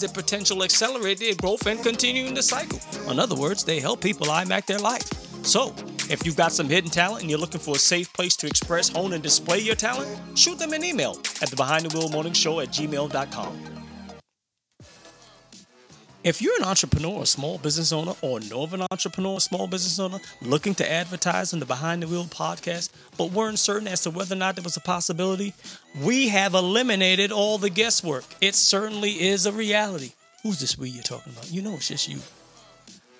their 0.00 0.10
potential, 0.10 0.62
accelerate 0.62 1.18
their 1.18 1.34
growth, 1.34 1.66
and 1.66 1.82
continuing 1.82 2.34
the 2.34 2.42
cycle. 2.42 2.80
In 3.10 3.18
other 3.18 3.34
words, 3.34 3.64
they 3.64 3.80
help 3.80 4.00
people 4.00 4.26
IMAC 4.26 4.66
their 4.66 4.78
life. 4.78 5.08
So, 5.44 5.74
if 6.10 6.26
you've 6.26 6.36
got 6.36 6.52
some 6.52 6.68
hidden 6.68 6.90
talent 6.90 7.22
and 7.22 7.30
you're 7.30 7.38
looking 7.38 7.60
for 7.60 7.76
a 7.76 7.78
safe 7.78 8.12
place 8.12 8.36
to 8.36 8.46
express, 8.46 8.88
hone, 8.88 9.12
and 9.12 9.22
display 9.22 9.58
your 9.58 9.76
talent, 9.76 10.08
shoot 10.38 10.58
them 10.58 10.72
an 10.72 10.84
email 10.84 11.12
at 11.40 11.48
the 11.48 11.56
Behind 11.56 11.84
the 11.84 11.96
Wheel 11.96 12.08
Morning 12.08 12.32
Show 12.32 12.60
at 12.60 12.68
gmail.com. 12.68 13.79
If 16.22 16.42
you're 16.42 16.56
an 16.58 16.64
entrepreneur, 16.64 17.22
a 17.22 17.26
small 17.26 17.56
business 17.56 17.92
owner, 17.92 18.12
or 18.20 18.40
know 18.40 18.62
of 18.62 18.74
an 18.74 18.82
entrepreneur, 18.90 19.38
a 19.38 19.40
small 19.40 19.66
business 19.66 19.98
owner 19.98 20.18
looking 20.42 20.74
to 20.74 20.90
advertise 20.90 21.54
on 21.54 21.60
the 21.60 21.64
Behind 21.64 22.02
the 22.02 22.08
Wheel 22.08 22.26
podcast, 22.26 22.90
but 23.16 23.32
weren't 23.32 23.58
certain 23.58 23.88
as 23.88 24.02
to 24.02 24.10
whether 24.10 24.34
or 24.34 24.38
not 24.38 24.54
there 24.54 24.62
was 24.62 24.76
a 24.76 24.80
possibility, 24.80 25.54
we 26.02 26.28
have 26.28 26.52
eliminated 26.52 27.32
all 27.32 27.56
the 27.56 27.70
guesswork. 27.70 28.24
It 28.42 28.54
certainly 28.54 29.28
is 29.28 29.46
a 29.46 29.52
reality. 29.52 30.12
Who's 30.42 30.60
this 30.60 30.76
we 30.76 30.90
you're 30.90 31.02
talking 31.02 31.32
about? 31.32 31.50
You 31.50 31.62
know 31.62 31.72
it's 31.72 31.88
just 31.88 32.06
you. 32.06 32.18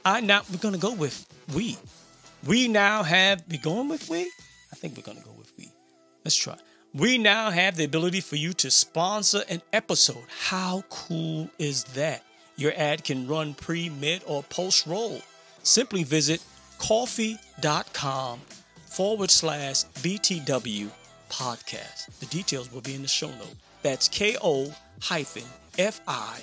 I 0.04 0.20
now 0.20 0.42
we're 0.50 0.58
gonna 0.58 0.76
go 0.76 0.92
with 0.92 1.26
we. 1.54 1.78
We 2.46 2.68
now 2.68 3.02
have 3.02 3.42
we 3.48 3.56
going 3.56 3.88
with 3.88 4.10
we? 4.10 4.30
I 4.72 4.76
think 4.76 4.94
we're 4.94 5.02
gonna 5.02 5.25
go 5.25 5.32
with 5.38 5.52
we. 5.56 5.72
Let's 6.22 6.36
try. 6.36 6.56
We 6.92 7.16
now 7.16 7.48
have 7.48 7.76
the 7.76 7.84
ability 7.84 8.20
for 8.20 8.36
you 8.36 8.52
to 8.54 8.70
sponsor 8.70 9.42
an 9.48 9.62
episode. 9.72 10.25
How 10.48 10.84
cool 10.91 11.48
is 11.58 11.84
that? 11.94 12.25
Your 12.60 12.75
ad 12.76 13.04
can 13.04 13.26
run 13.26 13.54
pre, 13.54 13.88
mid, 13.88 14.22
or 14.26 14.43
post 14.43 14.87
roll. 14.87 15.22
Simply 15.62 16.04
visit 16.04 16.43
ko-fi.com 16.78 18.41
forward 18.87 19.31
slash 19.31 19.84
BTW 20.03 20.91
podcast. 21.31 22.19
The 22.20 22.26
details 22.26 22.70
will 22.70 22.82
be 22.82 22.94
in 22.94 23.00
the 23.00 23.09
show 23.09 23.28
note. 23.28 23.56
That's 23.82 24.09
ko 24.09 24.75
hyphen 25.00 25.44
fi 25.72 26.43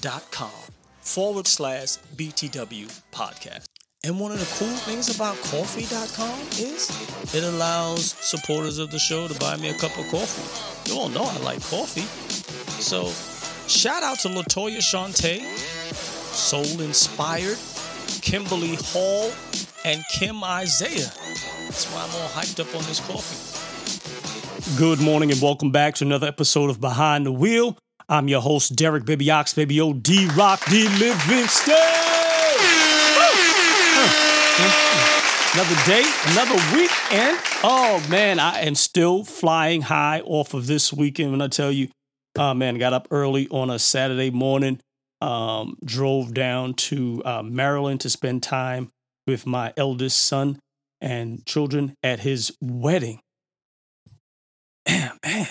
dot 0.00 0.30
com 0.30 0.52
forward 1.00 1.48
slash 1.48 1.96
BTW 2.16 3.02
podcast. 3.12 3.64
And 4.04 4.20
one 4.20 4.30
of 4.30 4.38
the 4.38 4.64
cool 4.64 4.76
things 4.78 5.14
about 5.14 5.36
ko-fi.com 5.38 6.40
is 6.52 7.34
it 7.34 7.42
allows 7.42 8.12
supporters 8.12 8.78
of 8.78 8.92
the 8.92 8.98
show 9.00 9.26
to 9.26 9.38
buy 9.40 9.56
me 9.56 9.70
a 9.70 9.74
cup 9.74 9.96
of 9.98 10.06
coffee. 10.08 10.90
You 10.90 11.00
all 11.00 11.08
know 11.08 11.24
I 11.24 11.36
like 11.38 11.60
coffee. 11.62 12.06
So 12.80 13.06
Shout 13.72 14.02
out 14.02 14.18
to 14.20 14.28
Latoya 14.28 14.78
Shante, 14.78 15.42
Soul 16.34 16.82
Inspired, 16.82 17.56
Kimberly 18.20 18.76
Hall, 18.78 19.32
and 19.86 20.04
Kim 20.12 20.44
Isaiah. 20.44 21.10
That's 21.64 21.86
why 21.86 22.02
I'm 22.02 22.10
all 22.20 22.28
hyped 22.28 22.60
up 22.60 22.66
on 22.76 22.84
this 22.84 23.00
coffee. 23.00 24.76
Good 24.78 25.00
morning 25.00 25.32
and 25.32 25.40
welcome 25.40 25.70
back 25.72 25.94
to 25.96 26.04
another 26.04 26.26
episode 26.26 26.68
of 26.68 26.82
Behind 26.82 27.24
the 27.24 27.32
Wheel. 27.32 27.78
I'm 28.10 28.28
your 28.28 28.42
host, 28.42 28.76
Derek 28.76 29.06
Baby 29.06 29.30
Ox, 29.30 29.54
Baby 29.54 29.80
O 29.80 29.94
D 29.94 30.28
Rock 30.36 30.62
D 30.68 30.86
Livingston. 30.88 31.74
Another 35.54 35.76
day, 35.86 36.04
another 36.26 36.76
week, 36.76 36.90
and 37.10 37.38
oh 37.64 38.06
man, 38.10 38.38
I 38.38 38.60
am 38.60 38.74
still 38.74 39.24
flying 39.24 39.80
high 39.80 40.20
off 40.26 40.52
of 40.52 40.66
this 40.66 40.92
weekend 40.92 41.30
when 41.30 41.40
I 41.40 41.48
tell 41.48 41.72
you 41.72 41.88
uh, 42.38 42.54
man, 42.54 42.78
got 42.78 42.92
up 42.92 43.08
early 43.10 43.48
on 43.48 43.70
a 43.70 43.78
Saturday 43.78 44.30
morning, 44.30 44.80
um, 45.20 45.76
drove 45.84 46.34
down 46.34 46.74
to 46.74 47.22
uh, 47.24 47.42
Maryland 47.42 48.00
to 48.00 48.10
spend 48.10 48.42
time 48.42 48.90
with 49.26 49.46
my 49.46 49.72
eldest 49.76 50.24
son 50.24 50.58
and 51.00 51.44
children 51.46 51.94
at 52.02 52.20
his 52.20 52.56
wedding. 52.60 53.20
Man, 54.88 55.12
man, 55.24 55.46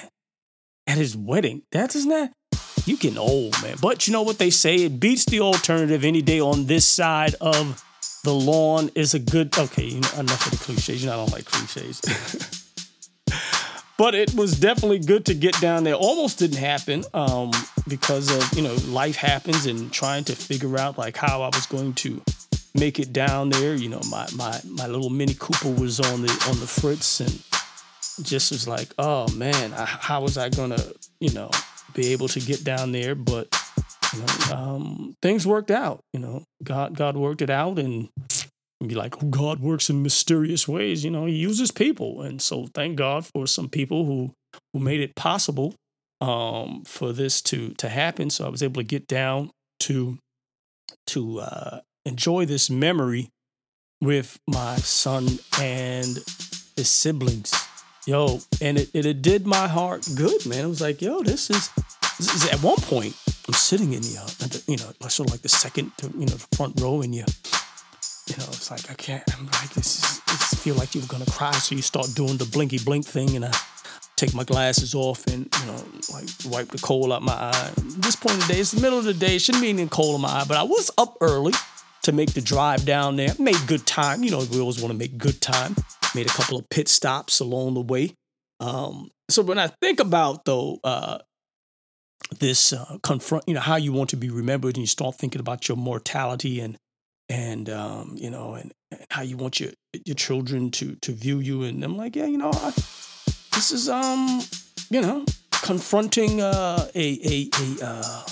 at 0.88 0.97
his 0.97 1.16
wedding. 1.16 1.64
That 1.72 1.96
isn't. 1.96 2.34
You 2.86 2.98
getting 2.98 3.18
old, 3.18 3.62
man. 3.62 3.78
But 3.81 4.08
you 4.08 4.13
know 4.13 4.24
what 4.24 4.40
they 4.40 4.50
say? 4.50 4.75
It 4.75 5.00
beats 5.00 5.25
the 5.25 5.40
alternative 5.40 6.03
any 6.03 6.22
day 6.22 6.40
on 6.40 6.66
this 6.66 6.86
side 6.86 7.36
of 7.40 7.84
the 8.24 8.34
lawn 8.34 8.90
is 8.96 9.13
a 9.13 9.19
good. 9.19 9.58
Okay, 9.58 9.86
you 9.86 10.02
know, 10.02 10.09
enough 10.19 10.52
of 10.52 10.58
the 10.58 10.66
cliches. 10.66 11.03
You 11.03 11.09
know, 11.09 11.13
I 11.13 11.18
don't 11.18 11.31
like 11.31 11.46
cliches. 11.46 12.02
but 14.01 14.16
it 14.16 14.34
was 14.34 14.59
definitely 14.59 14.97
good 14.97 15.25
to 15.25 15.35
get 15.35 15.53
down 15.62 15.84
there. 15.84 15.94
Almost 15.94 16.39
didn't 16.39 16.57
happen 16.57 17.03
um, 17.13 17.51
because 17.88 18.35
of 18.35 18.57
you 18.57 18.63
know 18.63 18.73
life 18.88 19.16
happens 19.16 19.67
and 19.67 19.94
trying 19.94 20.23
to 20.23 20.35
figure 20.35 20.79
out 20.79 20.97
like 20.97 21.16
how 21.16 21.44
I 21.44 21.50
was 21.53 21.67
going 21.67 21.94
to 21.94 22.19
make 22.73 22.97
it 22.97 23.13
down 23.13 23.50
there. 23.50 23.75
You 23.75 23.89
know, 23.89 24.01
my 24.09 24.28
my 24.35 24.59
my 24.66 24.88
little 24.88 25.12
Mini 25.12 25.35
Cooper 25.38 25.69
was 25.69 26.00
on 26.00 26.23
the 26.23 26.31
on 26.50 26.59
the 26.59 26.66
fritz 26.66 27.19
and 27.19 27.44
just 28.25 28.50
was 28.50 28.67
like, 28.67 28.91
oh 28.97 29.31
man, 29.34 29.72
I, 29.73 29.85
how 29.85 30.22
was 30.22 30.35
I 30.35 30.50
gonna 30.50 30.83
you 31.19 31.31
know 31.33 31.51
be 31.94 32.12
able 32.12 32.28
to 32.29 32.39
get 32.39 32.63
down 32.63 32.94
there? 32.94 33.13
But 33.13 33.56
you 34.16 34.19
know, 34.19 34.56
um, 34.57 35.16
things 35.22 35.45
worked 35.45 35.69
out. 35.69 36.03
You 36.12 36.22
know, 36.22 36.45
God 36.63 36.97
God 36.97 37.16
worked 37.16 37.44
it 37.44 37.51
out 37.51 37.78
and 37.78 38.09
and 38.18 38.31
be 38.90 38.96
like, 38.96 39.24
oh, 39.24 39.28
God 39.28 39.59
works 39.59 39.90
in 39.90 40.02
mysterious 40.02 40.68
ways. 40.68 41.03
You 41.03 41.12
know, 41.12 41.25
He 41.25 41.36
uses 41.36 41.72
people, 41.72 42.22
and 42.22 42.42
so 42.42 42.68
thank 42.74 42.96
God 42.96 43.25
for 43.25 43.47
some 43.47 43.69
people 43.69 44.06
who 44.06 44.34
who 44.74 44.80
made 44.80 45.00
it 45.00 45.16
possible 45.16 45.75
um, 46.19 46.84
for 46.86 47.14
this 47.14 47.42
to 47.44 47.69
to 47.75 47.90
happen. 47.90 48.30
So 48.30 48.46
I 48.46 48.50
was 48.50 48.64
able 48.64 48.81
to 48.81 48.88
get 48.88 49.08
down 49.08 49.52
to 49.81 50.18
to 51.07 51.39
uh, 51.39 51.80
enjoy 52.06 52.45
this 52.45 52.69
memory 52.69 53.30
with 54.01 54.39
my 54.48 54.75
son 54.78 55.27
and 55.60 56.19
his 56.75 56.89
siblings. 56.89 57.54
Yo, 58.07 58.39
and 58.60 58.80
it, 58.80 58.89
it, 58.95 59.06
it 59.06 59.22
did 59.22 59.45
my 59.45 59.68
heart 59.68 60.07
good, 60.16 60.45
man. 60.48 60.66
It 60.66 60.68
was 60.68 60.81
like, 60.81 61.04
yo, 61.04 61.22
this 61.22 61.51
is, 61.51 61.69
this 62.18 62.34
is 62.34 62.50
at 62.50 62.63
one 62.63 62.77
point 62.77 63.16
I'm 63.48 63.54
sitting 63.54 63.94
in 63.94 64.01
the, 64.01 64.18
uh, 64.19 64.25
the 64.48 64.63
you 64.68 64.77
know, 64.77 64.92
sort 65.07 65.30
of 65.30 65.34
like 65.34 65.42
the 65.44 65.50
second, 65.50 65.92
to, 65.98 66.07
you 66.18 66.25
know, 66.25 66.36
front 66.56 66.81
row, 66.81 67.01
and 67.01 67.13
you 67.13 67.24
you 68.31 68.38
know, 68.38 68.50
it's 68.50 68.72
like 68.72 68.89
I 68.89 68.94
can't. 68.94 69.24
I'm 69.38 69.45
like 69.48 69.74
this. 69.74 70.00
Is, 70.00 70.22
this 70.25 70.63
feel 70.63 70.75
like 70.75 70.95
you're 70.95 71.06
gonna 71.07 71.25
cry, 71.25 71.51
so 71.51 71.75
you 71.75 71.81
start 71.81 72.07
doing 72.16 72.38
the 72.38 72.45
blinky 72.45 72.80
blink 72.80 73.06
thing, 73.06 73.36
and 73.36 73.45
I 73.45 73.51
take 74.16 74.33
my 74.33 74.44
glasses 74.44 74.94
off 74.95 75.25
and 75.28 75.54
you 75.60 75.66
know, 75.66 75.83
like 76.13 76.30
wipe 76.45 76.69
the 76.69 76.78
coal 76.81 77.12
out 77.12 77.24
my 77.24 77.33
eye. 77.33 77.72
This 77.75 78.16
point 78.16 78.36
in 78.36 78.39
the 78.42 78.54
day, 78.54 78.60
it's 78.60 78.72
the 78.72 78.81
middle 78.81 79.00
of 79.00 79.06
the 79.06 79.13
day. 79.13 79.36
It 79.36 79.42
shouldn't 79.42 79.63
be 79.63 79.69
any 79.69 79.88
coal 79.88 80.16
in 80.16 80.22
my 80.22 80.30
eye, 80.30 80.45
but 80.48 80.57
I 80.57 80.63
was 80.63 80.92
up 80.98 81.18
early 81.19 81.54
to 82.04 82.12
make 82.12 82.33
the 82.33 82.42
drive 82.42 82.86
down 82.86 83.16
there. 83.16 83.33
Made 83.38 83.57
good 83.68 83.86
time. 83.86 84.24
You 84.24 84.31
know, 84.31 84.45
we 84.51 84.60
always 84.60 84.81
want 84.81 84.92
to 84.92 84.98
make 84.98 85.18
good 85.18 85.42
time. 85.42 85.75
Made 86.16 86.27
a 86.27 86.30
couple 86.30 86.57
of 86.57 86.69
pit 86.69 86.88
stops 86.88 87.39
along 87.39 87.74
the 87.74 87.81
way. 87.81 88.16
Um, 88.60 89.10
so 89.30 89.42
when 89.42 89.60
I 89.60 89.68
think 89.81 90.00
about 90.00 90.45
though, 90.45 90.80
uh, 90.84 91.19
this 92.39 92.72
uh, 92.72 92.98
confront, 93.04 93.48
you 93.48 93.56
know, 93.56 93.60
how 93.60 93.75
you 93.75 93.92
want 93.92 94.12
to 94.12 94.18
be 94.18 94.30
remembered, 94.30 94.75
and 94.75 94.84
you 94.84 94.88
start 94.88 95.16
thinking 95.16 95.42
about 95.42 95.68
your 95.68 95.77
mortality 95.77 96.60
and 96.60 96.77
and 97.31 97.69
um, 97.69 98.16
you 98.18 98.30
know, 98.30 98.56
and, 98.56 98.74
and, 98.92 99.06
how 99.10 99.22
you 99.22 99.38
want 99.38 99.60
your 99.60 99.72
your 100.06 100.16
children 100.16 100.69
to 100.72 100.95
to 100.95 101.13
view 101.13 101.39
you. 101.39 101.63
And 101.63 101.83
I'm 101.83 101.95
like, 101.95 102.16
yeah, 102.16 102.25
you 102.25 102.38
know, 102.38 102.51
I, 102.54 102.72
this 103.56 103.72
is 103.72 103.88
um, 103.88 104.42
you 104.89 105.01
know, 105.01 105.25
confronting 105.51 106.42
uh, 106.42 106.88
a 106.94 107.07
a 107.24 107.50
a 107.57 107.86
uh, 107.86 108.24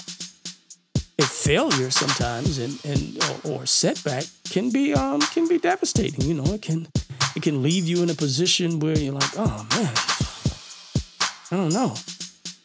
a 1.20 1.24
failure 1.24 1.90
sometimes 1.90 2.60
and 2.60 2.78
and 2.84 3.24
or, 3.46 3.62
or 3.62 3.66
setback 3.66 4.26
can 4.50 4.70
be 4.70 4.94
um 4.94 5.22
can 5.22 5.48
be 5.48 5.58
devastating. 5.58 6.26
You 6.26 6.34
know, 6.34 6.54
it 6.54 6.62
can 6.62 6.88
it 7.36 7.42
can 7.42 7.64
leave 7.64 7.88
you 7.88 8.04
in 8.04 8.10
a 8.10 8.16
position 8.16 8.80
where 8.80 8.98
you're 8.98 9.14
like, 9.14 9.32
oh 9.38 9.66
man, 9.72 9.94
I 11.52 11.56
don't 11.56 11.74
know. 11.74 11.96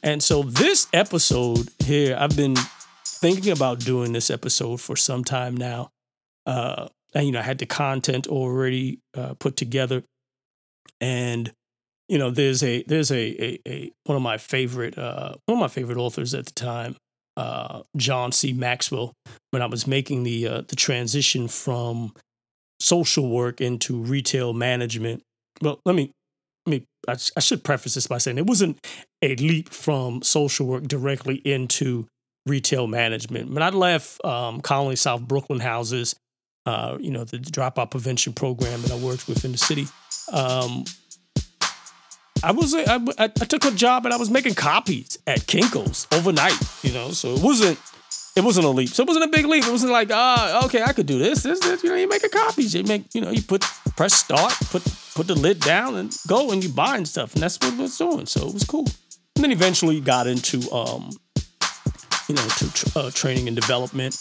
And 0.03 0.23
so 0.23 0.43
this 0.43 0.89
episode 0.93 1.71
here, 1.79 2.17
I've 2.19 2.37
been 2.37 2.57
thinking 3.07 3.53
about 3.53 3.79
doing 3.79 4.13
this 4.13 4.31
episode 4.31 4.81
for 4.81 4.97
some 4.97 5.25
time 5.25 5.57
now. 5.57 5.94
Uh, 6.46 6.88
and, 7.14 7.26
you 7.26 7.32
know, 7.32 7.38
I 7.38 7.43
had 7.43 7.58
the 7.58 7.67
content 7.67 8.26
already 8.26 8.99
uh, 9.17 9.35
put 9.35 9.56
together, 9.56 10.02
and 11.00 11.52
you 12.08 12.19
know, 12.19 12.31
there's 12.31 12.62
a 12.62 12.82
there's 12.82 13.11
a 13.11 13.43
a, 13.43 13.61
a 13.67 13.93
one 14.05 14.17
of 14.17 14.23
my 14.23 14.37
favorite 14.37 14.99
uh, 14.99 15.35
one 15.46 15.58
of 15.58 15.61
my 15.61 15.69
favorite 15.69 15.99
authors 15.99 16.35
at 16.35 16.46
the 16.46 16.52
time, 16.52 16.96
uh, 17.37 17.82
John 17.96 18.32
C. 18.32 18.52
Maxwell. 18.52 19.12
When 19.52 19.62
I 19.62 19.67
was 19.67 19.87
making 19.87 20.25
the 20.25 20.46
uh, 20.49 20.61
the 20.67 20.76
transition 20.76 21.49
from 21.49 22.12
social 22.81 23.29
work 23.29 23.61
into 23.61 23.96
retail 23.96 24.52
management. 24.52 25.23
Well, 25.62 25.81
let 25.85 25.94
me 25.94 26.11
I 26.67 26.70
mean, 26.70 26.85
I, 27.08 27.17
I, 27.37 27.41
should 27.41 27.62
preface 27.62 27.94
this 27.94 28.06
by 28.06 28.19
saying 28.19 28.38
it 28.38 28.46
wasn't 28.46 28.79
a 29.23 29.37
leap 29.37 29.69
from 29.69 30.23
social 30.23 30.67
work 30.67 30.85
directly 30.85 31.37
into 31.37 32.06
retail 32.46 32.87
management. 32.87 33.50
When 33.50 33.62
I 33.62 33.69
left 33.70 34.25
um, 34.25 34.61
Colony 34.61 34.96
South 34.96 35.23
Brooklyn 35.23 35.61
houses, 35.61 36.14
uh, 36.67 36.97
you 37.01 37.11
know, 37.11 37.25
the 37.25 37.39
dropout 37.39 37.91
prevention 37.91 38.33
program 38.33 38.83
that 38.83 38.91
I 38.93 38.97
worked 38.97 39.29
with 39.29 39.45
in 39.45 39.53
the 39.53 39.59
city, 39.59 39.87
um, 40.33 40.85
I 42.43 42.53
was 42.53 42.75
I, 42.75 43.01
I, 43.19 43.29
took 43.29 43.65
a 43.65 43.71
job 43.71 44.05
and 44.05 44.13
I 44.13 44.19
was 44.19 44.31
making 44.31 44.55
copies 44.55 45.19
at 45.27 45.41
Kinko's 45.41 46.07
overnight. 46.13 46.59
You 46.83 46.93
know, 46.93 47.11
so 47.11 47.35
it 47.35 47.43
wasn't 47.43 47.79
it 48.37 48.43
wasn't 48.43 48.67
a 48.67 48.71
leap. 48.71 48.89
So 48.89 49.03
it 49.03 49.07
wasn't 49.07 49.27
a 49.27 49.29
big 49.29 49.47
leap. 49.47 49.65
It 49.65 49.71
wasn't 49.71 49.93
like, 49.93 50.11
ah, 50.13 50.65
okay, 50.67 50.83
I 50.83 50.93
could 50.93 51.07
do 51.07 51.19
this, 51.19 51.43
this, 51.43 51.61
this. 51.61 51.83
You 51.85 51.91
know, 51.91 51.97
you 51.97 52.09
make 52.09 52.25
a 52.25 52.29
copies. 52.29 52.75
You 52.75 52.83
make, 52.83 53.15
you 53.15 53.21
know, 53.21 53.31
you 53.31 53.43
put 53.43 53.63
press 53.97 54.15
start, 54.15 54.53
put 54.71 54.83
put 55.15 55.27
the 55.27 55.35
lid 55.35 55.61
down, 55.61 55.95
and 55.95 56.15
go, 56.27 56.51
and 56.51 56.63
you 56.63 56.71
buying 56.71 57.05
stuff, 57.05 57.35
and 57.35 57.43
that's 57.43 57.59
what 57.61 57.73
it 57.73 57.79
was 57.79 57.97
doing. 57.97 58.27
So 58.27 58.47
it 58.49 58.53
was 58.53 58.65
cool. 58.65 58.87
And 59.37 59.45
then 59.45 59.53
eventually 59.53 60.01
got 60.01 60.27
into, 60.27 60.71
um, 60.73 61.11
you 62.29 62.35
know, 62.35 62.47
to 62.47 62.93
uh, 62.99 63.11
training 63.11 63.49
and 63.49 63.57
development, 63.57 64.21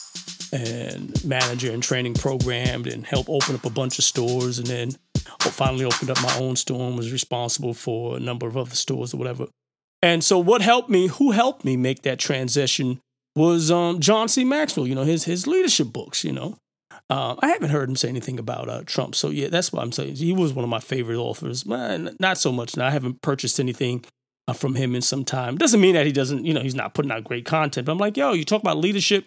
and 0.54 1.24
manager 1.26 1.72
and 1.72 1.84
training 1.84 2.14
programmed, 2.14 2.88
and 2.88 3.06
help 3.06 3.30
open 3.30 3.56
up 3.56 3.66
a 3.66 3.70
bunch 3.70 3.98
of 3.98 4.06
stores, 4.06 4.60
and 4.60 4.68
then 4.68 4.92
finally 5.40 5.86
opened 5.86 6.10
up 6.10 6.22
my 6.22 6.38
own 6.38 6.56
store 6.56 6.88
and 6.88 6.98
was 6.98 7.12
responsible 7.12 7.74
for 7.74 8.18
a 8.18 8.20
number 8.20 8.48
of 8.48 8.56
other 8.58 8.76
stores 8.76 9.14
or 9.14 9.18
whatever. 9.18 9.48
And 10.02 10.24
so, 10.24 10.38
what 10.40 10.62
helped 10.62 10.90
me? 10.90 11.08
Who 11.08 11.32
helped 11.32 11.66
me 11.66 11.78
make 11.78 12.04
that 12.04 12.20
transition? 12.20 13.00
was 13.36 13.72
um, 13.72 14.00
John 14.00 14.28
C. 14.28 14.44
Maxwell. 14.44 14.88
You 14.88 14.96
know 14.96 15.04
his 15.04 15.26
his 15.26 15.48
leadership 15.48 15.92
books. 15.92 16.24
You 16.24 16.34
know, 16.34 16.58
uh, 17.10 17.36
I 17.40 17.48
haven't 17.48 17.70
heard 17.70 17.90
him 17.90 17.96
say 17.96 18.10
anything 18.10 18.40
about 18.40 18.70
uh, 18.70 18.84
Trump. 18.86 19.16
So 19.16 19.30
yeah, 19.30 19.48
that's 19.48 19.72
what 19.72 19.82
I'm 19.82 19.92
saying. 19.92 20.16
He 20.16 20.34
was 20.34 20.54
one 20.54 20.64
of 20.64 20.70
my 20.70 20.80
favorite 20.80 21.18
authors. 21.18 21.66
Man, 21.66 22.16
not 22.20 22.38
so 22.38 22.52
much 22.52 22.78
now. 22.78 22.88
I 22.88 22.92
haven't 22.92 23.22
purchased 23.22 23.60
anything 23.60 24.06
uh, 24.48 24.54
from 24.54 24.76
him 24.76 24.96
in 24.96 25.02
some 25.02 25.26
time. 25.26 25.58
Doesn't 25.58 25.82
mean 25.82 25.96
that 25.96 26.06
he 26.06 26.12
doesn't. 26.12 26.46
You 26.46 26.54
know, 26.54 26.62
he's 26.62 26.76
not 26.76 26.94
putting 26.94 27.12
out 27.12 27.24
great 27.24 27.46
content. 27.46 27.86
But 27.86 27.94
I'm 27.94 27.98
like, 27.98 28.18
yo, 28.18 28.34
you 28.34 28.46
talk 28.46 28.62
about 28.62 28.78
leadership. 28.78 29.26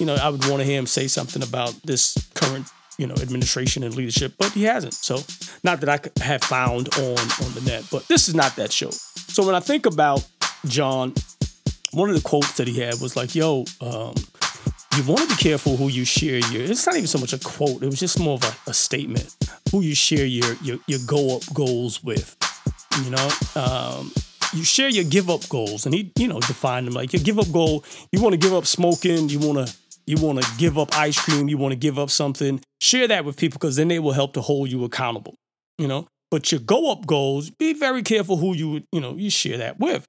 You 0.00 0.06
know, 0.06 0.14
I 0.14 0.28
would 0.30 0.44
want 0.46 0.60
to 0.60 0.64
hear 0.64 0.78
him 0.78 0.86
say 0.86 1.06
something 1.06 1.42
about 1.42 1.74
this 1.84 2.16
current 2.34 2.66
you 2.98 3.06
know 3.06 3.14
administration 3.14 3.84
and 3.84 3.94
leadership, 3.94 4.34
but 4.38 4.52
he 4.52 4.64
hasn't. 4.64 4.94
So 4.94 5.22
not 5.62 5.80
that 5.80 5.88
I 5.88 6.24
have 6.24 6.42
found 6.42 6.88
on 6.98 7.18
on 7.18 7.54
the 7.54 7.62
net, 7.64 7.84
but 7.92 8.08
this 8.08 8.28
is 8.28 8.34
not 8.34 8.56
that 8.56 8.72
show. 8.72 8.90
So 8.90 9.46
when 9.46 9.54
I 9.54 9.60
think 9.60 9.86
about 9.86 10.26
John 10.66 11.14
one 11.92 12.08
of 12.08 12.14
the 12.14 12.22
quotes 12.22 12.56
that 12.56 12.68
he 12.68 12.78
had 12.78 13.00
was 13.00 13.16
like, 13.16 13.34
"Yo, 13.34 13.64
um, 13.80 14.14
you 14.96 15.02
want 15.04 15.20
to 15.20 15.28
be 15.28 15.42
careful 15.42 15.76
who 15.76 15.88
you 15.88 16.04
share 16.04 16.38
your." 16.38 16.62
It's 16.62 16.86
not 16.86 16.96
even 16.96 17.08
so 17.08 17.18
much 17.18 17.32
a 17.32 17.38
quote; 17.38 17.82
it 17.82 17.86
was 17.86 17.98
just 17.98 18.18
more 18.18 18.34
of 18.34 18.44
a, 18.44 18.70
a 18.70 18.74
statement. 18.74 19.36
Who 19.70 19.80
you 19.80 19.94
share 19.94 20.24
your 20.24 20.54
your 20.62 20.78
your 20.86 21.00
go 21.06 21.36
up 21.36 21.42
goals 21.52 22.02
with, 22.02 22.36
you 23.04 23.10
know. 23.10 23.28
Um, 23.56 24.12
you 24.52 24.64
share 24.64 24.88
your 24.88 25.04
give 25.04 25.30
up 25.30 25.48
goals, 25.48 25.86
and 25.86 25.94
he, 25.94 26.12
you 26.16 26.28
know, 26.28 26.40
defined 26.40 26.86
them 26.86 26.94
like 26.94 27.12
your 27.12 27.22
give 27.22 27.38
up 27.38 27.50
goal. 27.52 27.84
You 28.12 28.20
want 28.20 28.32
to 28.32 28.38
give 28.38 28.54
up 28.54 28.66
smoking. 28.66 29.28
You 29.28 29.38
want 29.38 29.66
to 29.66 29.74
you 30.10 30.24
want 30.24 30.42
to 30.42 30.50
give 30.58 30.78
up 30.78 30.96
ice 30.96 31.18
cream. 31.18 31.48
You 31.48 31.56
want 31.56 31.72
to 31.72 31.78
give 31.78 31.98
up 31.98 32.10
something. 32.10 32.60
Share 32.80 33.08
that 33.08 33.24
with 33.24 33.36
people 33.36 33.58
because 33.58 33.76
then 33.76 33.88
they 33.88 33.98
will 33.98 34.12
help 34.12 34.34
to 34.34 34.40
hold 34.40 34.70
you 34.70 34.84
accountable. 34.84 35.34
You 35.78 35.88
know. 35.88 36.06
But 36.30 36.52
your 36.52 36.60
go 36.60 36.92
up 36.92 37.06
goals, 37.06 37.50
be 37.50 37.72
very 37.72 38.02
careful 38.02 38.36
who 38.36 38.54
you 38.54 38.82
you 38.92 39.00
know 39.00 39.16
you 39.16 39.30
share 39.30 39.58
that 39.58 39.80
with. 39.80 40.04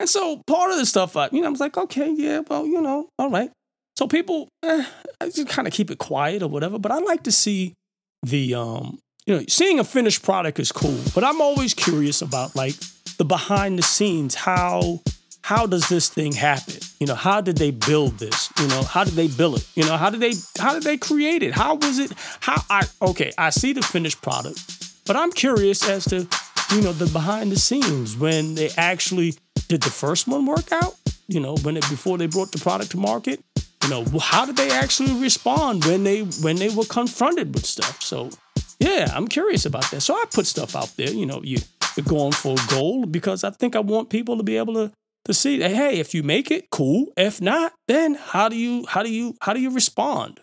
And 0.00 0.08
so 0.08 0.42
part 0.46 0.70
of 0.70 0.78
the 0.78 0.86
stuff, 0.86 1.14
I, 1.14 1.28
you 1.30 1.42
know, 1.42 1.48
I 1.48 1.50
was 1.50 1.60
like, 1.60 1.76
okay, 1.76 2.10
yeah, 2.10 2.40
well, 2.48 2.66
you 2.66 2.80
know, 2.80 3.10
all 3.18 3.30
right. 3.30 3.50
So 3.98 4.06
people, 4.06 4.48
eh, 4.62 4.84
I 5.20 5.26
just 5.26 5.48
kind 5.48 5.68
of 5.68 5.74
keep 5.74 5.90
it 5.90 5.98
quiet 5.98 6.42
or 6.42 6.48
whatever. 6.48 6.78
But 6.78 6.90
I 6.90 7.00
like 7.00 7.24
to 7.24 7.32
see 7.32 7.74
the, 8.22 8.54
um, 8.54 8.98
you 9.26 9.36
know, 9.36 9.44
seeing 9.46 9.78
a 9.78 9.84
finished 9.84 10.22
product 10.22 10.58
is 10.58 10.72
cool. 10.72 10.98
But 11.14 11.22
I'm 11.22 11.42
always 11.42 11.74
curious 11.74 12.22
about 12.22 12.56
like 12.56 12.74
the 13.18 13.26
behind 13.26 13.78
the 13.78 13.82
scenes. 13.82 14.34
How 14.34 15.00
how 15.42 15.66
does 15.66 15.88
this 15.88 16.08
thing 16.08 16.32
happen? 16.32 16.76
You 16.98 17.06
know, 17.06 17.14
how 17.14 17.40
did 17.40 17.56
they 17.56 17.70
build 17.70 18.18
this? 18.18 18.52
You 18.60 18.68
know, 18.68 18.82
how 18.82 19.04
did 19.04 19.14
they 19.14 19.28
build 19.28 19.58
it? 19.58 19.68
You 19.74 19.84
know, 19.84 19.96
how 19.96 20.10
did 20.10 20.20
they 20.20 20.34
how 20.58 20.74
did 20.74 20.82
they 20.82 20.96
create 20.96 21.42
it? 21.42 21.54
How 21.54 21.74
was 21.74 21.98
it? 21.98 22.12
How 22.40 22.62
I 22.68 22.86
okay, 23.02 23.32
I 23.38 23.50
see 23.50 23.72
the 23.72 23.82
finished 23.82 24.22
product, 24.22 25.04
but 25.06 25.16
I'm 25.16 25.32
curious 25.32 25.88
as 25.88 26.04
to 26.06 26.26
you 26.74 26.82
know 26.82 26.92
the 26.92 27.06
behind 27.06 27.52
the 27.52 27.58
scenes 27.58 28.16
when 28.16 28.54
they 28.54 28.70
actually 28.76 29.34
did 29.68 29.82
the 29.82 29.90
first 29.90 30.28
one 30.28 30.46
work 30.46 30.72
out? 30.72 30.94
You 31.28 31.40
know, 31.40 31.56
when 31.62 31.76
it 31.76 31.88
before 31.88 32.18
they 32.18 32.26
brought 32.26 32.52
the 32.52 32.58
product 32.58 32.92
to 32.92 32.96
market? 32.96 33.42
You 33.84 33.88
know, 33.88 34.04
how 34.18 34.44
did 34.44 34.56
they 34.56 34.70
actually 34.70 35.14
respond 35.14 35.84
when 35.84 36.04
they 36.04 36.20
when 36.42 36.56
they 36.56 36.68
were 36.68 36.84
confronted 36.84 37.54
with 37.54 37.64
stuff? 37.64 38.02
So 38.02 38.30
yeah, 38.78 39.12
I'm 39.14 39.28
curious 39.28 39.66
about 39.66 39.90
that. 39.90 40.00
So 40.00 40.14
I 40.14 40.24
put 40.30 40.46
stuff 40.46 40.74
out 40.74 40.94
there. 40.96 41.10
You 41.10 41.26
know, 41.26 41.40
you, 41.42 41.58
you're 41.96 42.04
going 42.04 42.32
for 42.32 42.54
a 42.54 42.70
goal 42.70 43.06
because 43.06 43.44
I 43.44 43.50
think 43.50 43.76
I 43.76 43.80
want 43.80 44.10
people 44.10 44.36
to 44.36 44.42
be 44.42 44.56
able 44.56 44.74
to 44.74 44.90
to 45.24 45.34
see 45.34 45.58
that 45.58 45.70
hey, 45.70 45.98
if 45.98 46.14
you 46.14 46.22
make 46.22 46.50
it, 46.50 46.70
cool. 46.70 47.12
If 47.16 47.40
not, 47.40 47.72
then 47.88 48.14
how 48.14 48.48
do 48.48 48.56
you 48.56 48.86
how 48.86 49.02
do 49.02 49.12
you 49.12 49.34
how 49.40 49.52
do 49.52 49.60
you 49.60 49.70
respond? 49.70 50.40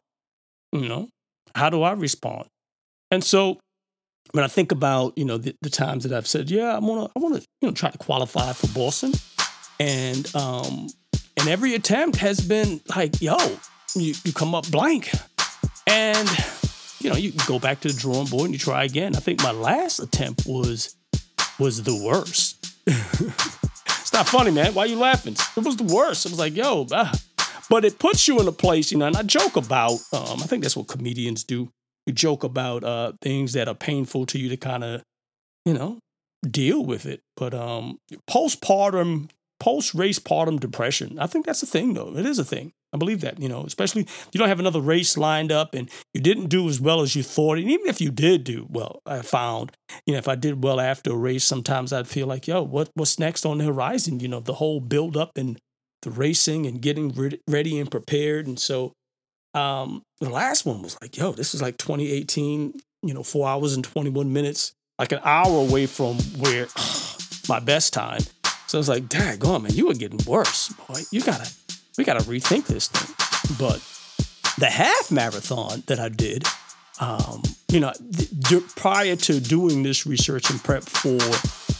You 0.71 0.87
know, 0.87 1.09
how 1.55 1.69
do 1.69 1.81
I 1.83 1.93
respond? 1.93 2.47
And 3.11 3.23
so 3.23 3.59
when 4.31 4.43
I 4.43 4.47
think 4.47 4.71
about 4.71 5.17
you 5.17 5.25
know 5.25 5.37
the, 5.37 5.55
the 5.61 5.69
times 5.69 6.03
that 6.03 6.15
I've 6.15 6.27
said, 6.27 6.49
yeah, 6.49 6.75
I 6.75 6.79
want 6.79 7.05
to 7.05 7.11
I 7.15 7.19
want 7.21 7.35
to 7.35 7.47
you 7.61 7.67
know 7.67 7.73
try 7.73 7.89
to 7.89 7.97
qualify 7.97 8.53
for 8.53 8.67
Boston, 8.67 9.13
and 9.79 10.33
um 10.35 10.87
and 11.37 11.47
every 11.47 11.75
attempt 11.75 12.17
has 12.17 12.41
been 12.41 12.81
like, 12.95 13.21
yo, 13.21 13.37
you, 13.95 14.13
you 14.23 14.33
come 14.33 14.55
up 14.55 14.69
blank, 14.69 15.09
and 15.85 16.29
you 16.99 17.09
know 17.09 17.15
you 17.15 17.31
go 17.47 17.59
back 17.59 17.79
to 17.81 17.87
the 17.87 17.93
drawing 17.93 18.27
board 18.27 18.45
and 18.45 18.53
you 18.53 18.59
try 18.59 18.83
again. 18.83 19.15
I 19.15 19.19
think 19.19 19.41
my 19.41 19.51
last 19.51 19.99
attempt 19.99 20.45
was 20.45 20.95
was 21.59 21.83
the 21.83 21.95
worst. 21.95 22.65
not 24.17 24.27
funny, 24.27 24.49
man. 24.49 24.73
Why 24.73 24.83
are 24.83 24.87
you 24.87 24.97
laughing? 24.97 25.35
It 25.55 25.63
was 25.63 25.77
the 25.77 25.83
worst. 25.83 26.25
It 26.25 26.31
was 26.31 26.39
like, 26.39 26.55
yo, 26.55 26.87
ah. 26.91 27.13
but 27.69 27.85
it 27.85 27.99
puts 27.99 28.27
you 28.27 28.39
in 28.39 28.47
a 28.47 28.51
place, 28.51 28.91
you 28.91 28.97
know. 28.97 29.05
And 29.05 29.15
I 29.15 29.21
joke 29.21 29.55
about, 29.55 29.99
um, 30.11 30.41
I 30.41 30.47
think 30.47 30.63
that's 30.63 30.75
what 30.75 30.87
comedians 30.87 31.43
do 31.43 31.69
you 32.07 32.13
joke 32.13 32.43
about 32.43 32.83
uh, 32.83 33.13
things 33.21 33.53
that 33.53 33.67
are 33.67 33.75
painful 33.75 34.25
to 34.27 34.39
you 34.39 34.49
to 34.49 34.57
kind 34.57 34.83
of, 34.83 35.03
you 35.65 35.73
know, 35.73 35.99
deal 36.49 36.83
with 36.83 37.05
it. 37.05 37.21
But 37.35 37.53
um, 37.53 37.99
postpartum, 38.27 39.29
post 39.59 39.93
race 39.93 40.17
partum 40.17 40.59
depression, 40.59 41.19
I 41.19 41.27
think 41.27 41.45
that's 41.45 41.61
a 41.61 41.67
thing, 41.67 41.93
though. 41.93 42.17
It 42.17 42.25
is 42.25 42.39
a 42.39 42.45
thing. 42.45 42.71
I 42.93 42.97
believe 42.97 43.21
that, 43.21 43.39
you 43.39 43.49
know, 43.49 43.63
especially 43.63 44.07
you 44.31 44.37
don't 44.37 44.47
have 44.47 44.59
another 44.59 44.79
race 44.79 45.17
lined 45.17 45.51
up 45.51 45.73
and 45.73 45.89
you 46.13 46.21
didn't 46.21 46.47
do 46.47 46.69
as 46.69 46.79
well 46.79 47.01
as 47.01 47.15
you 47.15 47.23
thought. 47.23 47.57
And 47.57 47.69
even 47.69 47.87
if 47.87 47.99
you 47.99 48.11
did 48.11 48.43
do 48.43 48.65
well, 48.69 49.01
I 49.05 49.21
found, 49.21 49.71
you 50.05 50.13
know, 50.13 50.19
if 50.19 50.27
I 50.27 50.35
did 50.35 50.63
well 50.63 50.79
after 50.79 51.11
a 51.11 51.15
race, 51.15 51.43
sometimes 51.43 51.91
I'd 51.91 52.07
feel 52.07 52.27
like, 52.27 52.47
yo, 52.47 52.61
what 52.63 52.89
what's 52.93 53.19
next 53.19 53.45
on 53.45 53.57
the 53.57 53.65
horizon? 53.65 54.19
You 54.19 54.29
know, 54.29 54.39
the 54.39 54.53
whole 54.53 54.79
build 54.79 55.17
up 55.17 55.31
and 55.35 55.59
the 56.01 56.11
racing 56.11 56.65
and 56.65 56.81
getting 56.81 57.39
ready 57.47 57.79
and 57.79 57.91
prepared. 57.91 58.47
And 58.47 58.59
so 58.59 58.93
um, 59.53 60.03
the 60.21 60.29
last 60.29 60.65
one 60.65 60.81
was 60.81 60.97
like, 61.01 61.17
yo, 61.17 61.31
this 61.31 61.53
is 61.53 61.61
like 61.61 61.77
2018, 61.77 62.73
you 63.03 63.13
know, 63.13 63.23
four 63.23 63.47
hours 63.47 63.73
and 63.73 63.83
21 63.83 64.31
minutes, 64.31 64.73
like 64.99 65.11
an 65.11 65.19
hour 65.23 65.59
away 65.67 65.85
from 65.85 66.17
where 66.39 66.67
my 67.49 67.59
best 67.59 67.93
time. 67.93 68.21
So 68.67 68.77
I 68.77 68.79
was 68.79 68.89
like, 68.89 69.07
dang, 69.07 69.43
on, 69.45 69.63
man, 69.63 69.73
you 69.73 69.87
were 69.87 69.93
getting 69.93 70.19
worse, 70.25 70.73
boy. 70.87 71.01
You 71.11 71.21
gotta, 71.21 71.49
we 71.97 72.03
gotta 72.03 72.23
rethink 72.23 72.67
this 72.67 72.87
thing. 72.87 73.15
But 73.57 73.81
the 74.57 74.67
half 74.67 75.11
marathon 75.11 75.83
that 75.87 75.99
I 75.99 76.09
did, 76.09 76.43
um, 76.99 77.43
you 77.69 77.79
know, 77.79 77.93
th- 78.15 78.75
prior 78.75 79.15
to 79.15 79.39
doing 79.39 79.83
this 79.83 80.05
research 80.05 80.49
and 80.49 80.63
prep 80.63 80.83
for 80.83 81.17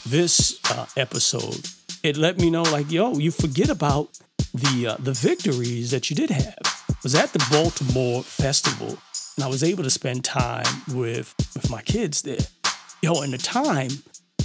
this 0.08 0.60
uh, 0.72 0.86
episode, 0.96 1.68
it 2.04 2.18
let 2.18 2.38
me 2.38 2.50
know 2.50 2.64
like, 2.64 2.92
yo, 2.92 3.14
you 3.14 3.32
forget 3.32 3.70
about 3.70 4.10
the 4.54 4.88
uh, 4.88 4.98
the 5.00 5.14
victories 5.14 5.92
that 5.92 6.10
you 6.10 6.16
did 6.16 6.30
have. 6.30 6.58
I 6.90 6.96
was 7.04 7.16
at 7.16 7.32
the 7.34 7.46
Baltimore 7.52 8.24
Festival, 8.24 8.98
and 9.36 9.44
I 9.44 9.48
was 9.48 9.64
able 9.64 9.84
to 9.84 9.90
spend 9.90 10.24
time 10.24 10.66
with 10.94 11.34
with 11.56 11.70
my 11.70 11.82
kids 11.82 12.22
there. 12.24 12.46
Yo, 13.02 13.22
and 13.22 13.34
the 13.34 13.38
time 13.38 13.92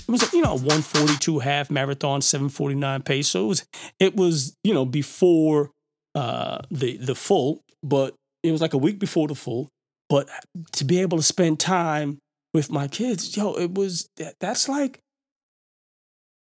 it 0.09 0.11
was 0.11 0.32
you 0.32 0.42
know 0.42 0.52
a 0.52 0.56
142 0.56 1.38
half 1.38 1.71
marathon, 1.71 2.21
749 2.21 3.02
pace. 3.02 3.28
So 3.28 3.44
it 3.44 3.49
was 3.49 3.64
it 3.99 4.16
was 4.16 4.56
you 4.64 4.75
know 4.75 4.85
before 4.85 5.71
uh, 6.14 6.59
the 6.71 6.97
the 6.97 7.14
full, 7.14 7.62
but 7.82 8.14
it 8.42 8.52
was 8.52 8.61
like 8.61 8.75
a 8.75 8.78
week 8.78 8.99
before 8.99 9.28
the 9.28 9.35
full. 9.35 9.68
But 10.09 10.28
to 10.73 10.85
be 10.85 11.00
able 11.00 11.16
to 11.16 11.23
spend 11.23 11.59
time 11.59 12.18
with 12.52 12.71
my 12.71 12.87
kids, 12.88 13.37
yo, 13.37 13.54
it 13.54 13.75
was 13.75 14.09
that's 14.40 14.68
like 14.68 14.99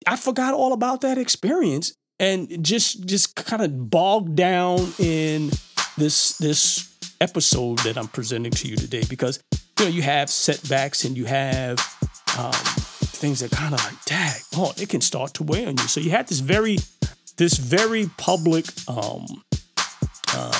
I 0.06 0.16
forgot 0.16 0.54
all 0.54 0.72
about 0.72 1.02
that 1.02 1.18
experience 1.18 1.94
and 2.18 2.64
just 2.64 3.06
just 3.06 3.36
kind 3.36 3.62
of 3.62 3.90
bogged 3.90 4.36
down 4.36 4.92
in 4.98 5.50
this 5.96 6.36
this 6.38 6.96
episode 7.20 7.78
that 7.80 7.96
I'm 7.96 8.08
presenting 8.08 8.52
to 8.52 8.68
you 8.68 8.76
today 8.76 9.04
because 9.08 9.42
you 9.78 9.84
know 9.84 9.90
you 9.90 10.02
have 10.02 10.30
setbacks 10.30 11.04
and 11.04 11.16
you 11.16 11.26
have 11.26 11.78
um, 12.38 12.52
things 13.20 13.40
that 13.40 13.50
kind 13.50 13.74
of 13.74 13.84
like, 13.84 14.04
dang, 14.06 14.34
oh, 14.56 14.72
it 14.78 14.88
can 14.88 15.00
start 15.00 15.34
to 15.34 15.44
weigh 15.44 15.66
on 15.66 15.76
you. 15.76 15.84
So 15.84 16.00
you 16.00 16.10
had 16.10 16.26
this 16.26 16.40
very 16.40 16.78
this 17.36 17.56
very 17.56 18.10
public 18.16 18.66
um, 18.88 19.26
uh, 20.34 20.52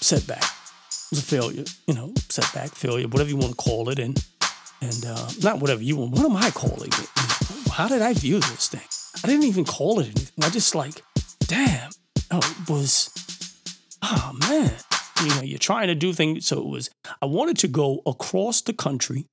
setback. 0.00 0.42
It 0.42 1.10
was 1.10 1.18
a 1.20 1.22
failure, 1.22 1.64
you 1.86 1.94
know, 1.94 2.12
setback, 2.28 2.70
failure, 2.74 3.06
whatever 3.08 3.30
you 3.30 3.36
want 3.36 3.50
to 3.50 3.56
call 3.56 3.90
it, 3.90 3.98
and 3.98 4.18
and 4.80 5.04
uh, 5.06 5.28
not 5.42 5.60
whatever 5.60 5.82
you 5.82 5.96
want. 5.96 6.12
What 6.12 6.24
am 6.24 6.36
I 6.36 6.50
calling 6.50 6.88
it? 6.88 7.08
How 7.70 7.88
did 7.88 8.02
I 8.02 8.12
view 8.14 8.40
this 8.40 8.68
thing? 8.68 8.88
I 9.22 9.26
didn't 9.28 9.44
even 9.44 9.64
call 9.64 10.00
it 10.00 10.06
anything. 10.06 10.44
I 10.44 10.50
just 10.50 10.74
like, 10.74 11.02
damn, 11.46 11.90
oh, 12.30 12.38
it 12.38 12.70
was, 12.70 13.10
oh 14.02 14.32
man, 14.48 14.72
you 15.22 15.28
know, 15.34 15.42
you're 15.42 15.58
trying 15.58 15.88
to 15.88 15.94
do 15.94 16.12
things. 16.12 16.46
So 16.46 16.58
it 16.58 16.66
was. 16.66 16.90
I 17.20 17.26
wanted 17.26 17.58
to 17.58 17.68
go 17.68 18.00
across 18.06 18.62
the 18.62 18.72
country 18.72 19.26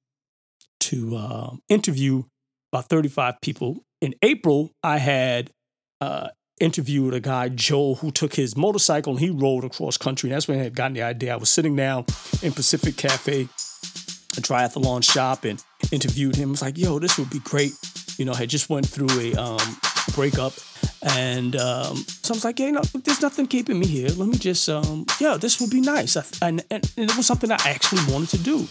to 0.81 1.15
uh, 1.15 1.55
interview 1.70 2.24
about 2.72 2.90
35 2.90 3.42
people. 3.42 3.84
In 4.01 4.16
April, 4.22 4.72
I 4.84 4.98
had 4.98 5.51
uh, 6.00 6.30
interviewed 6.60 7.13
a 7.13 7.20
guy, 7.20 7.50
Joe, 7.50 7.96
who 7.96 8.12
took 8.12 8.36
his 8.36 8.56
motorcycle 8.56 9.13
and 9.13 9.20
he 9.20 9.30
rode 9.30 9.63
across 9.63 9.98
country. 9.98 10.30
And 10.30 10.36
that's 10.36 10.48
when 10.48 10.60
I 10.60 10.63
had 10.63 10.75
gotten 10.75 10.94
the 10.94 11.04
idea. 11.04 11.34
I 11.34 11.38
was 11.38 11.50
sitting 11.50 11.75
down 11.75 12.06
in 12.42 12.54
Pacific 12.54 12.98
Cafe, 12.98 13.42
a 13.42 14.42
triathlon 14.42 15.04
shop, 15.04 15.44
and 15.44 15.63
interviewed 15.92 16.36
him. 16.36 16.50
I 16.50 16.51
was 16.51 16.62
like, 16.62 16.78
yo, 16.78 17.00
this 17.00 17.18
would 17.18 17.30
be 17.30 17.40
great. 17.40 17.74
You 18.18 18.25
know, 18.25 18.34
I 18.34 18.38
had 18.38 18.50
just 18.50 18.70
went 18.70 18.88
through 18.88 19.10
a 19.20 19.34
um, 19.36 19.78
breakup. 20.13 20.54
And 21.01 21.56
um, 21.56 21.98
so 21.98 22.34
I 22.34 22.36
was 22.36 22.46
like, 22.46 22.60
yeah, 22.60 22.68
you 22.68 22.72
know, 22.74 22.82
there's 23.04 23.22
nothing 23.22 23.48
keeping 23.48 23.80
me 23.80 23.88
here. 23.88 24.10
Let 24.10 24.30
me 24.30 24.38
just, 24.38 24.70
um, 24.70 25.06
yeah, 25.20 25.38
this 25.38 25.60
would 25.60 25.72
be 25.72 25.82
nice. 25.82 26.16
I, 26.16 26.24
and, 26.48 26.63
and 26.70 26.92
it 26.96 27.18
was 27.18 27.25
something 27.25 27.51
I 27.51 27.58
actually 27.66 28.01
wanted 28.12 28.30
to 28.30 28.38
do. 28.38 28.68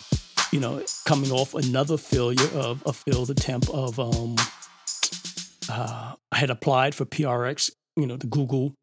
You 0.52 0.60
know, 0.60 0.84
coming 1.04 1.30
off 1.30 1.54
another 1.54 1.96
failure 1.96 2.48
of 2.54 2.82
a 2.84 2.92
failed 2.92 3.30
attempt 3.30 3.68
of, 3.70 4.00
um, 4.00 4.36
uh, 5.70 6.14
I 6.32 6.36
had 6.36 6.50
applied 6.50 6.94
for 6.94 7.04
PRX 7.04 7.70
you 7.96 8.06
know 8.06 8.16
the 8.16 8.26
Google 8.26 8.74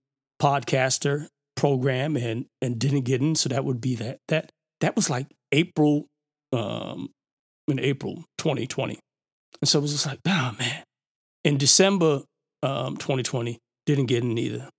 podcaster 0.42 1.28
program 1.56 2.16
and 2.16 2.46
and 2.62 2.80
didn't 2.80 3.02
get 3.02 3.22
in. 3.22 3.36
So 3.36 3.50
that 3.50 3.66
would 3.66 3.82
be 3.82 3.96
that 3.96 4.20
that 4.28 4.52
that 4.82 4.96
was 4.96 5.10
like 5.10 5.28
April 5.52 6.08
um 6.54 7.10
in 7.68 7.80
April 7.80 8.24
2020. 8.38 9.00
And 9.62 9.68
so 9.68 9.80
it 9.80 9.82
was 9.82 9.92
just 9.92 10.06
like, 10.06 10.20
oh 10.26 10.56
man. 10.60 10.84
In 11.44 11.58
December 11.58 12.24
um 12.64 12.98
2020, 12.98 13.58
didn't 13.86 14.06
get 14.06 14.24
in 14.24 14.38
either. 14.38 14.70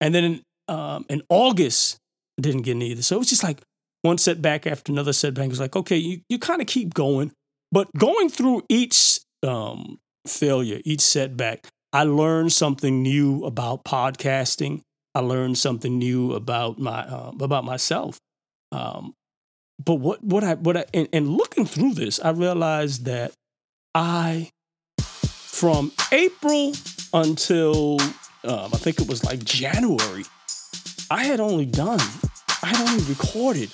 And 0.00 0.14
then 0.14 0.42
um, 0.68 1.04
in 1.08 1.22
August, 1.28 1.98
didn't 2.40 2.62
get 2.62 2.72
in 2.72 2.82
either. 2.82 3.02
So 3.02 3.16
it 3.16 3.18
was 3.18 3.28
just 3.28 3.44
like 3.44 3.60
one 4.02 4.18
setback 4.18 4.66
after 4.66 4.92
another 4.92 5.12
setback. 5.12 5.46
It 5.46 5.50
was 5.50 5.60
like, 5.60 5.76
okay, 5.76 5.96
you, 5.96 6.20
you 6.28 6.38
kind 6.38 6.60
of 6.60 6.66
keep 6.66 6.94
going. 6.94 7.32
But 7.70 7.88
going 7.96 8.28
through 8.28 8.62
each 8.68 9.20
um, 9.42 9.98
failure, 10.26 10.80
each 10.84 11.00
setback, 11.00 11.66
I 11.92 12.04
learned 12.04 12.52
something 12.52 13.02
new 13.02 13.44
about 13.44 13.84
podcasting. 13.84 14.82
I 15.14 15.20
learned 15.20 15.58
something 15.58 15.98
new 15.98 16.32
about 16.32 16.78
my 16.78 17.02
uh, 17.02 17.32
about 17.40 17.64
myself. 17.64 18.18
Um, 18.72 19.14
but 19.82 19.96
what 19.96 20.22
what 20.22 20.44
I 20.44 20.54
what 20.54 20.76
I 20.76 20.84
and, 20.94 21.08
and 21.12 21.28
looking 21.28 21.66
through 21.66 21.94
this, 21.94 22.20
I 22.20 22.30
realized 22.30 23.04
that 23.04 23.32
I 23.94 24.50
from 24.98 25.92
April 26.12 26.72
until 27.12 28.00
um, 28.44 28.70
I 28.72 28.78
think 28.78 29.00
it 29.00 29.08
was 29.08 29.22
like 29.24 29.44
January, 29.44 30.24
I 31.10 31.24
had 31.24 31.40
only 31.40 31.66
done, 31.66 32.00
I 32.62 32.68
had 32.68 32.88
only 32.88 33.04
recorded. 33.04 33.70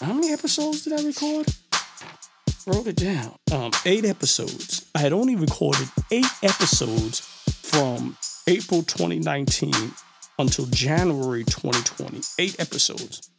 How 0.00 0.12
many 0.12 0.30
episodes 0.30 0.84
did 0.84 0.92
I 0.92 1.02
record? 1.02 1.46
Wrote 2.66 2.86
it 2.86 2.96
down. 2.96 3.34
Um, 3.50 3.70
eight 3.86 4.04
episodes. 4.04 4.84
I 4.94 4.98
had 4.98 5.14
only 5.14 5.36
recorded 5.36 5.88
eight 6.10 6.26
episodes 6.42 7.20
from 7.62 8.14
April 8.46 8.82
2019 8.82 9.72
until 10.38 10.66
January 10.66 11.44
2020. 11.44 12.20
Eight 12.38 12.60
episodes, 12.60 13.30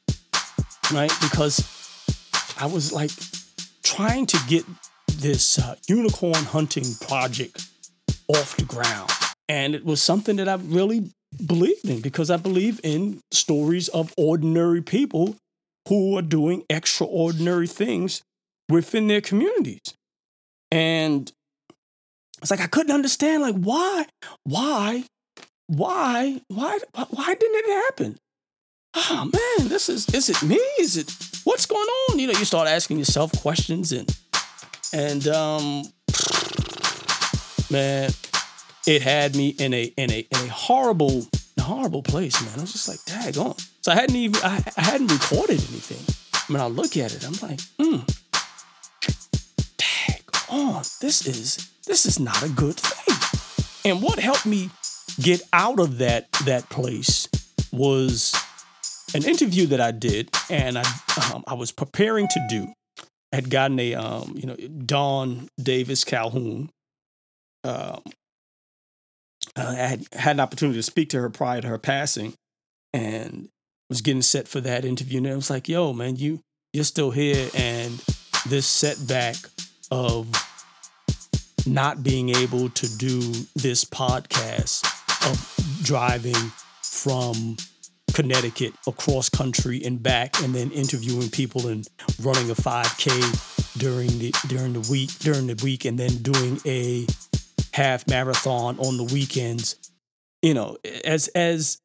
right? 0.91 1.11
Because 1.21 1.59
I 2.59 2.65
was 2.65 2.91
like 2.91 3.11
trying 3.83 4.25
to 4.25 4.39
get 4.47 4.65
this 5.13 5.59
uh, 5.59 5.75
unicorn 5.87 6.43
hunting 6.43 6.85
project 7.01 7.67
off 8.29 8.57
the 8.57 8.65
ground. 8.65 9.11
And 9.47 9.75
it 9.75 9.85
was 9.85 10.01
something 10.01 10.37
that 10.37 10.49
I 10.49 10.55
really 10.55 11.11
believed 11.45 11.85
in 11.87 12.01
because 12.01 12.31
I 12.31 12.37
believe 12.37 12.81
in 12.83 13.21
stories 13.31 13.89
of 13.89 14.11
ordinary 14.17 14.81
people 14.81 15.35
who 15.87 16.17
are 16.17 16.21
doing 16.21 16.63
extraordinary 16.69 17.67
things 17.67 18.21
within 18.69 19.07
their 19.07 19.21
communities. 19.21 19.93
And 20.71 21.31
it's 22.41 22.51
like 22.51 22.61
I 22.61 22.67
couldn't 22.67 22.93
understand, 22.93 23.41
like 23.43 23.55
why, 23.55 24.05
why, 24.43 25.05
why, 25.67 26.41
why, 26.49 26.79
why 27.09 27.35
didn't 27.35 27.65
it 27.65 27.83
happen? 27.85 28.17
Oh 28.95 29.29
man, 29.31 29.69
this 29.69 29.89
is 29.89 30.07
is 30.09 30.29
it 30.29 30.41
me? 30.41 30.55
Is 30.79 30.97
it 30.97 31.13
what's 31.43 31.65
going 31.65 31.87
on? 31.87 32.19
You 32.19 32.27
know, 32.27 32.39
you 32.39 32.45
start 32.45 32.67
asking 32.67 32.97
yourself 32.97 33.31
questions 33.41 33.91
and 33.91 34.09
and 34.93 35.27
um 35.27 35.83
man, 37.69 38.09
it 38.87 39.01
had 39.01 39.35
me 39.35 39.49
in 39.49 39.73
a 39.73 39.83
in 39.97 40.11
a 40.11 40.19
in 40.19 40.45
a 40.45 40.47
horrible 40.47 41.27
horrible 41.67 42.01
place, 42.01 42.41
man. 42.41 42.57
I 42.57 42.61
was 42.61 42.71
just 42.71 42.87
like, 42.87 42.99
daggone. 42.99 43.59
So 43.81 43.91
I 43.91 43.95
hadn't 43.95 44.15
even 44.15 44.41
I, 44.43 44.63
I 44.77 44.81
hadn't 44.81 45.11
recorded 45.11 45.59
anything. 45.69 46.03
I 46.33 46.51
mean, 46.51 46.61
I 46.61 46.67
look 46.67 46.95
at 46.97 47.13
it, 47.13 47.25
I'm 47.25 47.33
like, 47.47 47.59
hmm, 47.79 47.99
daggone, 49.77 50.99
this 50.99 51.27
is 51.27 51.69
this 51.85 52.05
is 52.05 52.19
not 52.19 52.41
a 52.43 52.49
good 52.49 52.75
thing. 52.75 53.91
And 53.91 54.01
what 54.01 54.19
helped 54.19 54.45
me 54.45 54.69
get 55.19 55.41
out 55.53 55.79
of 55.79 55.97
that 55.97 56.31
that 56.45 56.69
place 56.69 57.27
was 57.71 58.33
an 59.13 59.23
interview 59.23 59.65
that 59.67 59.81
I 59.81 59.91
did, 59.91 60.29
and 60.49 60.77
I 60.77 60.83
um, 61.33 61.43
I 61.47 61.53
was 61.53 61.71
preparing 61.71 62.27
to 62.29 62.45
do. 62.49 62.67
I 63.31 63.37
had 63.37 63.49
gotten 63.49 63.79
a 63.79 63.95
um, 63.95 64.33
you 64.35 64.47
know 64.47 64.55
Don 64.55 65.49
Davis 65.61 66.03
Calhoun. 66.03 66.69
Um, 69.55 69.67
I 69.67 69.73
had 69.73 70.05
had 70.13 70.35
an 70.35 70.39
opportunity 70.39 70.77
to 70.77 70.83
speak 70.83 71.09
to 71.09 71.21
her 71.21 71.29
prior 71.29 71.61
to 71.61 71.67
her 71.67 71.77
passing, 71.77 72.33
and 72.93 73.49
was 73.89 74.01
getting 74.01 74.21
set 74.21 74.47
for 74.47 74.61
that 74.61 74.85
interview. 74.85 75.19
And 75.19 75.27
I 75.27 75.35
was 75.35 75.49
like, 75.49 75.69
"Yo, 75.69 75.93
man, 75.93 76.15
you 76.15 76.41
you're 76.73 76.83
still 76.83 77.11
here, 77.11 77.49
and 77.55 78.03
this 78.47 78.65
setback 78.65 79.35
of 79.91 80.27
not 81.65 82.03
being 82.03 82.29
able 82.29 82.69
to 82.69 82.97
do 82.97 83.19
this 83.55 83.83
podcast 83.83 84.85
of 85.29 85.83
driving 85.83 86.51
from 86.81 87.57
Connecticut 88.13 88.73
across 88.87 89.29
country 89.29 89.83
and 89.83 90.01
back 90.01 90.41
and 90.41 90.55
then 90.55 90.71
interviewing 90.71 91.29
people 91.29 91.67
and 91.67 91.87
running 92.21 92.49
a 92.49 92.55
5k 92.55 93.77
during 93.77 94.07
the 94.17 94.33
during 94.47 94.73
the 94.73 94.87
week 94.89 95.11
during 95.19 95.45
the 95.45 95.59
week 95.63 95.85
and 95.85 95.99
then 95.99 96.17
doing 96.23 96.59
a 96.65 97.05
half 97.77 98.07
marathon 98.07 98.77
on 98.79 98.97
the 98.97 99.03
weekends 99.03 99.75
you 100.41 100.53
know 100.53 100.77
as 101.05 101.27
as 101.29 101.79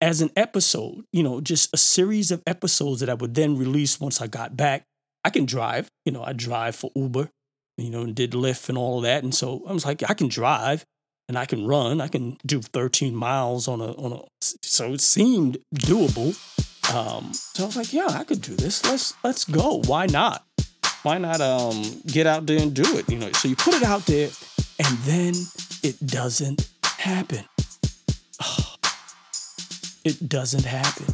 as 0.00 0.20
an 0.20 0.30
episode 0.36 1.04
you 1.12 1.22
know 1.22 1.40
just 1.40 1.72
a 1.72 1.76
series 1.76 2.30
of 2.30 2.42
episodes 2.46 3.00
that 3.00 3.08
I 3.08 3.14
would 3.14 3.34
then 3.34 3.56
release 3.56 4.00
once 4.00 4.20
I 4.20 4.26
got 4.26 4.56
back 4.56 4.84
I 5.24 5.30
can 5.30 5.44
drive 5.44 5.88
you 6.04 6.12
know 6.12 6.22
I 6.22 6.32
drive 6.32 6.76
for 6.76 6.90
Uber 6.94 7.28
you 7.76 7.90
know, 7.90 8.02
and 8.02 8.14
did 8.14 8.32
Lyft 8.32 8.68
and 8.68 8.78
all 8.78 8.98
of 8.98 9.04
that. 9.04 9.22
And 9.22 9.34
so 9.34 9.62
I 9.66 9.72
was 9.72 9.84
like, 9.84 10.08
I 10.08 10.14
can 10.14 10.28
drive 10.28 10.84
and 11.28 11.38
I 11.38 11.46
can 11.46 11.66
run. 11.66 12.00
I 12.00 12.08
can 12.08 12.36
do 12.44 12.60
13 12.60 13.14
miles 13.14 13.68
on 13.68 13.80
a 13.80 13.92
on 13.92 14.12
a. 14.12 14.22
So 14.62 14.92
it 14.92 15.00
seemed 15.00 15.58
doable. 15.74 16.36
Um, 16.94 17.32
so 17.32 17.64
I 17.64 17.66
was 17.66 17.76
like, 17.76 17.92
yeah, 17.92 18.08
I 18.08 18.24
could 18.24 18.42
do 18.42 18.54
this. 18.54 18.84
Let's 18.84 19.14
let's 19.24 19.44
go. 19.44 19.82
Why 19.86 20.06
not? 20.06 20.44
Why 21.02 21.18
not 21.18 21.40
um, 21.40 21.82
get 22.06 22.26
out 22.26 22.46
there 22.46 22.60
and 22.60 22.74
do 22.74 22.98
it? 22.98 23.10
You 23.10 23.18
know. 23.18 23.32
So 23.32 23.48
you 23.48 23.56
put 23.56 23.74
it 23.74 23.82
out 23.82 24.06
there, 24.06 24.30
and 24.84 24.98
then 24.98 25.34
it 25.82 26.06
doesn't 26.06 26.68
happen. 26.98 27.44
It 30.04 30.28
doesn't 30.28 30.64
happen. 30.64 31.06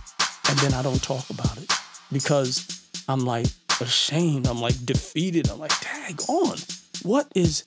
And 0.49 0.59
then 0.61 0.73
I 0.73 0.81
don't 0.81 1.03
talk 1.03 1.29
about 1.29 1.59
it 1.59 1.71
because 2.11 2.89
I'm 3.07 3.27
like 3.27 3.47
ashamed. 3.83 4.47
I'm 4.47 4.63
like 4.63 4.83
defeated. 4.87 5.51
I'm 5.51 5.59
like, 5.59 5.79
tag 5.79 6.23
on. 6.27 6.57
What 7.03 7.31
is 7.35 7.65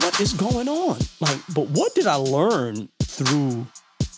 what 0.00 0.20
is 0.20 0.34
going 0.34 0.68
on? 0.68 0.98
Like, 1.18 1.40
but 1.54 1.68
what 1.70 1.94
did 1.94 2.06
I 2.06 2.16
learn 2.16 2.90
through 3.02 3.66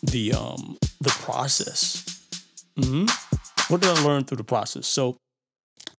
the 0.03 0.33
um 0.33 0.77
the 1.01 1.11
process? 1.11 2.03
hmm 2.77 3.07
What 3.69 3.81
did 3.81 3.97
I 3.97 4.03
learn 4.03 4.25
through 4.25 4.39
the 4.39 4.45
process? 4.45 4.89
So 4.89 5.19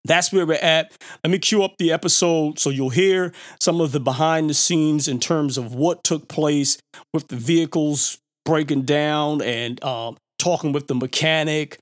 that's 0.06 0.32
where 0.32 0.46
we're 0.46 0.54
at. 0.56 0.92
Let 1.24 1.32
me 1.32 1.40
cue 1.40 1.64
up 1.64 1.76
the 1.78 1.92
episode 1.92 2.60
so 2.60 2.70
you'll 2.70 2.90
hear 2.90 3.34
some 3.60 3.82
of 3.82 3.92
the 3.92 4.00
behind 4.00 4.50
the 4.50 4.54
scenes 4.54 5.08
in 5.08 5.20
terms 5.20 5.58
of 5.58 5.76
what 5.76 6.04
took 6.04 6.28
place 6.28 6.78
with 7.14 7.28
the 7.28 7.36
vehicles 7.36 8.18
breaking 8.46 8.84
down 8.84 9.42
and 9.42 9.84
um, 9.84 10.18
talking 10.40 10.72
with 10.72 10.88
the 10.88 10.96
mechanic, 10.96 11.78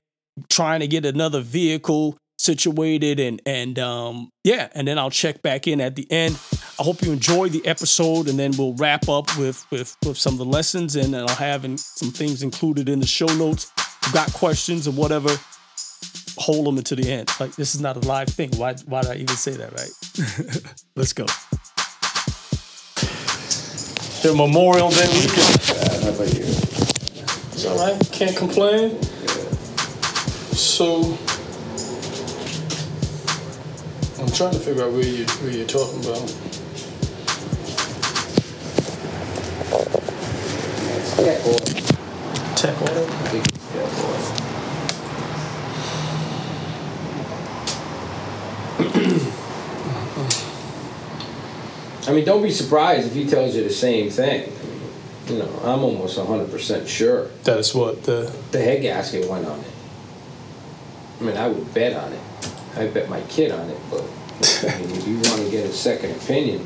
trying 0.50 0.80
to 0.80 0.86
get 0.86 1.06
another 1.06 1.40
vehicle 1.40 2.16
situated 2.38 3.18
and 3.18 3.40
and 3.46 3.78
um 3.78 4.28
yeah 4.44 4.68
and 4.74 4.86
then 4.86 4.98
I'll 4.98 5.10
check 5.10 5.40
back 5.40 5.66
in 5.66 5.80
at 5.80 5.96
the 5.96 6.06
end. 6.12 6.38
I 6.78 6.82
hope 6.82 7.00
you 7.00 7.10
enjoyed 7.10 7.52
the 7.52 7.66
episode 7.66 8.28
and 8.28 8.38
then 8.38 8.52
we'll 8.58 8.74
wrap 8.74 9.08
up 9.08 9.36
with 9.38 9.64
with 9.70 9.96
with 10.04 10.18
some 10.18 10.34
of 10.34 10.38
the 10.38 10.44
lessons 10.44 10.96
and 10.96 11.16
I'll 11.16 11.28
have 11.28 11.64
in, 11.64 11.78
some 11.78 12.10
things 12.10 12.42
included 12.42 12.88
in 12.88 13.00
the 13.00 13.06
show 13.06 13.26
notes. 13.26 13.72
Got 14.12 14.32
questions 14.34 14.86
or 14.86 14.92
whatever, 14.92 15.30
hold 16.36 16.66
them 16.66 16.78
until 16.78 16.96
the 16.96 17.10
end. 17.10 17.30
Like 17.40 17.54
this 17.56 17.74
is 17.74 17.80
not 17.80 17.96
a 17.96 18.00
live 18.00 18.28
thing. 18.28 18.50
Why 18.56 18.74
why 18.86 19.02
did 19.02 19.10
I 19.10 19.14
even 19.16 19.36
say 19.36 19.52
that, 19.52 19.72
right? 19.72 20.74
Let's 20.96 21.12
go. 21.12 21.26
The 24.22 24.34
Memorial 24.34 24.90
Day 24.90 25.08
weekend. 25.12 25.60
How 26.02 26.10
about 26.10 26.34
you? 26.34 26.44
It's 27.52 27.64
all 27.66 27.78
right. 27.78 28.08
Can't 28.12 28.36
complain. 28.36 29.00
So 30.52 31.16
I'm 34.18 34.32
trying 34.32 34.52
to 34.52 34.58
figure 34.58 34.84
out 34.84 34.92
where 34.92 35.04
you 35.04 35.24
where 35.26 35.52
you're 35.52 35.66
talking 35.66 36.04
about. 36.04 36.26
Tech 41.16 41.46
order. 41.46 41.72
Tech 42.56 42.82
order. 42.82 43.04
I 43.04 43.28
think 43.28 43.46
it's 43.46 43.52
tech 43.52 43.52
order. 43.52 43.55
I 52.06 52.12
mean, 52.12 52.24
don't 52.24 52.42
be 52.42 52.50
surprised 52.50 53.08
if 53.08 53.14
he 53.14 53.26
tells 53.26 53.54
you 53.54 53.64
the 53.64 53.70
same 53.70 54.10
thing. 54.10 54.52
I 54.52 54.66
mean, 54.66 54.80
you 55.28 55.38
know, 55.38 55.60
I'm 55.64 55.82
almost 55.82 56.18
100% 56.18 56.86
sure 56.86 57.28
That 57.44 57.58
is 57.58 57.74
what 57.74 58.04
the 58.04 58.32
the 58.52 58.60
head 58.60 58.82
gasket 58.82 59.28
went 59.28 59.46
on 59.46 59.58
it. 59.60 59.72
I 61.20 61.24
mean, 61.24 61.36
I 61.36 61.48
would 61.48 61.72
bet 61.74 61.94
on 61.94 62.12
it. 62.12 62.20
I 62.76 62.86
bet 62.88 63.08
my 63.08 63.22
kid 63.22 63.50
on 63.50 63.68
it, 63.70 63.78
but 63.90 64.02
I 64.02 64.78
mean, 64.78 64.90
if 64.90 65.08
you 65.08 65.16
want 65.16 65.42
to 65.42 65.50
get 65.50 65.64
a 65.66 65.72
second 65.72 66.12
opinion, 66.12 66.64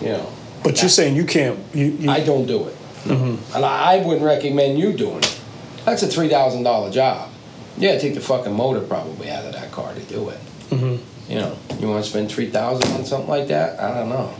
you 0.00 0.08
know. 0.08 0.32
But 0.62 0.80
you're 0.80 0.88
saying 0.88 1.14
you 1.14 1.24
can't 1.24 1.58
you, 1.74 1.86
you 1.86 2.10
I 2.10 2.20
don't 2.20 2.46
do 2.46 2.66
it. 2.66 2.76
Mm-hmm. 3.04 3.56
And 3.56 3.64
I 3.64 3.94
I 3.94 4.04
wouldn't 4.04 4.24
recommend 4.24 4.78
you 4.78 4.92
doing 4.92 5.18
it. 5.18 5.40
That's 5.84 6.02
a 6.02 6.06
$3,000 6.06 6.92
job. 6.92 7.30
Yeah, 7.76 7.98
take 7.98 8.14
the 8.14 8.20
fucking 8.20 8.54
motor 8.54 8.80
probably 8.80 9.30
out 9.30 9.44
of 9.44 9.52
that 9.52 9.70
car 9.70 9.92
to 9.94 10.00
do 10.00 10.30
it. 10.30 10.38
Mm-hmm. 10.70 11.30
You 11.30 11.38
know, 11.38 11.58
you 11.80 11.88
want 11.88 12.04
to 12.04 12.10
spend 12.10 12.30
3000 12.30 12.92
on 12.92 13.04
something 13.04 13.28
like 13.28 13.48
that? 13.48 13.80
I 13.80 13.98
don't 13.98 14.08
know. 14.08 14.34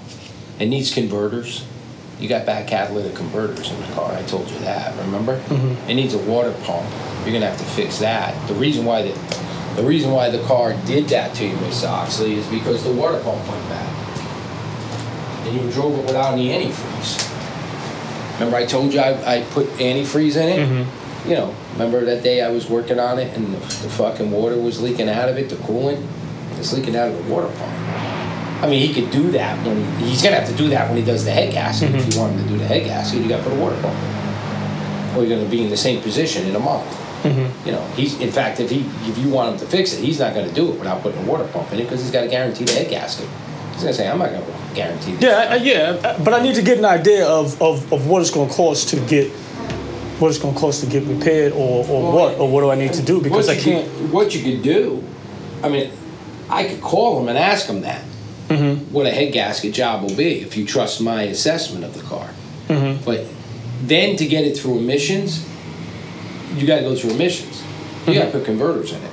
It 0.58 0.66
needs 0.66 0.92
converters. 0.92 1.66
You 2.20 2.28
got 2.28 2.46
bad 2.46 2.68
catalytic 2.68 3.14
converters 3.14 3.70
in 3.70 3.80
the 3.80 3.86
car. 3.88 4.12
I 4.12 4.22
told 4.22 4.48
you 4.48 4.58
that. 4.60 4.96
Remember? 5.04 5.38
Mm-hmm. 5.40 5.90
It 5.90 5.94
needs 5.94 6.14
a 6.14 6.18
water 6.18 6.52
pump. 6.62 6.88
You're 7.24 7.32
gonna 7.32 7.50
have 7.50 7.58
to 7.58 7.64
fix 7.64 7.98
that. 7.98 8.48
The 8.48 8.54
reason 8.54 8.84
why 8.84 9.02
the 9.02 9.12
the 9.76 9.82
reason 9.82 10.12
why 10.12 10.30
the 10.30 10.42
car 10.44 10.74
did 10.86 11.08
that 11.08 11.34
to 11.36 11.46
you, 11.46 11.56
Miss 11.56 11.82
Oxley, 11.82 12.34
is 12.34 12.46
because 12.46 12.84
the 12.84 12.92
water 12.92 13.18
pump 13.20 13.46
went 13.48 13.68
bad, 13.68 15.48
and 15.48 15.60
you 15.60 15.70
drove 15.72 15.98
it 15.98 16.04
without 16.06 16.34
any 16.34 16.48
antifreeze. 16.50 17.30
Remember, 18.34 18.56
I 18.56 18.66
told 18.66 18.92
you 18.92 19.00
I, 19.00 19.38
I 19.38 19.42
put 19.50 19.66
antifreeze 19.78 20.36
in 20.36 20.48
it. 20.48 20.68
Mm-hmm. 20.68 21.28
You 21.28 21.36
know, 21.36 21.56
remember 21.72 22.04
that 22.04 22.22
day 22.22 22.42
I 22.42 22.50
was 22.50 22.68
working 22.68 22.98
on 22.98 23.18
it 23.18 23.34
and 23.36 23.46
the, 23.46 23.58
the 23.58 23.88
fucking 23.90 24.30
water 24.30 24.58
was 24.58 24.82
leaking 24.82 25.08
out 25.08 25.28
of 25.28 25.38
it, 25.38 25.48
the 25.48 25.56
coolant. 25.56 26.06
It's 26.64 26.72
leaking 26.72 26.96
out 26.96 27.08
of 27.08 27.16
the 27.16 27.30
water 27.30 27.48
pump. 27.48 27.72
I 28.62 28.66
mean, 28.66 28.80
he 28.80 28.94
could 28.94 29.12
do 29.12 29.30
that 29.32 29.66
when 29.66 29.84
he, 29.98 30.06
he's 30.06 30.22
gonna 30.22 30.36
have 30.36 30.48
to 30.48 30.56
do 30.56 30.70
that 30.70 30.88
when 30.88 30.96
he 30.96 31.04
does 31.04 31.22
the 31.22 31.30
head 31.30 31.52
gasket. 31.52 31.94
If 31.94 32.06
you 32.06 32.12
mm-hmm. 32.12 32.20
want 32.20 32.32
him 32.32 32.42
to 32.44 32.48
do 32.48 32.58
the 32.58 32.66
head 32.66 32.84
gasket, 32.84 33.20
you 33.20 33.28
got 33.28 33.44
to 33.44 33.50
put 33.50 33.52
a 33.52 33.60
water 33.60 33.78
pump 33.82 33.94
in 33.94 34.14
or 35.14 35.24
you're 35.24 35.36
gonna 35.36 35.50
be 35.50 35.62
in 35.62 35.68
the 35.68 35.76
same 35.76 36.00
position 36.00 36.46
in 36.46 36.56
a 36.56 36.58
month. 36.58 36.86
Mm-hmm. 37.22 37.66
You 37.66 37.72
know, 37.72 37.86
he's 37.88 38.18
in 38.18 38.32
fact, 38.32 38.60
if 38.60 38.70
he 38.70 38.86
if 39.10 39.18
you 39.18 39.28
want 39.28 39.52
him 39.52 39.60
to 39.60 39.66
fix 39.66 39.92
it, 39.92 40.02
he's 40.02 40.18
not 40.18 40.34
gonna 40.34 40.52
do 40.52 40.72
it 40.72 40.78
without 40.78 41.02
putting 41.02 41.22
a 41.22 41.30
water 41.30 41.44
pump 41.48 41.70
in 41.72 41.80
it 41.80 41.82
because 41.82 42.00
he's 42.00 42.10
got 42.10 42.22
to 42.22 42.28
guarantee 42.28 42.64
the 42.64 42.72
head 42.72 42.88
gasket. 42.88 43.28
He's 43.72 43.82
gonna 43.82 43.92
say, 43.92 44.08
I'm 44.08 44.18
not 44.18 44.30
gonna 44.30 44.74
guarantee. 44.74 45.16
This. 45.16 45.22
Yeah, 45.22 45.52
I- 45.52 45.56
yeah, 45.56 46.18
but 46.24 46.32
I 46.32 46.42
need 46.42 46.54
to 46.54 46.62
get 46.62 46.78
an 46.78 46.86
idea 46.86 47.26
of, 47.26 47.60
of, 47.60 47.92
of 47.92 48.06
what 48.06 48.22
it's 48.22 48.30
to 48.30 48.46
cost 48.46 48.88
to 48.88 49.00
get 49.00 49.30
what 50.18 50.28
it's 50.28 50.38
going 50.38 50.54
to 50.54 50.60
cost 50.60 50.82
to 50.82 50.86
get 50.86 51.02
repaired, 51.04 51.52
or, 51.52 51.84
or 51.88 52.12
what, 52.12 52.38
or 52.38 52.48
what 52.48 52.60
do 52.60 52.70
I 52.70 52.76
need 52.76 52.92
to 52.94 53.02
do? 53.02 53.20
Because 53.20 53.48
I 53.48 53.56
can't. 53.56 53.90
Could, 53.90 54.12
what 54.12 54.34
you 54.34 54.42
could 54.42 54.62
do, 54.62 55.02
I 55.62 55.68
mean, 55.68 55.90
I 56.48 56.64
could 56.68 56.80
call 56.80 57.20
him 57.20 57.28
and 57.28 57.38
ask 57.38 57.66
him 57.66 57.80
that. 57.82 58.02
Mm-hmm. 58.48 58.92
What 58.92 59.06
a 59.06 59.10
head 59.10 59.32
gasket 59.32 59.72
job 59.72 60.02
will 60.02 60.14
be 60.16 60.40
if 60.40 60.56
you 60.56 60.66
trust 60.66 61.00
my 61.00 61.22
assessment 61.22 61.84
of 61.84 61.94
the 61.94 62.02
car. 62.02 62.28
Mm-hmm. 62.68 63.04
But 63.04 63.26
then 63.82 64.16
to 64.16 64.26
get 64.26 64.44
it 64.44 64.56
through 64.58 64.78
emissions, 64.78 65.48
you 66.56 66.66
got 66.66 66.76
to 66.76 66.82
go 66.82 66.94
through 66.94 67.10
emissions. 67.12 67.62
You 67.62 67.66
Mm-hmm. 68.12 68.12
got 68.20 68.24
to 68.26 68.30
put 68.32 68.44
converters 68.44 68.92
in 68.92 69.02
it. 69.02 69.10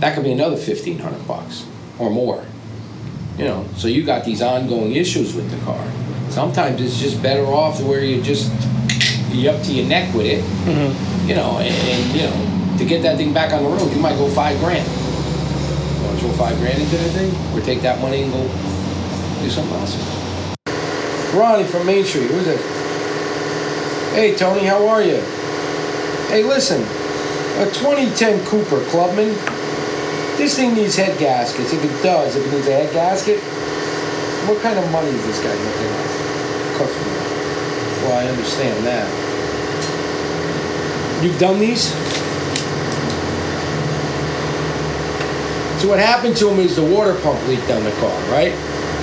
That 0.00 0.14
could 0.14 0.24
be 0.24 0.32
another 0.32 0.56
fifteen 0.56 0.98
hundred 0.98 1.26
bucks 1.28 1.66
or 1.98 2.08
more. 2.10 2.44
You 3.36 3.44
know, 3.44 3.68
so 3.76 3.88
you 3.88 4.02
got 4.04 4.24
these 4.24 4.40
ongoing 4.40 4.96
issues 4.96 5.34
with 5.34 5.50
the 5.50 5.58
car. 5.66 5.86
Sometimes 6.30 6.80
it's 6.80 6.98
just 6.98 7.22
better 7.22 7.44
off 7.44 7.80
where 7.82 8.02
you 8.02 8.22
just 8.22 8.50
you 9.30 9.50
up 9.50 9.62
to 9.64 9.72
your 9.72 9.86
neck 9.86 10.14
with 10.14 10.24
it. 10.26 10.42
Mm-hmm. 10.64 11.28
You 11.28 11.34
know, 11.34 11.58
and, 11.58 11.74
and 11.74 12.16
you 12.16 12.22
know 12.22 12.78
to 12.78 12.84
get 12.86 13.02
that 13.02 13.18
thing 13.18 13.34
back 13.34 13.52
on 13.52 13.62
the 13.62 13.68
road, 13.68 13.92
you 13.92 14.00
might 14.00 14.16
go 14.16 14.28
five 14.30 14.58
grand. 14.60 14.86
To 16.16 16.22
throw 16.22 16.32
five 16.32 16.56
grand 16.58 16.80
into 16.80 16.96
the 16.96 17.10
thing, 17.10 17.34
or 17.52 17.60
take 17.60 17.82
that 17.82 18.00
money 18.00 18.22
and 18.22 18.32
go 18.32 18.40
do 18.40 19.50
something 19.50 19.76
else. 19.76 19.96
Ronnie 21.34 21.64
from 21.64 21.84
Main 21.84 22.04
Street, 22.04 22.30
who's 22.30 22.46
it? 22.46 22.60
Hey 24.14 24.34
Tony, 24.34 24.64
how 24.64 24.88
are 24.88 25.02
you? 25.02 25.20
Hey, 26.28 26.42
listen, 26.42 26.80
a 27.60 27.66
2010 27.70 28.46
Cooper 28.46 28.82
Clubman. 28.88 29.28
This 30.38 30.56
thing 30.56 30.74
needs 30.74 30.96
head 30.96 31.18
gaskets. 31.18 31.74
If 31.74 31.84
it 31.84 32.02
does, 32.02 32.34
if 32.36 32.46
it 32.46 32.52
needs 32.54 32.66
a 32.66 32.72
head 32.72 32.92
gasket, 32.94 33.38
what 34.48 34.62
kind 34.62 34.78
of 34.78 34.90
money 34.90 35.08
is 35.08 35.26
this 35.26 35.38
guy 35.40 35.52
looking 35.52 35.86
at? 35.86 36.78
Customer. 36.78 37.12
Well, 38.02 38.18
I 38.18 38.28
understand 38.28 38.86
that. 38.86 39.08
You've 41.22 41.38
done 41.38 41.58
these? 41.60 41.92
So 45.78 45.88
what 45.88 45.98
happened 45.98 46.36
to 46.38 46.48
him 46.48 46.58
is 46.58 46.76
the 46.76 46.84
water 46.84 47.14
pump 47.20 47.46
leaked 47.48 47.70
on 47.70 47.84
the 47.84 47.92
car, 47.92 48.20
right? 48.30 48.52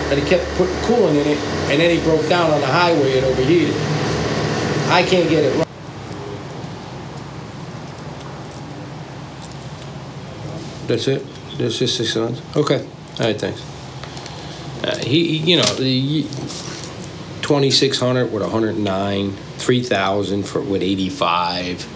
And 0.09 0.19
he 0.19 0.27
kept 0.27 0.45
putting 0.55 0.75
coolant 0.77 1.21
in 1.21 1.27
it, 1.27 1.38
and 1.69 1.79
then 1.79 1.95
he 1.95 2.03
broke 2.03 2.27
down 2.27 2.51
on 2.51 2.62
the 2.62 2.67
highway 2.67 3.17
and 3.17 3.25
overheated. 3.25 3.75
I 4.89 5.03
can't 5.07 5.29
get 5.29 5.43
it 5.43 5.55
right. 5.57 5.67
That's 10.88 11.07
it. 11.07 11.25
That's 11.57 11.79
just 11.79 11.95
six 11.97 12.15
months. 12.15 12.41
Okay. 12.55 12.86
All 13.19 13.25
right. 13.25 13.39
Thanks. 13.39 13.62
Uh, 14.83 14.97
he, 14.97 15.38
you 15.38 15.57
know, 15.57 15.75
the 15.75 16.27
twenty 17.41 17.71
six 17.71 17.99
hundred 17.99 18.33
with 18.33 18.43
hundred 18.43 18.77
nine, 18.77 19.31
three 19.57 19.81
thousand 19.81 20.43
for 20.43 20.62
with 20.62 20.81
eighty 20.83 21.09
five. 21.09 21.88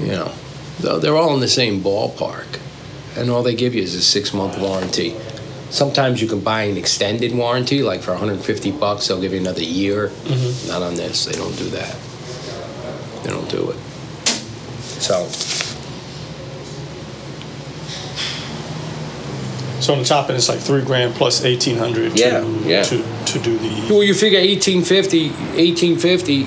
You 0.00 0.08
know, 0.08 0.98
they're 0.98 1.16
all 1.16 1.34
in 1.34 1.40
the 1.40 1.48
same 1.48 1.82
ballpark, 1.82 2.58
and 3.16 3.30
all 3.30 3.42
they 3.42 3.54
give 3.54 3.74
you 3.74 3.82
is 3.82 3.94
a 3.94 4.02
six 4.02 4.32
month 4.32 4.58
warranty. 4.58 5.16
Sometimes 5.70 6.22
you 6.22 6.28
can 6.28 6.40
buy 6.40 6.62
an 6.62 6.76
extended 6.76 7.34
warranty, 7.34 7.82
like 7.82 8.00
for 8.00 8.12
150 8.12 8.70
bucks, 8.72 9.08
they'll 9.08 9.20
give 9.20 9.32
you 9.32 9.40
another 9.40 9.62
year. 9.62 10.12
Not 10.68 10.82
on 10.82 10.94
this. 10.94 11.24
They 11.24 11.32
don't 11.32 11.56
do 11.58 11.68
that. 11.70 11.96
They 13.24 13.30
don't 13.30 13.50
do 13.50 13.70
it. 13.70 13.76
So. 15.00 15.26
So 19.80 19.92
on 19.92 19.98
the 19.98 20.04
top 20.04 20.30
end, 20.30 20.38
it's 20.38 20.48
like 20.48 20.60
three 20.60 20.82
grand 20.82 21.14
plus 21.14 21.44
eighteen 21.44 21.76
hundred. 21.76 22.18
Yeah, 22.18 22.40
to, 22.40 22.46
yeah. 22.64 22.82
To 22.84 23.02
to 23.26 23.38
do 23.40 23.58
the. 23.58 23.86
Well, 23.90 24.02
you 24.02 24.14
figure 24.14 24.38
1850, 24.38 25.28
1850 25.28 26.44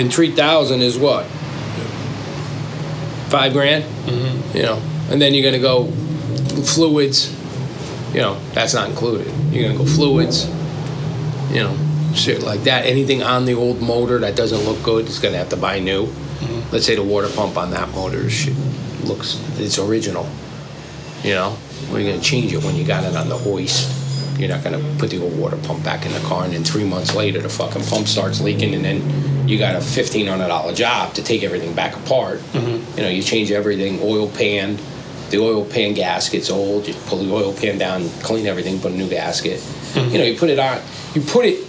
and 0.00 0.12
3000 0.12 0.82
is 0.82 0.98
what? 0.98 1.26
Five 3.30 3.52
grand? 3.52 3.84
Mm-hmm. 3.84 4.56
You 4.56 4.62
know, 4.64 4.82
and 5.10 5.20
then 5.20 5.34
you're 5.34 5.42
going 5.42 5.54
to 5.54 5.60
go 5.60 5.90
fluids. 6.62 7.34
You 8.14 8.20
know, 8.22 8.40
that's 8.54 8.74
not 8.74 8.88
included. 8.88 9.26
You're 9.52 9.64
going 9.64 9.76
to 9.76 9.84
go 9.84 9.86
fluids. 9.88 10.48
You 11.50 11.62
know, 11.62 11.76
shit 12.16 12.42
like 12.42 12.64
that. 12.64 12.86
Anything 12.86 13.22
on 13.22 13.44
the 13.44 13.54
old 13.54 13.80
motor 13.80 14.18
that 14.18 14.36
doesn't 14.36 14.64
look 14.64 14.82
good 14.82 15.06
is 15.06 15.18
gonna 15.18 15.36
have 15.36 15.50
to 15.50 15.56
buy 15.56 15.78
new. 15.78 16.06
Mm-hmm. 16.06 16.72
Let's 16.72 16.86
say 16.86 16.96
the 16.96 17.02
water 17.02 17.28
pump 17.28 17.56
on 17.56 17.70
that 17.70 17.88
motor 17.90 18.28
shit, 18.28 18.56
looks 19.04 19.40
it's 19.58 19.78
original. 19.78 20.28
You 21.22 21.34
know, 21.34 21.56
we're 21.90 22.10
gonna 22.10 22.22
change 22.22 22.52
it 22.52 22.62
when 22.64 22.74
you 22.76 22.84
got 22.84 23.04
it 23.04 23.16
on 23.16 23.28
the 23.28 23.36
hoist. 23.38 23.92
You're 24.38 24.48
not 24.48 24.64
gonna 24.64 24.82
put 24.98 25.10
the 25.10 25.22
old 25.22 25.38
water 25.38 25.56
pump 25.58 25.84
back 25.84 26.04
in 26.04 26.12
the 26.12 26.20
car, 26.20 26.44
and 26.44 26.52
then 26.52 26.64
three 26.64 26.84
months 26.84 27.14
later 27.14 27.40
the 27.40 27.48
fucking 27.48 27.84
pump 27.84 28.06
starts 28.06 28.40
leaking, 28.40 28.74
and 28.74 28.84
then 28.84 29.48
you 29.48 29.58
got 29.58 29.76
a 29.76 29.80
fifteen 29.80 30.26
hundred 30.26 30.48
dollar 30.48 30.74
job 30.74 31.14
to 31.14 31.22
take 31.22 31.42
everything 31.42 31.74
back 31.74 31.96
apart. 31.96 32.40
Mm-hmm. 32.52 32.98
You 32.98 33.04
know, 33.04 33.10
you 33.10 33.22
change 33.22 33.50
everything, 33.50 34.00
oil 34.02 34.28
pan, 34.28 34.78
the 35.30 35.38
oil 35.38 35.64
pan 35.64 35.94
gasket's 35.94 36.50
old. 36.50 36.86
You 36.86 36.94
pull 37.06 37.18
the 37.18 37.32
oil 37.32 37.52
pan 37.52 37.78
down, 37.78 38.08
clean 38.20 38.46
everything, 38.46 38.80
put 38.80 38.92
a 38.92 38.96
new 38.96 39.08
gasket. 39.08 39.58
Mm-hmm. 39.58 40.12
You 40.12 40.18
know, 40.18 40.24
you 40.24 40.38
put 40.38 40.50
it 40.50 40.58
on. 40.58 40.80
You 41.14 41.20
put 41.22 41.46
it 41.46 41.66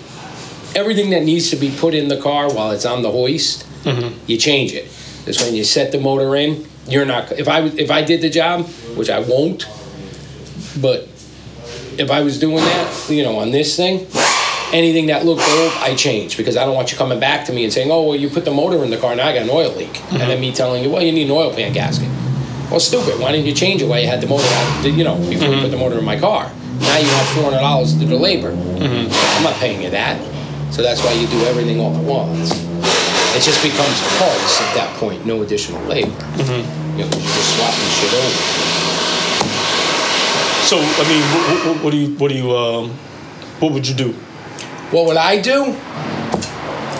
everything 0.75 1.09
that 1.09 1.23
needs 1.23 1.49
to 1.49 1.55
be 1.55 1.75
put 1.75 1.93
in 1.93 2.07
the 2.07 2.21
car 2.21 2.53
while 2.53 2.71
it's 2.71 2.85
on 2.85 3.01
the 3.01 3.11
hoist. 3.11 3.65
Mm-hmm. 3.83 4.19
You 4.27 4.37
change 4.37 4.73
it. 4.73 4.85
That's 5.25 5.41
when 5.43 5.55
you 5.55 5.63
set 5.63 5.91
the 5.91 5.99
motor 5.99 6.35
in. 6.35 6.67
You're 6.87 7.05
not. 7.05 7.31
If 7.33 7.47
I 7.47 7.61
if 7.63 7.91
I 7.91 8.01
did 8.03 8.21
the 8.21 8.29
job, 8.29 8.65
which 8.95 9.09
I 9.09 9.19
won't, 9.19 9.67
but 10.81 11.07
if 11.97 12.09
I 12.11 12.21
was 12.21 12.39
doing 12.39 12.57
that, 12.57 13.09
you 13.09 13.23
know, 13.23 13.39
on 13.39 13.51
this 13.51 13.75
thing, 13.75 14.07
anything 14.71 15.07
that 15.07 15.25
looked 15.25 15.41
old, 15.41 15.71
I 15.79 15.95
change 15.95 16.37
because 16.37 16.55
I 16.55 16.65
don't 16.65 16.75
want 16.75 16.91
you 16.91 16.97
coming 16.97 17.19
back 17.19 17.45
to 17.47 17.53
me 17.53 17.63
and 17.63 17.73
saying, 17.73 17.91
"Oh, 17.91 18.03
well, 18.03 18.15
you 18.15 18.29
put 18.29 18.45
the 18.45 18.51
motor 18.51 18.83
in 18.83 18.89
the 18.89 18.97
car, 18.97 19.15
now 19.15 19.27
I 19.27 19.33
got 19.33 19.43
an 19.43 19.49
oil 19.49 19.71
leak," 19.75 19.87
and 19.87 19.95
mm-hmm. 19.95 20.17
then 20.17 20.39
me 20.39 20.53
telling 20.53 20.83
you, 20.83 20.89
"Well, 20.89 21.01
you 21.01 21.11
need 21.11 21.25
an 21.25 21.31
oil 21.31 21.53
pan 21.53 21.73
gasket." 21.73 22.09
Well, 22.69 22.79
stupid. 22.81 23.19
Why 23.19 23.31
didn't 23.31 23.47
you 23.47 23.53
change 23.53 23.81
it 23.81 23.85
while 23.85 23.99
you 23.99 24.07
had 24.07 24.19
the 24.19 24.27
motor 24.27 24.45
out? 24.45 24.83
You 24.83 25.03
know, 25.03 25.15
before 25.29 25.47
you 25.49 25.61
put 25.61 25.71
the 25.71 25.77
mm-hmm. 25.77 25.79
motor 25.79 25.99
in 25.99 26.05
my 26.05 26.19
car. 26.19 26.51
Now 26.79 26.97
you 26.97 27.07
have 27.07 27.27
four 27.29 27.43
hundred 27.45 27.61
dollars 27.61 27.93
to 27.93 27.99
do 27.99 28.07
the 28.07 28.17
labor. 28.17 28.51
Mm-hmm. 28.51 29.09
I'm 29.37 29.43
not 29.43 29.55
paying 29.55 29.81
you 29.81 29.89
that. 29.89 30.19
So 30.73 30.81
that's 30.81 31.03
why 31.03 31.13
you 31.13 31.27
do 31.27 31.39
everything 31.45 31.79
all 31.79 31.95
at 31.95 32.03
once. 32.03 32.51
It 33.35 33.41
just 33.41 33.63
becomes 33.63 33.95
parts 34.19 34.61
at 34.61 34.75
that 34.75 34.93
point, 34.99 35.25
no 35.25 35.41
additional 35.41 35.81
labor. 35.83 36.11
Mm-hmm. 36.11 36.99
You 36.99 37.05
know, 37.05 37.17
you're 37.17 37.35
just 37.37 37.55
swapping 37.55 37.91
shit 37.95 38.13
over. 38.13 38.67
So 40.67 40.77
I 40.77 41.03
mean, 41.07 41.23
what, 41.31 41.65
what, 41.65 41.83
what 41.85 41.91
do 41.91 41.97
you 41.97 42.15
what 42.17 42.29
do 42.29 42.35
you 42.35 42.51
um, 42.51 42.89
what 43.59 43.71
would 43.71 43.87
you 43.87 43.95
do? 43.95 44.11
What 44.91 45.05
would 45.05 45.17
I 45.17 45.39
do? 45.41 45.75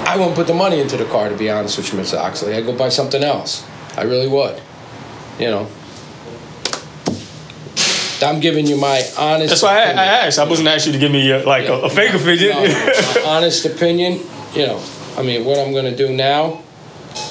I 0.08 0.15
won't 0.17 0.36
put 0.36 0.47
the 0.47 0.53
money 0.53 0.80
into 0.80 0.95
the 0.95 1.06
car, 1.06 1.27
to 1.27 1.36
be 1.36 1.49
honest 1.49 1.77
with 1.77 1.91
you, 1.91 1.99
Mr. 1.99 2.17
Oxley. 2.17 2.53
I'd 2.53 2.65
go 2.65 2.75
buy 2.75 2.88
something 2.89 3.21
else. 3.21 3.67
I 3.97 4.03
really 4.03 4.27
would. 4.27 4.62
You 5.39 5.52
know. 5.52 5.67
I'm 8.21 8.39
giving 8.39 8.65
you 8.65 8.78
my 8.78 9.04
honest. 9.17 9.50
That's 9.50 9.62
why 9.63 9.78
I. 9.84 9.91
I 9.91 10.06
asked. 10.26 10.39
I 10.39 10.43
wasn't 10.45 10.67
asking 10.67 10.93
you 10.93 11.00
to 11.00 11.06
give 11.06 11.12
me 11.12 11.32
like 11.45 11.67
a, 11.67 11.73
a 11.82 11.89
fake 11.89 12.13
No, 12.13 12.19
opinion. 12.19 12.50
no, 12.52 12.63
my 13.15 13.23
honest 13.26 13.65
opinion, 13.65 14.19
you 14.54 14.65
know, 14.65 14.84
I 15.15 15.21
mean, 15.21 15.45
what 15.45 15.60
I'm 15.60 15.71
gonna 15.73 15.95
do 15.95 16.12
now 16.12 16.63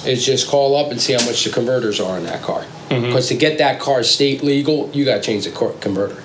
is 0.06 0.24
just 0.24 0.48
call 0.48 0.76
up 0.76 0.92
and 0.92 1.00
see 1.00 1.12
how 1.14 1.24
much 1.26 1.42
the 1.44 1.50
converters 1.50 1.98
are 2.00 2.16
in 2.18 2.24
that 2.24 2.42
car. 2.42 2.62
Mm-hmm. 2.88 3.06
Because 3.06 3.26
to 3.28 3.34
get 3.36 3.58
that 3.58 3.80
car 3.80 4.04
state 4.04 4.42
legal, 4.44 4.88
you 4.92 5.04
gotta 5.04 5.20
change 5.22 5.44
the 5.44 5.50
cor- 5.50 5.72
converter. 5.74 6.22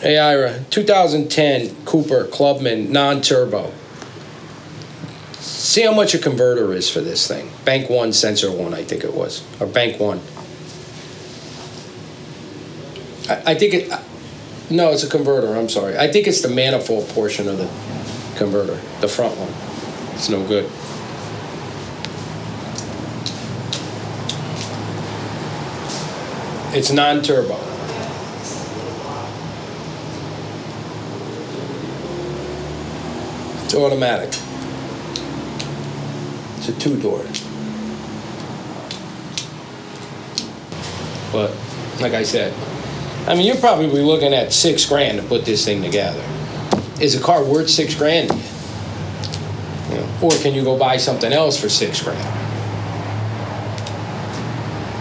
Hey 0.00 0.16
Ira, 0.16 0.64
2010 0.70 1.84
Cooper 1.84 2.24
Clubman 2.24 2.90
non-turbo. 2.90 3.70
See 5.50 5.82
how 5.82 5.92
much 5.92 6.14
a 6.14 6.18
converter 6.18 6.72
is 6.72 6.88
for 6.88 7.00
this 7.00 7.28
thing. 7.28 7.50
Bank 7.64 7.90
one, 7.90 8.12
sensor 8.12 8.50
one, 8.50 8.72
I 8.72 8.82
think 8.82 9.04
it 9.04 9.12
was, 9.12 9.44
or 9.60 9.66
bank 9.66 10.00
one. 10.00 10.18
I, 13.28 13.52
I 13.52 13.54
think 13.54 13.74
it. 13.74 14.00
No, 14.70 14.90
it's 14.90 15.04
a 15.04 15.08
converter. 15.08 15.54
I'm 15.56 15.68
sorry. 15.68 15.98
I 15.98 16.10
think 16.10 16.26
it's 16.26 16.40
the 16.40 16.48
manifold 16.48 17.08
portion 17.10 17.46
of 17.48 17.58
the 17.58 17.68
converter, 18.36 18.80
the 19.00 19.08
front 19.08 19.36
one. 19.36 19.52
It's 20.14 20.28
no 20.28 20.46
good. 20.46 20.64
It's 26.72 26.90
non-turbo. 26.90 27.58
It's 33.64 33.74
automatic. 33.74 34.49
It's 36.60 36.68
a 36.68 36.78
two-door. 36.78 37.24
But 41.32 41.56
like 42.02 42.12
I 42.12 42.22
said, 42.22 42.52
I 43.26 43.34
mean, 43.34 43.46
you're 43.46 43.56
probably 43.56 43.86
looking 44.02 44.34
at 44.34 44.52
six 44.52 44.84
grand 44.84 45.18
to 45.18 45.26
put 45.26 45.46
this 45.46 45.64
thing 45.64 45.80
together. 45.80 46.22
Is 47.00 47.14
a 47.14 47.22
car 47.22 47.42
worth 47.42 47.70
six 47.70 47.94
grand? 47.94 48.28
to 48.28 48.36
you? 48.36 48.42
You 49.88 49.96
know, 49.96 50.18
or 50.22 50.32
can 50.32 50.52
you 50.52 50.62
go 50.62 50.78
buy 50.78 50.98
something 50.98 51.32
else 51.32 51.58
for 51.58 51.70
six 51.70 52.02
grand? 52.02 52.18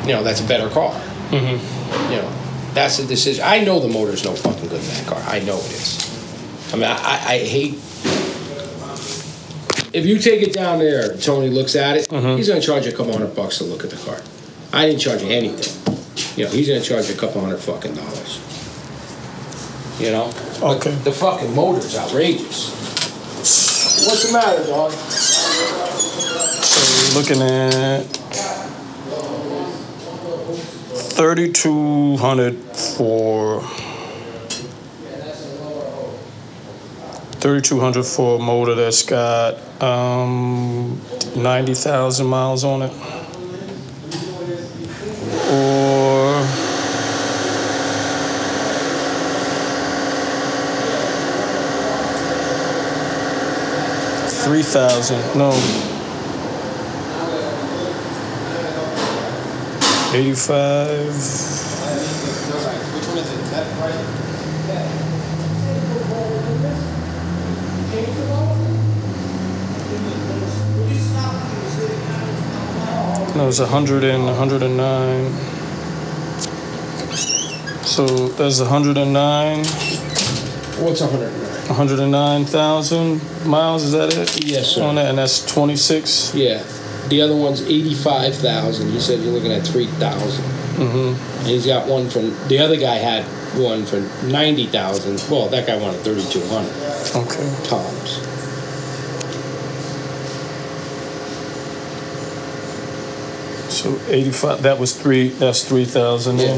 You 0.07 0.13
know, 0.13 0.23
that's 0.23 0.39
a 0.39 0.47
better 0.47 0.69
car. 0.69 0.93
Mm-hmm. 1.29 2.11
You 2.13 2.21
know, 2.21 2.73
that's 2.73 2.97
the 2.97 3.05
decision. 3.05 3.43
I 3.45 3.65
know 3.65 3.81
the 3.81 3.89
motor's 3.89 4.23
no 4.23 4.33
fucking 4.33 4.69
good 4.69 4.79
in 4.79 4.87
that 4.87 5.07
car. 5.07 5.21
I 5.27 5.39
know 5.39 5.57
it 5.57 5.71
is. 5.71 6.73
I 6.73 6.77
mean, 6.77 6.85
I, 6.85 6.95
I, 6.95 7.33
I 7.33 7.37
hate. 7.39 7.79
If 9.91 10.05
you 10.05 10.19
take 10.19 10.41
it 10.41 10.53
down 10.53 10.79
there, 10.79 11.15
Tony 11.17 11.49
looks 11.49 11.75
at 11.75 11.97
it. 11.97 12.11
Uh-huh. 12.11 12.35
He's 12.35 12.47
gonna 12.47 12.61
charge 12.61 12.85
you 12.85 12.91
a 12.91 12.95
couple 12.95 13.11
hundred 13.13 13.35
bucks 13.35 13.57
to 13.57 13.63
look 13.63 13.83
at 13.83 13.89
the 13.89 13.97
car. 13.97 14.21
I 14.71 14.85
didn't 14.85 15.01
charge 15.01 15.23
you 15.23 15.29
anything. 15.29 15.97
You 16.37 16.45
know, 16.45 16.51
he's 16.51 16.67
gonna 16.67 16.81
charge 16.81 17.07
you 17.09 17.15
a 17.15 17.17
couple 17.17 17.41
hundred 17.41 17.57
fucking 17.59 17.95
dollars. 17.95 18.39
You 19.99 20.11
know? 20.11 20.31
But 20.61 20.77
Okay. 20.77 20.91
The 21.03 21.11
fucking 21.11 21.53
motor's 21.55 21.97
outrageous. 21.97 22.69
What's 24.07 24.27
the 24.27 24.33
matter, 24.33 24.63
dog? 24.65 24.91
So 24.91 26.79
we're 27.09 27.21
looking 27.21 27.41
at 27.41 28.03
thirty-two 30.93 32.17
hundred 32.17 32.55
for 32.75 33.61
thirty-two 37.39 37.79
hundred 37.79 38.03
for 38.05 38.37
a 38.37 38.39
motor 38.39 38.75
that's 38.75 39.03
got 39.03 39.55
um, 39.81 40.99
ninety 41.35 41.73
thousand 41.73 42.27
miles 42.27 42.63
on 42.63 42.81
it, 42.81 42.91
or 45.51 46.43
three 54.43 54.63
thousand. 54.63 55.37
No. 55.37 55.53
85 60.11 61.48
no 73.39 73.47
it's 73.47 73.59
100 73.59 74.03
and 74.03 74.25
109 74.25 75.31
so 77.85 78.27
there's 78.35 78.59
109 78.61 79.65
What's 80.83 81.01
a 81.01 81.07
hundred? 81.07 81.31
109,000 81.67 83.45
miles 83.47 83.83
is 83.83 83.91
that 83.93 84.13
it 84.15 84.45
Yes, 84.45 84.67
sir. 84.75 84.83
on 84.83 84.95
that 84.95 85.05
and 85.07 85.17
that's 85.17 85.45
26 85.45 86.33
Yeah. 86.35 86.63
The 87.09 87.21
other 87.21 87.35
one's 87.35 87.61
eighty-five 87.63 88.35
thousand. 88.35 88.93
You 88.93 88.99
said 88.99 89.21
you're 89.21 89.33
looking 89.33 89.51
at 89.51 89.65
three 89.65 89.87
thousand. 89.87 90.43
Mm-hmm. 90.75 91.39
And 91.39 91.47
he's 91.47 91.65
got 91.65 91.87
one 91.87 92.07
from 92.07 92.35
the 92.47 92.59
other 92.59 92.75
guy 92.77 92.95
had 92.97 93.23
one 93.57 93.83
for 93.83 93.99
ninety 94.27 94.67
thousand. 94.67 95.19
Well, 95.27 95.47
that 95.49 95.65
guy 95.65 95.75
wanted 95.77 96.01
thirty-two 96.01 96.45
hundred 96.49 96.71
okay 97.15 97.49
tops. 97.63 98.19
So 103.79 103.97
85 104.07 104.63
that 104.63 104.77
was 104.77 104.93
3 104.93 105.29
that's 105.29 105.63
3,000 105.63 106.37
Yeah. 106.37 106.45
then 106.47 106.55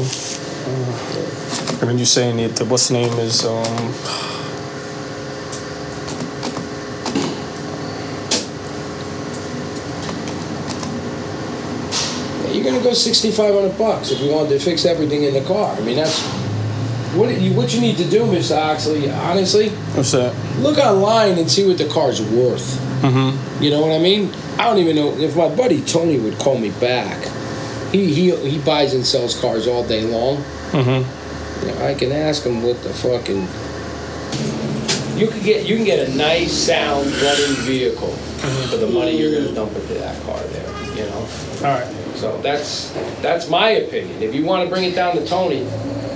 and 1.80 1.90
then 1.90 1.98
you're 1.98 2.06
saying 2.06 2.36
that 2.38 2.56
the 2.56 2.64
what's 2.64 2.90
name 2.90 3.12
is 3.18 3.44
um 3.44 3.94
Yeah, 12.42 12.50
You're 12.52 12.64
gonna 12.64 12.82
go 12.82 12.92
sixty-five 12.92 13.54
hundred 13.54 13.78
bucks 13.78 14.10
if 14.10 14.20
you 14.20 14.30
wanted 14.30 14.50
to 14.50 14.58
fix 14.58 14.84
everything 14.84 15.22
in 15.24 15.34
the 15.34 15.42
car. 15.42 15.74
I 15.76 15.80
mean, 15.80 15.96
that's 15.96 16.20
what 17.14 17.40
you 17.40 17.52
what 17.54 17.72
you 17.74 17.80
need 17.80 17.96
to 17.98 18.08
do, 18.08 18.20
Mr. 18.24 18.56
Oxley. 18.56 19.10
Honestly, 19.10 19.68
what's 19.94 20.12
that 20.12 20.34
look 20.58 20.78
online 20.78 21.38
and 21.38 21.50
see 21.50 21.66
what 21.66 21.78
the 21.78 21.88
car's 21.88 22.20
worth. 22.22 22.80
Mm-hmm. 23.02 23.62
You 23.62 23.70
know 23.70 23.80
what 23.80 23.92
I 23.92 23.98
mean? 23.98 24.32
I 24.58 24.64
don't 24.64 24.78
even 24.78 24.96
know 24.96 25.12
if 25.18 25.36
my 25.36 25.48
buddy 25.54 25.82
Tony 25.82 26.18
would 26.18 26.38
call 26.38 26.56
me 26.58 26.70
back. 26.80 27.18
He 27.92 28.12
he 28.14 28.34
he 28.48 28.58
buys 28.58 28.94
and 28.94 29.04
sells 29.04 29.38
cars 29.40 29.66
all 29.66 29.84
day 29.86 30.02
long. 30.04 30.38
mm-hmm 30.72 31.66
You 31.66 31.74
know, 31.74 31.86
I 31.86 31.94
can 31.94 32.12
ask 32.12 32.44
him 32.44 32.62
what 32.62 32.82
the 32.82 32.92
fucking. 32.92 33.46
you 35.18 35.28
can 35.28 35.42
get 35.42 35.66
you 35.66 35.76
can 35.76 35.84
get 35.84 36.08
a 36.08 36.14
nice 36.16 36.52
sound 36.52 37.06
running 37.06 37.56
vehicle 37.66 38.12
for 38.70 38.76
the 38.76 38.86
money 38.88 39.18
you're 39.18 39.32
gonna 39.34 39.54
dump 39.54 39.74
into 39.76 39.94
that 39.94 40.20
car 40.24 40.38
there. 40.54 40.70
You 40.96 41.04
know. 41.10 41.28
All 41.66 41.78
right. 41.80 41.88
So 42.16 42.40
that's 42.40 42.90
that's 43.20 43.48
my 43.48 43.70
opinion. 43.70 44.22
If 44.22 44.34
you 44.34 44.44
want 44.44 44.64
to 44.64 44.70
bring 44.72 44.84
it 44.84 44.94
down 44.94 45.16
to 45.16 45.26
Tony, 45.26 45.66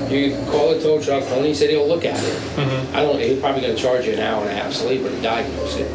you 0.09 0.37
call 0.51 0.70
a 0.70 0.81
tow 0.81 1.01
truck. 1.03 1.25
Tony 1.25 1.53
said 1.55 1.70
he'll 1.70 1.87
look 1.88 2.05
at 2.05 2.18
it. 2.22 2.59
I 2.94 3.03
don't. 3.03 3.18
He's 3.20 3.40
probably 3.40 3.62
gonna 3.62 3.75
charge 3.77 4.07
you 4.07 4.12
an 4.14 4.20
hour 4.20 4.42
and 4.42 4.51
a 4.51 4.55
half 4.55 4.72
sleeper 4.72 5.09
to 5.09 5.20
diagnose 5.22 5.77
it. 5.77 5.90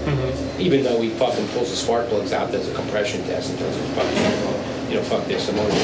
Even 0.61 0.83
though 0.83 1.01
he 1.01 1.09
fucking 1.09 1.47
pulls 1.49 1.69
the 1.69 1.75
spark 1.75 2.07
plugs 2.07 2.33
out, 2.33 2.51
does 2.51 2.67
a 2.69 2.73
compression 2.75 3.23
test, 3.23 3.49
and 3.49 3.59
tells 3.59 3.75
you 3.75 3.83
fucking, 3.95 4.89
you 4.89 4.95
know, 4.97 5.03
fuck 5.03 5.25
this, 5.25 5.47
the 5.47 5.53
motor. 5.53 5.75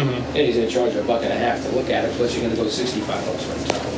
And 0.00 0.36
he's 0.36 0.56
gonna 0.56 0.70
charge 0.70 0.94
you 0.94 1.00
a 1.00 1.04
buck 1.04 1.22
and 1.22 1.32
a 1.32 1.36
half 1.36 1.62
to 1.62 1.68
look 1.70 1.90
at 1.90 2.04
it. 2.04 2.12
Plus, 2.14 2.34
you're 2.34 2.44
gonna 2.44 2.56
go 2.56 2.68
65 2.68 3.06
bucks 3.26 3.44
for 3.44 3.52
a 3.52 3.56
tow. 3.68 3.90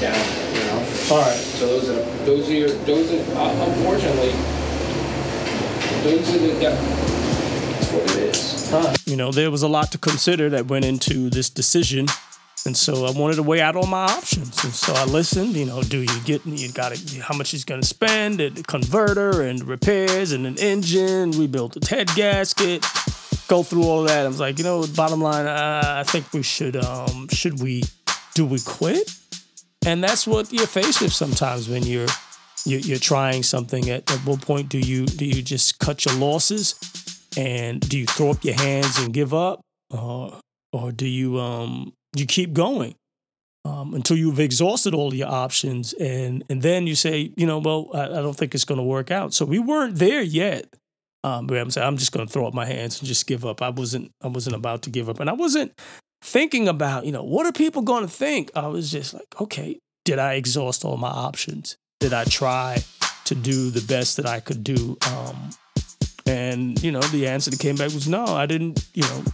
Down, 0.00 0.54
you 0.54 0.64
know. 0.64 0.78
All 1.10 1.20
right. 1.20 1.36
So 1.36 1.66
those 1.66 1.88
are 1.90 2.00
those 2.24 2.48
are 2.48 2.54
your 2.54 2.68
those 2.68 3.12
are 3.12 3.36
uh, 3.36 3.66
unfortunately 3.66 4.32
those 6.02 6.34
are 6.34 6.38
the 6.38 6.54
that's 6.60 7.92
what 7.92 8.16
it 8.16 8.34
is. 8.34 9.06
You 9.06 9.16
know, 9.16 9.32
there 9.32 9.50
was 9.50 9.62
a 9.62 9.68
lot 9.68 9.90
to 9.92 9.98
consider 9.98 10.48
that 10.50 10.66
went 10.66 10.84
into 10.84 11.28
this 11.28 11.50
decision. 11.50 12.06
And 12.66 12.76
so 12.76 13.06
I 13.06 13.10
wanted 13.10 13.36
to 13.36 13.42
weigh 13.42 13.60
out 13.60 13.76
all 13.76 13.86
my 13.86 14.04
options. 14.04 14.62
And 14.64 14.72
so 14.72 14.92
I 14.92 15.04
listened, 15.04 15.54
you 15.54 15.64
know, 15.64 15.82
do 15.82 15.98
you 16.00 16.20
get, 16.24 16.44
you 16.44 16.70
got 16.72 16.94
to, 16.94 17.20
how 17.20 17.36
much 17.36 17.50
he's 17.50 17.64
going 17.64 17.80
to 17.80 17.86
spend, 17.86 18.38
the 18.38 18.62
converter 18.66 19.42
and 19.42 19.66
repairs 19.66 20.32
and 20.32 20.46
an 20.46 20.58
engine, 20.58 21.30
rebuild 21.32 21.74
the 21.74 21.86
head 21.86 22.08
gasket, 22.14 22.84
go 23.48 23.62
through 23.62 23.84
all 23.84 24.02
that. 24.02 24.24
I 24.24 24.28
was 24.28 24.40
like, 24.40 24.58
you 24.58 24.64
know, 24.64 24.86
bottom 24.94 25.22
line, 25.22 25.46
uh, 25.46 25.82
I 25.84 26.02
think 26.02 26.32
we 26.32 26.42
should, 26.42 26.76
um, 26.76 27.28
should 27.28 27.62
we, 27.62 27.82
do 28.34 28.44
we 28.44 28.60
quit? 28.60 29.10
And 29.86 30.04
that's 30.04 30.26
what 30.26 30.52
you're 30.52 30.66
faced 30.66 31.00
with 31.00 31.12
sometimes 31.12 31.68
when 31.68 31.82
you're, 31.84 32.08
you're, 32.66 32.80
you're 32.80 32.98
trying 32.98 33.42
something. 33.42 33.88
At, 33.88 34.10
at 34.10 34.18
what 34.26 34.42
point 34.42 34.68
do 34.68 34.78
you, 34.78 35.06
do 35.06 35.24
you 35.24 35.42
just 35.42 35.78
cut 35.78 36.04
your 36.04 36.14
losses? 36.16 36.74
and 37.36 37.80
do 37.88 37.98
you 37.98 38.06
throw 38.06 38.30
up 38.30 38.44
your 38.44 38.54
hands 38.54 38.98
and 38.98 39.12
give 39.12 39.32
up 39.32 39.60
or 39.90 40.40
or 40.72 40.92
do 40.92 41.06
you 41.06 41.38
um 41.38 41.92
you 42.16 42.26
keep 42.26 42.52
going 42.52 42.94
um, 43.64 43.94
until 43.94 44.16
you've 44.16 44.40
exhausted 44.40 44.94
all 44.94 45.14
your 45.14 45.28
options 45.28 45.92
and 45.94 46.44
and 46.48 46.62
then 46.62 46.86
you 46.86 46.94
say 46.94 47.32
you 47.36 47.46
know 47.46 47.58
well 47.58 47.90
i, 47.94 48.04
I 48.04 48.22
don't 48.22 48.36
think 48.36 48.54
it's 48.54 48.64
going 48.64 48.78
to 48.78 48.84
work 48.84 49.10
out. 49.10 49.34
So 49.34 49.44
we 49.44 49.58
weren't 49.58 49.96
there 49.96 50.22
yet. 50.22 50.66
Um 51.24 51.48
i'm 51.50 51.70
saying 51.70 51.86
i'm 51.86 51.96
just 51.96 52.12
going 52.12 52.26
to 52.26 52.32
throw 52.32 52.46
up 52.46 52.54
my 52.54 52.64
hands 52.64 52.98
and 52.98 53.08
just 53.08 53.26
give 53.26 53.44
up. 53.44 53.62
I 53.62 53.70
wasn't 53.70 54.12
i 54.22 54.28
wasn't 54.28 54.56
about 54.56 54.82
to 54.82 54.90
give 54.90 55.08
up 55.08 55.20
and 55.20 55.28
i 55.28 55.34
wasn't 55.34 55.78
thinking 56.22 56.68
about 56.68 57.06
you 57.06 57.12
know 57.12 57.22
what 57.22 57.46
are 57.46 57.52
people 57.52 57.82
going 57.82 58.02
to 58.02 58.10
think? 58.10 58.50
I 58.54 58.66
was 58.68 58.90
just 58.90 59.14
like 59.14 59.40
okay 59.40 59.78
did 60.04 60.18
i 60.18 60.34
exhaust 60.34 60.84
all 60.84 60.96
my 60.96 61.10
options? 61.10 61.76
Did 62.00 62.14
i 62.14 62.24
try 62.24 62.82
to 63.26 63.34
do 63.34 63.70
the 63.70 63.82
best 63.82 64.16
that 64.16 64.26
i 64.26 64.40
could 64.40 64.64
do? 64.64 64.96
Um 65.08 65.50
and, 66.26 66.80
you 66.80 66.92
know, 66.92 67.00
the 67.00 67.26
answer 67.26 67.50
that 67.50 67.58
came 67.58 67.74
back 67.74 67.92
was 67.92 68.06
no, 68.06 68.24
I 68.24 68.46
didn't, 68.46 68.88
you 68.94 69.02
know, 69.02 69.24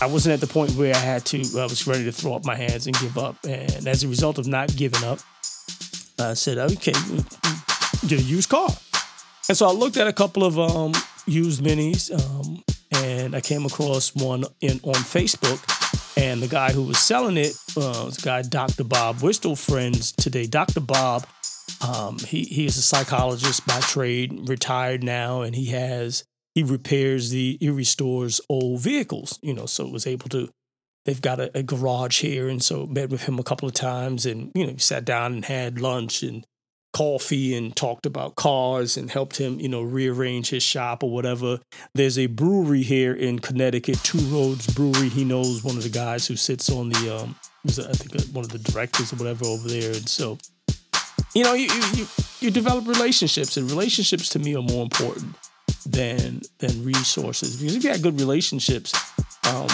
I 0.00 0.06
wasn't 0.06 0.34
at 0.34 0.40
the 0.40 0.52
point 0.52 0.72
where 0.72 0.94
I 0.94 0.98
had 0.98 1.24
to, 1.26 1.38
I 1.58 1.64
was 1.64 1.86
ready 1.86 2.04
to 2.04 2.12
throw 2.12 2.34
up 2.34 2.44
my 2.44 2.56
hands 2.56 2.86
and 2.86 2.98
give 2.98 3.18
up. 3.18 3.36
And 3.44 3.86
as 3.86 4.04
a 4.04 4.08
result 4.08 4.38
of 4.38 4.46
not 4.46 4.74
giving 4.76 5.04
up, 5.04 5.20
I 6.18 6.34
said, 6.34 6.58
okay, 6.58 6.92
get 8.06 8.20
a 8.20 8.22
used 8.22 8.48
car. 8.48 8.68
And 9.48 9.56
so 9.56 9.68
I 9.68 9.72
looked 9.72 9.96
at 9.96 10.06
a 10.06 10.12
couple 10.12 10.44
of 10.44 10.58
um, 10.58 10.92
used 11.26 11.62
minis 11.62 12.10
um, 12.12 12.62
and 12.90 13.34
I 13.34 13.40
came 13.40 13.64
across 13.64 14.14
one 14.14 14.44
in 14.60 14.80
on 14.82 14.94
Facebook. 14.94 15.60
And 16.16 16.42
the 16.42 16.48
guy 16.48 16.72
who 16.72 16.82
was 16.82 16.98
selling 16.98 17.36
it 17.36 17.56
uh, 17.76 18.04
was 18.04 18.18
a 18.18 18.22
guy, 18.22 18.42
Dr. 18.42 18.84
Bob. 18.84 19.22
We're 19.22 19.32
still 19.32 19.56
friends 19.56 20.12
today. 20.12 20.46
Dr. 20.46 20.80
Bob 20.80 21.26
um, 21.80 22.18
he 22.18 22.44
he 22.44 22.66
is 22.66 22.76
a 22.76 22.82
psychologist 22.82 23.66
by 23.66 23.80
trade, 23.80 24.48
retired 24.48 25.02
now, 25.02 25.42
and 25.42 25.54
he 25.54 25.66
has 25.66 26.24
he 26.54 26.62
repairs 26.62 27.30
the 27.30 27.56
he 27.60 27.70
restores 27.70 28.40
old 28.48 28.80
vehicles. 28.80 29.38
You 29.42 29.54
know, 29.54 29.66
so 29.66 29.86
was 29.86 30.06
able 30.06 30.28
to. 30.30 30.50
They've 31.04 31.20
got 31.20 31.40
a, 31.40 31.58
a 31.58 31.62
garage 31.62 32.20
here, 32.20 32.48
and 32.48 32.62
so 32.62 32.86
met 32.86 33.10
with 33.10 33.24
him 33.24 33.38
a 33.38 33.42
couple 33.42 33.68
of 33.68 33.74
times, 33.74 34.24
and 34.26 34.52
you 34.54 34.66
know, 34.66 34.76
sat 34.76 35.04
down 35.04 35.32
and 35.32 35.44
had 35.44 35.80
lunch 35.80 36.22
and 36.22 36.44
coffee 36.92 37.56
and 37.56 37.74
talked 37.74 38.04
about 38.04 38.36
cars 38.36 38.98
and 38.98 39.10
helped 39.10 39.38
him, 39.38 39.58
you 39.58 39.68
know, 39.68 39.80
rearrange 39.80 40.50
his 40.50 40.62
shop 40.62 41.02
or 41.02 41.10
whatever. 41.10 41.58
There's 41.94 42.18
a 42.18 42.26
brewery 42.26 42.82
here 42.82 43.14
in 43.14 43.38
Connecticut, 43.38 43.98
Two 44.04 44.18
Roads 44.18 44.72
Brewery. 44.74 45.08
He 45.08 45.24
knows 45.24 45.64
one 45.64 45.76
of 45.76 45.82
the 45.82 45.88
guys 45.88 46.26
who 46.26 46.36
sits 46.36 46.70
on 46.70 46.90
the 46.90 47.16
um, 47.16 47.34
was 47.64 47.78
I 47.78 47.92
think 47.92 48.14
uh, 48.14 48.24
one 48.32 48.44
of 48.44 48.50
the 48.50 48.58
directors 48.58 49.12
or 49.12 49.16
whatever 49.16 49.46
over 49.46 49.68
there, 49.68 49.92
and 49.92 50.08
so 50.08 50.38
you 51.34 51.42
know, 51.42 51.54
you, 51.54 51.68
you 51.94 52.06
you 52.40 52.50
develop 52.50 52.86
relationships, 52.86 53.56
and 53.56 53.70
relationships 53.70 54.28
to 54.30 54.38
me 54.38 54.54
are 54.54 54.62
more 54.62 54.82
important 54.82 55.34
than 55.84 56.42
than 56.58 56.84
resources. 56.84 57.56
Because 57.56 57.76
if 57.76 57.84
you 57.84 57.90
had 57.90 58.02
good 58.02 58.18
relationships, 58.20 58.94
um, 59.46 59.68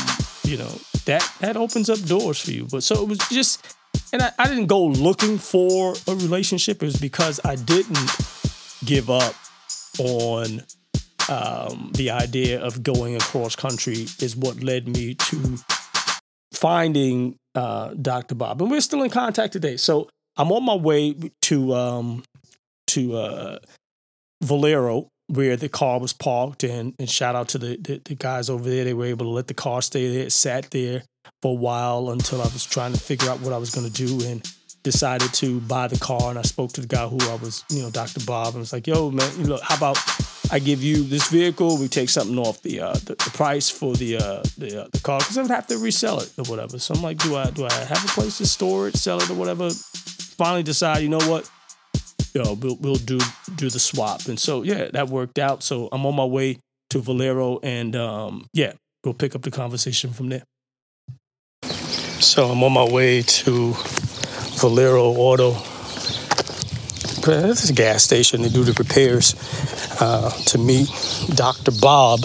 you 0.44 0.56
know 0.56 0.72
that 1.04 1.28
that 1.40 1.56
opens 1.56 1.90
up 1.90 2.00
doors 2.00 2.40
for 2.40 2.50
you. 2.50 2.66
But 2.70 2.82
so 2.82 3.02
it 3.02 3.08
was 3.08 3.18
just, 3.30 3.76
and 4.12 4.22
I, 4.22 4.32
I 4.38 4.48
didn't 4.48 4.66
go 4.66 4.84
looking 4.84 5.38
for 5.38 5.94
a 6.06 6.14
relationship. 6.14 6.82
It 6.82 6.86
was 6.86 7.00
because 7.00 7.40
I 7.44 7.56
didn't 7.56 8.10
give 8.84 9.10
up 9.10 9.34
on 9.98 10.62
um, 11.28 11.90
the 11.94 12.10
idea 12.10 12.60
of 12.62 12.82
going 12.82 13.16
across 13.16 13.56
country. 13.56 14.06
Is 14.20 14.36
what 14.36 14.62
led 14.62 14.88
me 14.88 15.14
to 15.14 15.58
finding 16.52 17.36
uh, 17.54 17.94
Dr. 17.94 18.34
Bob, 18.34 18.62
and 18.62 18.70
we're 18.70 18.80
still 18.80 19.02
in 19.02 19.10
contact 19.10 19.52
today. 19.52 19.76
So 19.76 20.08
I'm 20.36 20.52
on 20.52 20.64
my 20.64 20.76
way 20.76 21.14
to 21.42 21.74
um, 21.74 22.24
to 22.88 23.16
uh, 23.16 23.58
Valero 24.42 25.08
where 25.28 25.56
the 25.56 25.68
car 25.68 26.00
was 26.00 26.12
parked, 26.12 26.64
and, 26.64 26.94
and 26.98 27.08
shout 27.08 27.34
out 27.34 27.48
to 27.48 27.58
the, 27.58 27.76
the, 27.76 28.00
the 28.04 28.14
guys 28.14 28.50
over 28.50 28.68
there. 28.68 28.84
They 28.84 28.94
were 28.94 29.06
able 29.06 29.26
to 29.26 29.30
let 29.30 29.46
the 29.46 29.54
car 29.54 29.82
stay 29.82 30.12
there. 30.12 30.26
It 30.26 30.32
sat 30.32 30.70
there 30.70 31.04
for 31.42 31.52
a 31.52 31.60
while 31.60 32.10
until 32.10 32.40
I 32.40 32.44
was 32.44 32.64
trying 32.64 32.92
to 32.94 33.00
figure 33.00 33.30
out 33.30 33.40
what 33.40 33.52
I 33.52 33.58
was 33.58 33.70
going 33.70 33.90
to 33.90 33.92
do, 33.92 34.26
and 34.26 34.42
decided 34.82 35.32
to 35.34 35.60
buy 35.60 35.86
the 35.86 35.98
car. 35.98 36.30
And 36.30 36.38
I 36.38 36.42
spoke 36.42 36.72
to 36.72 36.80
the 36.80 36.86
guy 36.86 37.06
who 37.06 37.18
I 37.30 37.34
was, 37.36 37.64
you 37.70 37.82
know, 37.82 37.90
Dr. 37.90 38.24
Bob, 38.24 38.54
and 38.54 38.60
was 38.60 38.72
like, 38.72 38.86
"Yo, 38.86 39.10
man, 39.10 39.30
you 39.38 39.44
look, 39.44 39.62
how 39.62 39.76
about 39.76 39.98
I 40.50 40.58
give 40.58 40.82
you 40.82 41.02
this 41.02 41.28
vehicle? 41.28 41.76
We 41.78 41.88
take 41.88 42.08
something 42.08 42.38
off 42.38 42.62
the 42.62 42.80
uh, 42.80 42.94
the, 42.94 43.14
the 43.14 43.30
price 43.34 43.68
for 43.68 43.94
the 43.94 44.16
uh, 44.16 44.42
the 44.56 44.84
uh, 44.84 44.88
the 44.90 45.00
car 45.00 45.18
because 45.18 45.36
I 45.36 45.42
would 45.42 45.50
have 45.50 45.66
to 45.66 45.78
resell 45.78 46.20
it 46.20 46.32
or 46.38 46.44
whatever." 46.44 46.78
So 46.78 46.94
I'm 46.94 47.02
like, 47.02 47.18
"Do 47.18 47.36
I 47.36 47.50
do 47.50 47.66
I 47.66 47.72
have 47.72 48.02
a 48.02 48.08
place 48.08 48.38
to 48.38 48.46
store 48.46 48.88
it, 48.88 48.96
sell 48.96 49.20
it, 49.20 49.28
or 49.30 49.34
whatever?" 49.34 49.70
Finally, 50.38 50.62
decide, 50.62 51.02
you 51.02 51.08
know 51.08 51.20
what? 51.28 51.50
You 52.34 52.42
know, 52.42 52.52
we'll, 52.54 52.76
we'll 52.76 52.94
do 52.96 53.18
do 53.56 53.70
the 53.70 53.78
swap. 53.78 54.26
And 54.26 54.38
so 54.38 54.62
yeah, 54.62 54.88
that 54.92 55.08
worked 55.08 55.38
out. 55.38 55.62
So 55.62 55.88
I'm 55.92 56.04
on 56.06 56.14
my 56.14 56.24
way 56.24 56.58
to 56.90 57.00
Valero, 57.00 57.60
and 57.62 57.94
um, 57.96 58.46
yeah, 58.52 58.72
we'll 59.04 59.14
pick 59.14 59.34
up 59.34 59.42
the 59.42 59.50
conversation 59.50 60.12
from 60.12 60.28
there. 60.28 60.42
So 62.20 62.46
I'm 62.50 62.62
on 62.62 62.72
my 62.72 62.84
way 62.84 63.22
to 63.22 63.74
Valero 64.60 65.10
Auto. 65.12 65.56
This 67.28 67.64
is 67.64 67.68
a 67.68 67.74
gas 67.74 68.02
station. 68.04 68.40
They 68.40 68.48
do 68.48 68.64
the 68.64 68.72
repairs 68.72 69.34
uh, 70.00 70.30
to 70.46 70.56
meet 70.56 70.88
Dr. 71.34 71.72
Bob. 71.78 72.20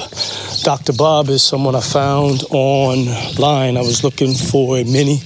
Dr. 0.63 0.93
Bob 0.93 1.27
is 1.27 1.43
someone 1.43 1.75
I 1.75 1.81
found 1.81 2.43
online. 2.51 3.75
I 3.75 3.81
was 3.81 4.01
looking 4.05 4.33
for 4.33 4.77
a 4.77 4.85
mini 4.85 5.19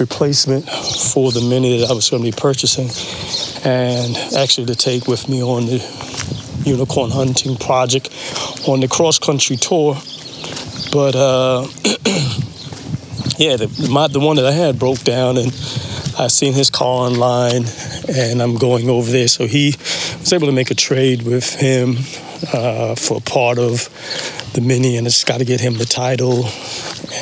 replacement 0.00 0.68
for 0.68 1.30
the 1.30 1.46
mini 1.48 1.78
that 1.78 1.90
I 1.92 1.94
was 1.94 2.10
going 2.10 2.24
to 2.24 2.28
be 2.28 2.36
purchasing 2.36 2.90
and 3.64 4.16
actually 4.36 4.66
to 4.66 4.74
take 4.74 5.06
with 5.06 5.28
me 5.28 5.44
on 5.44 5.66
the 5.66 5.78
unicorn 6.64 7.12
hunting 7.12 7.54
project 7.54 8.08
on 8.66 8.80
the 8.80 8.88
cross 8.88 9.20
country 9.20 9.56
tour. 9.56 9.94
But 10.90 11.14
uh, 11.14 11.68
yeah, 13.38 13.58
the, 13.58 13.88
my, 13.88 14.08
the 14.08 14.18
one 14.18 14.34
that 14.36 14.46
I 14.46 14.52
had 14.52 14.76
broke 14.80 15.04
down 15.04 15.38
and 15.38 15.52
I 16.18 16.28
seen 16.28 16.52
his 16.52 16.70
car 16.70 17.08
online 17.08 17.64
and 18.08 18.40
I'm 18.40 18.56
going 18.56 18.88
over 18.88 19.10
there. 19.10 19.28
So 19.28 19.46
he 19.46 19.74
was 20.20 20.32
able 20.32 20.46
to 20.46 20.52
make 20.52 20.70
a 20.70 20.74
trade 20.74 21.22
with 21.22 21.54
him 21.54 21.96
uh, 22.52 22.94
for 22.94 23.20
part 23.20 23.58
of 23.58 23.88
the 24.54 24.60
mini 24.60 24.96
and 24.96 25.06
it's 25.06 25.24
got 25.24 25.38
to 25.38 25.44
get 25.44 25.60
him 25.60 25.74
the 25.74 25.84
title 25.84 26.44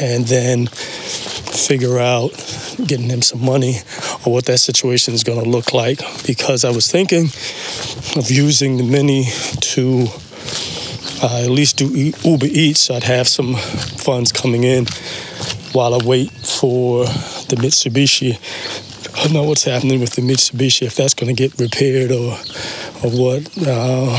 and 0.01 0.27
then 0.27 0.67
figure 0.67 1.99
out 1.99 2.31
getting 2.87 3.09
him 3.09 3.23
some 3.23 3.45
money 3.45 3.77
or 4.27 4.33
what 4.35 4.45
that 4.47 4.59
situation 4.59 5.15
is 5.15 5.25
going 5.25 5.43
to 5.43 5.49
look 5.49 5.73
like 5.73 6.01
because 6.27 6.65
I 6.65 6.71
was 6.71 6.91
thinking 6.91 7.27
of 8.17 8.31
using 8.31 8.77
the 8.77 8.83
mini 8.83 9.25
to 9.61 10.07
uh, 11.23 11.45
at 11.45 11.51
least 11.51 11.79
do 11.79 12.13
Uber 12.25 12.47
Eats. 12.47 12.81
So 12.81 12.95
I'd 12.95 13.05
have 13.05 13.29
some 13.29 13.55
funds 13.55 14.33
coming 14.33 14.65
in 14.65 14.87
while 15.73 15.95
I 15.95 16.05
wait 16.05 16.31
for 16.31 17.05
the 17.05 17.57
Mitsubishi. 17.57 18.39
I 19.23 19.27
don't 19.27 19.35
know 19.35 19.45
what's 19.45 19.63
happening 19.63 20.01
with 20.01 20.17
the 20.17 20.23
Mitsubishi, 20.23 20.83
if 20.83 20.97
that's 20.97 21.15
going 21.15 21.33
to 21.33 21.41
get 21.41 21.57
repaired 21.61 22.11
or, 22.11 22.33
or 23.05 23.11
what. 23.13 23.57
Uh, 23.57 24.19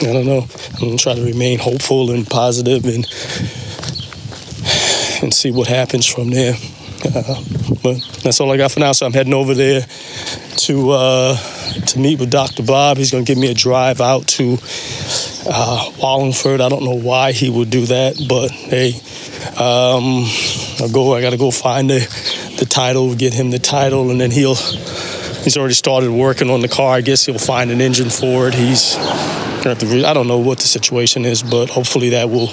I 0.00 0.12
don't 0.14 0.24
know. 0.24 0.46
I'm 0.72 0.80
going 0.80 0.96
to 0.96 1.02
try 1.02 1.12
to 1.12 1.22
remain 1.22 1.58
hopeful 1.58 2.10
and 2.10 2.26
positive 2.26 2.86
and 2.86 3.06
and 5.22 5.34
see 5.34 5.50
what 5.50 5.68
happens 5.68 6.06
from 6.06 6.30
there. 6.30 6.54
Uh, 7.04 7.42
but 7.82 8.00
that's 8.22 8.40
all 8.40 8.50
I 8.50 8.56
got 8.56 8.72
for 8.72 8.80
now. 8.80 8.92
So 8.92 9.04
I'm 9.04 9.12
heading 9.12 9.34
over 9.34 9.52
there 9.52 9.82
to 9.82 10.90
uh, 10.92 11.36
to 11.36 11.98
meet 11.98 12.20
with 12.20 12.30
Dr. 12.30 12.62
Bob. 12.62 12.96
He's 12.96 13.10
going 13.10 13.26
to 13.26 13.30
give 13.30 13.38
me 13.38 13.50
a 13.50 13.54
drive 13.54 14.00
out 14.00 14.26
to 14.28 14.56
uh, 15.46 15.92
Wallingford. 15.98 16.62
I 16.62 16.70
don't 16.70 16.84
know 16.84 16.96
why 16.96 17.32
he 17.32 17.50
would 17.50 17.68
do 17.68 17.84
that, 17.84 18.16
but 18.30 18.50
hey, 18.50 18.94
um, 19.60 20.24
I'll 20.80 20.90
go. 20.90 21.14
I 21.14 21.20
got 21.20 21.30
to 21.30 21.36
go 21.36 21.50
find 21.50 21.90
the 21.90 22.00
the 22.60 22.66
title, 22.66 23.14
get 23.16 23.34
him 23.34 23.50
the 23.50 23.58
title, 23.58 24.10
and 24.10 24.20
then 24.20 24.30
he'll. 24.30 24.54
He's 24.54 25.56
already 25.56 25.74
started 25.74 26.10
working 26.10 26.50
on 26.50 26.60
the 26.60 26.68
car. 26.68 26.94
I 26.94 27.00
guess 27.00 27.24
he'll 27.24 27.38
find 27.38 27.70
an 27.70 27.80
engine 27.80 28.10
for 28.10 28.46
it. 28.46 28.54
He's 28.54 28.94
gonna 28.94 29.70
have 29.70 29.78
to. 29.78 30.06
I 30.06 30.12
don't 30.12 30.28
know 30.28 30.38
what 30.38 30.58
the 30.58 30.66
situation 30.66 31.24
is, 31.24 31.42
but 31.42 31.70
hopefully 31.70 32.10
that 32.10 32.28
will 32.28 32.48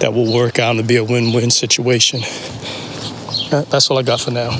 that 0.00 0.14
will 0.14 0.32
work 0.32 0.58
out 0.58 0.76
and 0.76 0.88
be 0.88 0.96
a 0.96 1.04
win-win 1.04 1.50
situation. 1.50 2.20
That's 3.70 3.90
all 3.90 3.98
I 3.98 4.02
got 4.02 4.20
for 4.20 4.30
now. 4.30 4.50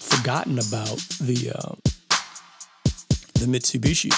Forgotten 0.00 0.58
about 0.58 0.98
the 1.20 1.52
uh, 1.54 1.74
the 3.34 3.46
Mitsubishi. 3.46 4.12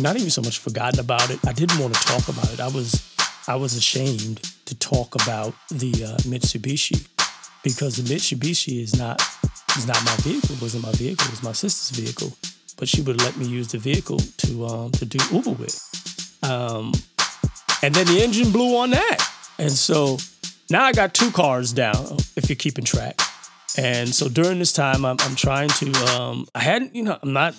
Not 0.00 0.16
even 0.16 0.30
so 0.30 0.42
much 0.42 0.58
forgotten 0.58 1.00
about 1.00 1.30
it. 1.30 1.38
I 1.46 1.52
didn't 1.52 1.78
want 1.78 1.94
to 1.94 2.00
talk 2.00 2.28
about 2.28 2.52
it. 2.52 2.60
I 2.60 2.68
was 2.68 3.11
I 3.48 3.56
was 3.56 3.74
ashamed 3.74 4.42
to 4.66 4.78
talk 4.78 5.14
about 5.16 5.54
the 5.68 5.92
uh, 5.92 6.16
Mitsubishi 6.28 7.08
because 7.64 7.96
the 7.96 8.02
Mitsubishi 8.02 8.80
is 8.80 8.96
not 8.96 9.20
is 9.76 9.86
not 9.86 10.02
my 10.04 10.14
vehicle. 10.18 10.54
It 10.54 10.62
wasn't 10.62 10.84
my 10.84 10.92
vehicle. 10.92 11.26
It 11.26 11.30
was 11.30 11.42
my 11.42 11.52
sister's 11.52 11.98
vehicle. 11.98 12.32
But 12.78 12.88
she 12.88 13.02
would 13.02 13.20
let 13.20 13.36
me 13.36 13.46
use 13.46 13.68
the 13.68 13.78
vehicle 13.78 14.18
to 14.18 14.66
um, 14.66 14.92
to 14.92 15.04
do 15.04 15.18
Uber 15.32 15.52
with. 15.52 16.38
Um, 16.42 16.92
and 17.82 17.94
then 17.94 18.06
the 18.06 18.22
engine 18.22 18.52
blew 18.52 18.76
on 18.78 18.90
that. 18.90 19.18
And 19.58 19.72
so 19.72 20.18
now 20.70 20.84
I 20.84 20.92
got 20.92 21.12
two 21.12 21.30
cars 21.30 21.72
down, 21.72 22.16
if 22.36 22.48
you're 22.48 22.56
keeping 22.56 22.84
track. 22.84 23.20
And 23.76 24.08
so 24.08 24.28
during 24.28 24.58
this 24.58 24.72
time, 24.72 25.04
I'm, 25.04 25.16
I'm 25.20 25.34
trying 25.34 25.68
to, 25.68 25.92
um, 26.14 26.46
I 26.54 26.60
hadn't, 26.60 26.94
you 26.94 27.02
know, 27.02 27.18
I'm 27.22 27.32
not, 27.32 27.54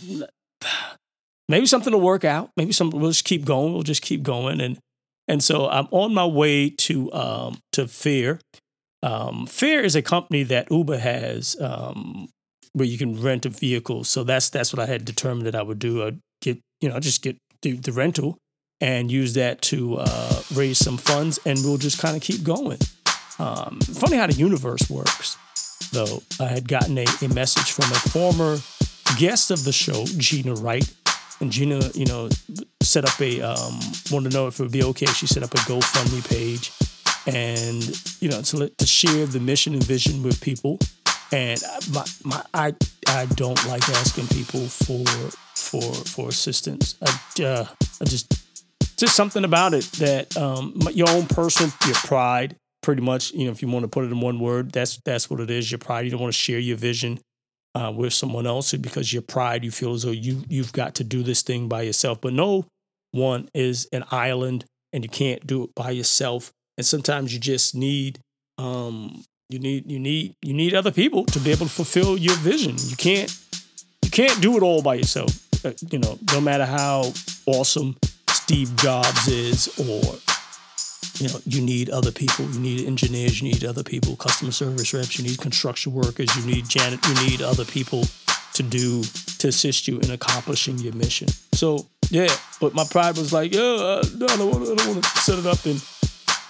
maybe 1.50 1.66
something 1.66 1.92
will 1.92 2.02
work 2.02 2.24
out. 2.24 2.52
Maybe 2.56 2.72
something, 2.72 3.00
we'll 3.00 3.12
just 3.12 3.26
keep 3.26 3.44
going. 3.46 3.74
We'll 3.74 3.84
just 3.84 4.02
keep 4.02 4.24
going. 4.24 4.62
And, 4.62 4.78
and 5.28 5.44
so 5.44 5.68
I'm 5.70 5.88
on 5.92 6.14
my 6.14 6.26
way 6.26 6.70
to, 6.70 7.12
um, 7.14 7.58
to 7.74 7.88
Fair. 7.88 8.40
Um, 9.02 9.48
is 9.62 9.96
a 9.96 10.02
company 10.02 10.44
that 10.44 10.72
Uber 10.72 10.98
has, 10.98 11.60
um, 11.60 12.30
where 12.72 12.88
you 12.88 12.98
can 12.98 13.22
rent 13.22 13.46
a 13.46 13.50
vehicle. 13.50 14.06
So 14.06 14.24
that's, 14.24 14.50
that's 14.50 14.74
what 14.74 14.82
I 14.82 14.86
had 14.86 15.04
determined 15.04 15.46
that 15.46 15.56
I 15.56 15.62
would 15.62 15.80
do. 15.80 16.06
I'd 16.06 16.20
get, 16.42 16.60
you 16.80 16.90
know, 16.90 17.00
just 17.00 17.22
get 17.22 17.38
the, 17.62 17.74
the 17.74 17.92
rental 17.92 18.38
and 18.80 19.12
use 19.12 19.34
that 19.36 19.62
to 19.62 19.98
uh, 20.00 20.42
raise 20.54 20.78
some 20.78 20.98
funds, 20.98 21.40
and 21.46 21.60
we'll 21.64 21.78
just 21.78 22.00
kind 22.00 22.16
of 22.18 22.22
keep 22.22 22.44
going. 22.44 22.80
Um, 23.40 23.80
funny 23.82 24.18
how 24.18 24.28
the 24.28 24.34
universe 24.34 24.90
works, 24.90 25.38
though. 25.92 26.22
I 26.40 26.48
had 26.48 26.68
gotten 26.68 26.98
a, 26.98 27.06
a 27.22 27.30
message 27.30 27.72
from 27.72 27.92
a 27.92 27.96
former 27.96 28.58
guest 29.18 29.52
of 29.52 29.64
the 29.64 29.72
show, 29.72 30.06
Gina 30.18 30.56
Wright, 30.56 30.94
and 31.44 31.52
Gina, 31.52 31.80
you 31.94 32.06
know, 32.06 32.30
set 32.82 33.06
up 33.06 33.20
a 33.22 33.42
um, 33.42 33.80
wanted 34.12 34.32
to 34.32 34.38
know 34.38 34.48
if 34.48 34.60
it 34.60 34.64
would 34.64 34.72
be 34.72 34.84
okay. 34.84 35.06
She 35.06 35.28
set 35.28 35.44
up 35.44 35.54
a 35.54 35.58
GoFundMe 35.58 36.28
page, 36.28 36.72
and 37.28 37.84
you 38.22 38.30
know, 38.30 38.42
to 38.42 38.58
let, 38.58 38.78
to 38.80 38.88
share 38.88 39.26
the 39.26 39.40
mission 39.40 39.74
and 39.74 39.84
vision 39.84 40.24
with 40.24 40.42
people. 40.42 40.80
And 41.32 41.62
my, 41.92 42.06
my 42.24 42.44
I 42.54 42.74
I 43.08 43.26
don't 43.36 43.64
like 43.68 43.88
asking 43.90 44.28
people 44.28 44.62
for 44.68 45.04
for 45.56 45.94
for 46.06 46.30
assistance. 46.30 46.96
I 47.02 47.44
uh, 47.44 47.66
I 48.02 48.06
just 48.06 48.34
just 48.98 49.16
something 49.16 49.44
about 49.44 49.74
it 49.74 49.84
that 49.94 50.36
um, 50.38 50.80
your 50.94 51.10
own 51.10 51.26
personal 51.28 51.72
your 51.86 51.96
pride 51.96 52.56
pretty 52.82 53.02
much 53.02 53.32
you 53.32 53.46
know 53.46 53.52
if 53.52 53.62
you 53.62 53.68
want 53.68 53.84
to 53.84 53.88
put 53.88 54.04
it 54.06 54.12
in 54.12 54.20
one 54.20 54.40
word 54.40 54.72
that's 54.72 55.00
that's 55.06 55.30
what 55.30 55.40
it 55.40 55.50
is 55.50 55.72
your 55.72 55.80
pride 55.80 56.02
you 56.02 56.12
don't 56.12 56.20
want 56.20 56.34
to 56.34 56.38
share 56.38 56.60
your 56.60 56.76
vision 56.76 57.18
uh, 57.76 57.92
with 57.96 58.14
someone 58.14 58.46
else 58.46 58.74
because 58.74 59.12
your 59.14 59.22
pride 59.22 59.64
you 59.64 59.72
feel 59.72 59.94
as 59.94 60.04
though 60.04 60.12
you 60.12 60.44
you've 60.48 60.74
got 60.74 60.96
to 60.96 61.04
do 61.04 61.24
this 61.24 61.42
thing 61.42 61.68
by 61.68 61.82
yourself. 61.82 62.22
But 62.22 62.34
no 62.34 62.66
one 63.12 63.50
is 63.54 63.88
an 63.92 64.04
island 64.12 64.66
and 64.92 65.04
you 65.04 65.10
can't 65.10 65.46
do 65.46 65.64
it 65.64 65.76
by 65.76 65.92
yourself. 65.92 66.52
And 66.78 66.86
sometimes 66.86 67.34
you 67.34 67.40
just 67.40 67.76
need 67.76 68.20
um 68.58 69.24
you 69.50 69.60
need 69.60 69.90
you 69.90 70.00
need 70.00 70.36
you 70.42 70.54
need 70.54 70.74
other 70.74 70.92
people 70.92 71.26
to 71.26 71.40
be 71.40 71.52
able 71.52 71.66
to 71.66 71.72
fulfill 71.72 72.18
your 72.18 72.36
vision. 72.38 72.76
You 72.78 72.96
can't 72.96 73.36
you 74.04 74.10
can't 74.12 74.42
do 74.42 74.58
it 74.58 74.64
all 74.64 74.82
by 74.82 74.96
yourself 74.96 75.32
Uh, 75.66 75.72
you 75.92 76.00
know 76.00 76.18
no 76.34 76.42
matter 76.42 76.66
how 76.66 77.12
awesome 77.46 77.96
Steve 78.30 78.76
Jobs 78.76 79.28
is, 79.28 79.68
or 79.80 80.16
you 81.24 81.30
know, 81.30 81.40
you 81.46 81.62
need 81.62 81.90
other 81.90 82.12
people. 82.12 82.46
You 82.46 82.60
need 82.60 82.86
engineers. 82.86 83.42
You 83.42 83.52
need 83.52 83.64
other 83.64 83.84
people, 83.84 84.16
customer 84.18 84.52
service 84.52 84.94
reps. 84.94 85.18
You 85.18 85.24
need 85.24 85.40
construction 85.40 85.94
workers. 85.94 86.36
You 86.36 86.46
need 86.46 86.68
janet. 86.68 87.00
You 87.08 87.28
need 87.28 87.42
other 87.42 87.64
people 87.66 88.04
to 88.54 88.64
do 88.64 89.04
to 89.40 89.48
assist 89.48 89.88
you 89.88 90.00
in 90.00 90.12
accomplishing 90.12 90.78
your 90.80 90.94
mission. 90.94 91.30
So 91.54 91.88
yeah, 92.10 92.36
but 92.60 92.74
my 92.74 92.84
pride 92.84 93.18
was 93.18 93.32
like, 93.32 93.54
yeah, 93.54 93.62
uh, 93.62 94.04
no, 94.18 94.26
I 94.28 94.38
don't 94.38 94.52
want 94.52 95.04
to, 95.04 95.10
set 95.22 95.40
it 95.40 95.46
up 95.46 95.66
and. 95.66 95.84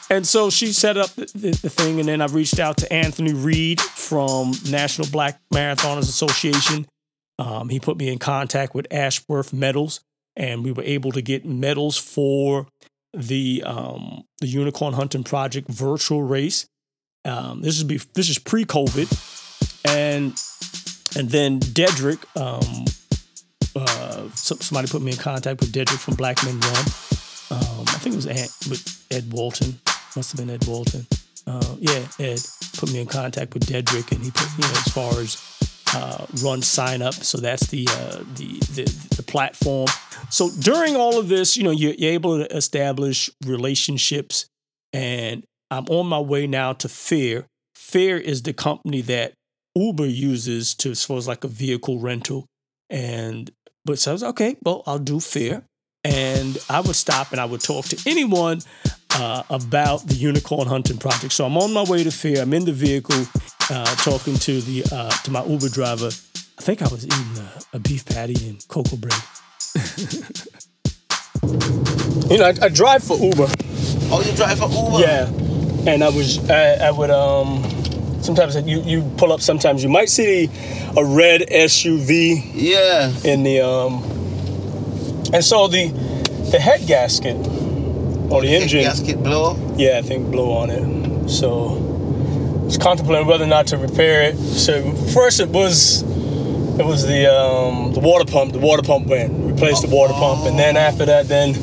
And 0.10 0.28
so 0.28 0.52
she 0.52 0.74
set 0.74 0.98
up 0.98 1.10
the, 1.12 1.26
the, 1.34 1.52
the 1.52 1.70
thing, 1.70 2.00
and 2.00 2.08
then 2.08 2.22
I 2.22 2.26
reached 2.26 2.60
out 2.60 2.78
to 2.78 2.94
Anthony 2.94 3.34
Reed 3.34 3.82
from 3.82 4.52
National 4.70 5.08
Black 5.08 5.40
Marathoners 5.52 6.02
Association. 6.02 6.86
Um, 7.40 7.70
he 7.70 7.80
put 7.80 7.98
me 7.98 8.10
in 8.10 8.20
contact 8.20 8.76
with 8.76 8.86
Ashworth 8.92 9.54
Metals, 9.54 10.02
and 10.36 10.64
we 10.64 10.72
were 10.72 10.84
able 10.84 11.14
to 11.14 11.22
get 11.22 11.46
medals 11.46 11.98
for 11.98 12.68
the 13.14 13.64
um, 13.66 14.24
the 14.40 14.48
Unicorn 14.48 14.94
Hunting 14.94 15.24
Project 15.24 15.70
virtual 15.70 16.24
race. 16.24 16.68
Um, 17.26 17.62
this 17.62 17.78
is 17.78 17.84
be, 17.84 18.00
this 18.16 18.30
is 18.30 18.40
pre 18.40 18.66
COVID, 18.66 19.10
and 19.86 20.34
and 21.18 21.30
then 21.30 21.60
Dedrick, 21.60 22.24
um, 22.36 22.86
uh, 23.76 24.30
somebody 24.36 24.88
put 24.88 25.02
me 25.02 25.12
in 25.12 25.18
contact 25.18 25.60
with 25.60 25.72
Dedrick 25.72 26.00
from 26.00 26.16
Black 26.16 26.44
Men 26.44 26.60
Run. 26.60 26.86
Um, 27.52 27.86
I 27.88 28.00
think 28.00 28.16
it 28.16 28.26
was 28.26 28.26
with 28.68 29.06
Ed 29.12 29.32
Walton. 29.32 29.80
Must 30.16 30.32
have 30.32 30.40
been 30.46 30.54
Ed 30.54 30.66
Walton. 30.66 31.06
Uh, 31.46 31.76
yeah, 31.80 32.06
Ed 32.20 32.40
put 32.78 32.92
me 32.92 33.00
in 33.00 33.08
contact 33.08 33.54
with 33.54 33.66
Dedrick, 33.66 34.12
and 34.12 34.24
he 34.24 34.32
put 34.32 34.48
you 34.58 34.64
know 34.64 34.80
as 34.80 34.94
far 34.94 35.20
as 35.20 35.73
uh, 35.94 36.26
run 36.44 36.62
sign 36.62 37.02
up. 37.02 37.14
So 37.14 37.38
that's 37.38 37.68
the, 37.68 37.88
uh, 37.90 38.24
the 38.36 38.60
the 38.76 39.16
the 39.16 39.24
platform. 39.24 39.88
So 40.30 40.50
during 40.60 40.96
all 40.96 41.20
of 41.20 41.30
this, 41.30 41.56
you 41.56 41.64
know, 41.64 41.72
you're, 41.72 41.94
you're 41.94 42.14
able 42.14 42.40
to 42.40 42.56
establish 42.56 43.30
relationships, 43.46 44.48
and 44.92 45.44
I'm 45.70 45.86
on 45.86 46.08
my 46.08 46.20
way 46.20 46.48
now 46.48 46.74
to 46.74 46.90
Fair. 46.90 47.46
Fair 47.76 48.18
is 48.18 48.44
the 48.44 48.54
company 48.54 49.02
that 49.02 49.34
Uber 49.76 50.06
uses 50.06 50.74
to 50.76 50.92
as 50.92 51.04
far 51.04 51.18
as 51.18 51.28
like 51.28 51.44
a 51.44 51.48
vehicle 51.48 52.00
rental, 52.00 52.46
and 52.90 53.52
but 53.86 54.00
so 54.00 54.12
I 54.12 54.14
was 54.14 54.24
okay. 54.24 54.58
Well, 54.64 54.84
I'll 54.86 55.00
do 55.00 55.20
Fair, 55.20 55.64
and 56.04 56.58
I 56.70 56.82
would 56.82 56.96
stop 56.96 57.32
and 57.32 57.40
I 57.40 57.46
would 57.46 57.62
talk 57.62 57.86
to 57.86 58.10
anyone 58.10 58.62
uh, 59.16 59.44
about 59.50 60.08
the 60.08 60.16
unicorn 60.16 60.68
hunting 60.68 60.98
project. 60.98 61.34
So 61.34 61.46
I'm 61.46 61.58
on 61.58 61.74
my 61.74 61.84
way 61.84 62.04
to 62.04 62.12
Fair. 62.12 62.42
I'm 62.42 62.54
in 62.54 62.66
the 62.66 62.72
vehicle, 62.72 63.26
uh, 63.70 63.86
talking 63.98 64.36
to 64.36 64.62
the 64.62 64.84
uh, 64.92 65.10
to 65.10 65.32
my 65.32 65.44
Uber 65.46 65.70
driver. 65.70 66.08
I 66.08 66.62
think 66.62 66.82
I 66.82 66.88
was 66.88 67.06
eating 67.06 67.38
a, 67.38 67.78
a 67.78 67.80
beef 67.80 68.06
patty 68.06 68.50
and 68.50 68.66
cocoa 68.68 68.98
bread. 68.98 69.14
you 72.30 72.38
know, 72.38 72.46
I, 72.46 72.54
I 72.66 72.70
drive 72.70 73.04
for 73.04 73.18
Uber. 73.18 73.48
Oh, 74.12 74.24
you 74.26 74.36
drive 74.36 74.60
for 74.60 74.70
Uber? 74.70 75.00
Yeah, 75.00 75.28
and 75.92 76.04
I 76.04 76.10
was 76.10 76.50
I, 76.50 76.88
I 76.88 76.92
would 76.92 77.10
um 77.10 77.64
sometimes 78.22 78.56
you 78.68 78.82
you 78.82 79.02
pull 79.18 79.32
up. 79.32 79.42
Sometimes 79.42 79.84
you 79.84 79.90
might 79.90 80.10
see 80.10 80.50
a 80.96 81.04
red 81.04 81.42
SUV 81.50 82.52
Yeah. 82.54 83.12
in 83.24 83.44
the 83.44 83.62
um, 83.62 84.04
and 85.34 85.44
so 85.44 85.68
the 85.68 85.88
the 86.52 86.60
head 86.60 86.86
gasket 86.88 87.36
or 88.34 88.42
the 88.42 88.54
engine. 88.56 88.82
Gasket 88.82 89.22
blow. 89.22 89.56
Yeah, 89.78 90.00
I 90.00 90.02
think 90.02 90.32
blew 90.32 90.52
on 90.52 90.70
it. 90.70 91.30
So 91.30 91.78
I 92.62 92.66
was 92.66 92.78
contemplating 92.78 93.28
whether 93.28 93.44
or 93.44 93.48
not 93.48 93.68
to 93.68 93.78
repair 93.78 94.24
it. 94.24 94.38
So 94.38 94.92
first 95.14 95.40
it 95.40 95.50
was 95.50 96.02
it 96.80 96.86
was 96.86 97.06
the 97.06 97.32
um, 97.32 97.94
the 97.94 98.00
water 98.00 98.26
pump. 98.26 98.54
The 98.54 98.60
water 98.60 98.82
pump 98.82 99.08
went. 99.08 99.32
Replaced 99.54 99.88
the 99.88 99.96
water 99.96 100.14
pump, 100.14 100.46
and 100.46 100.58
then 100.58 100.76
after 100.76 101.06
that, 101.06 101.28
then 101.28 101.54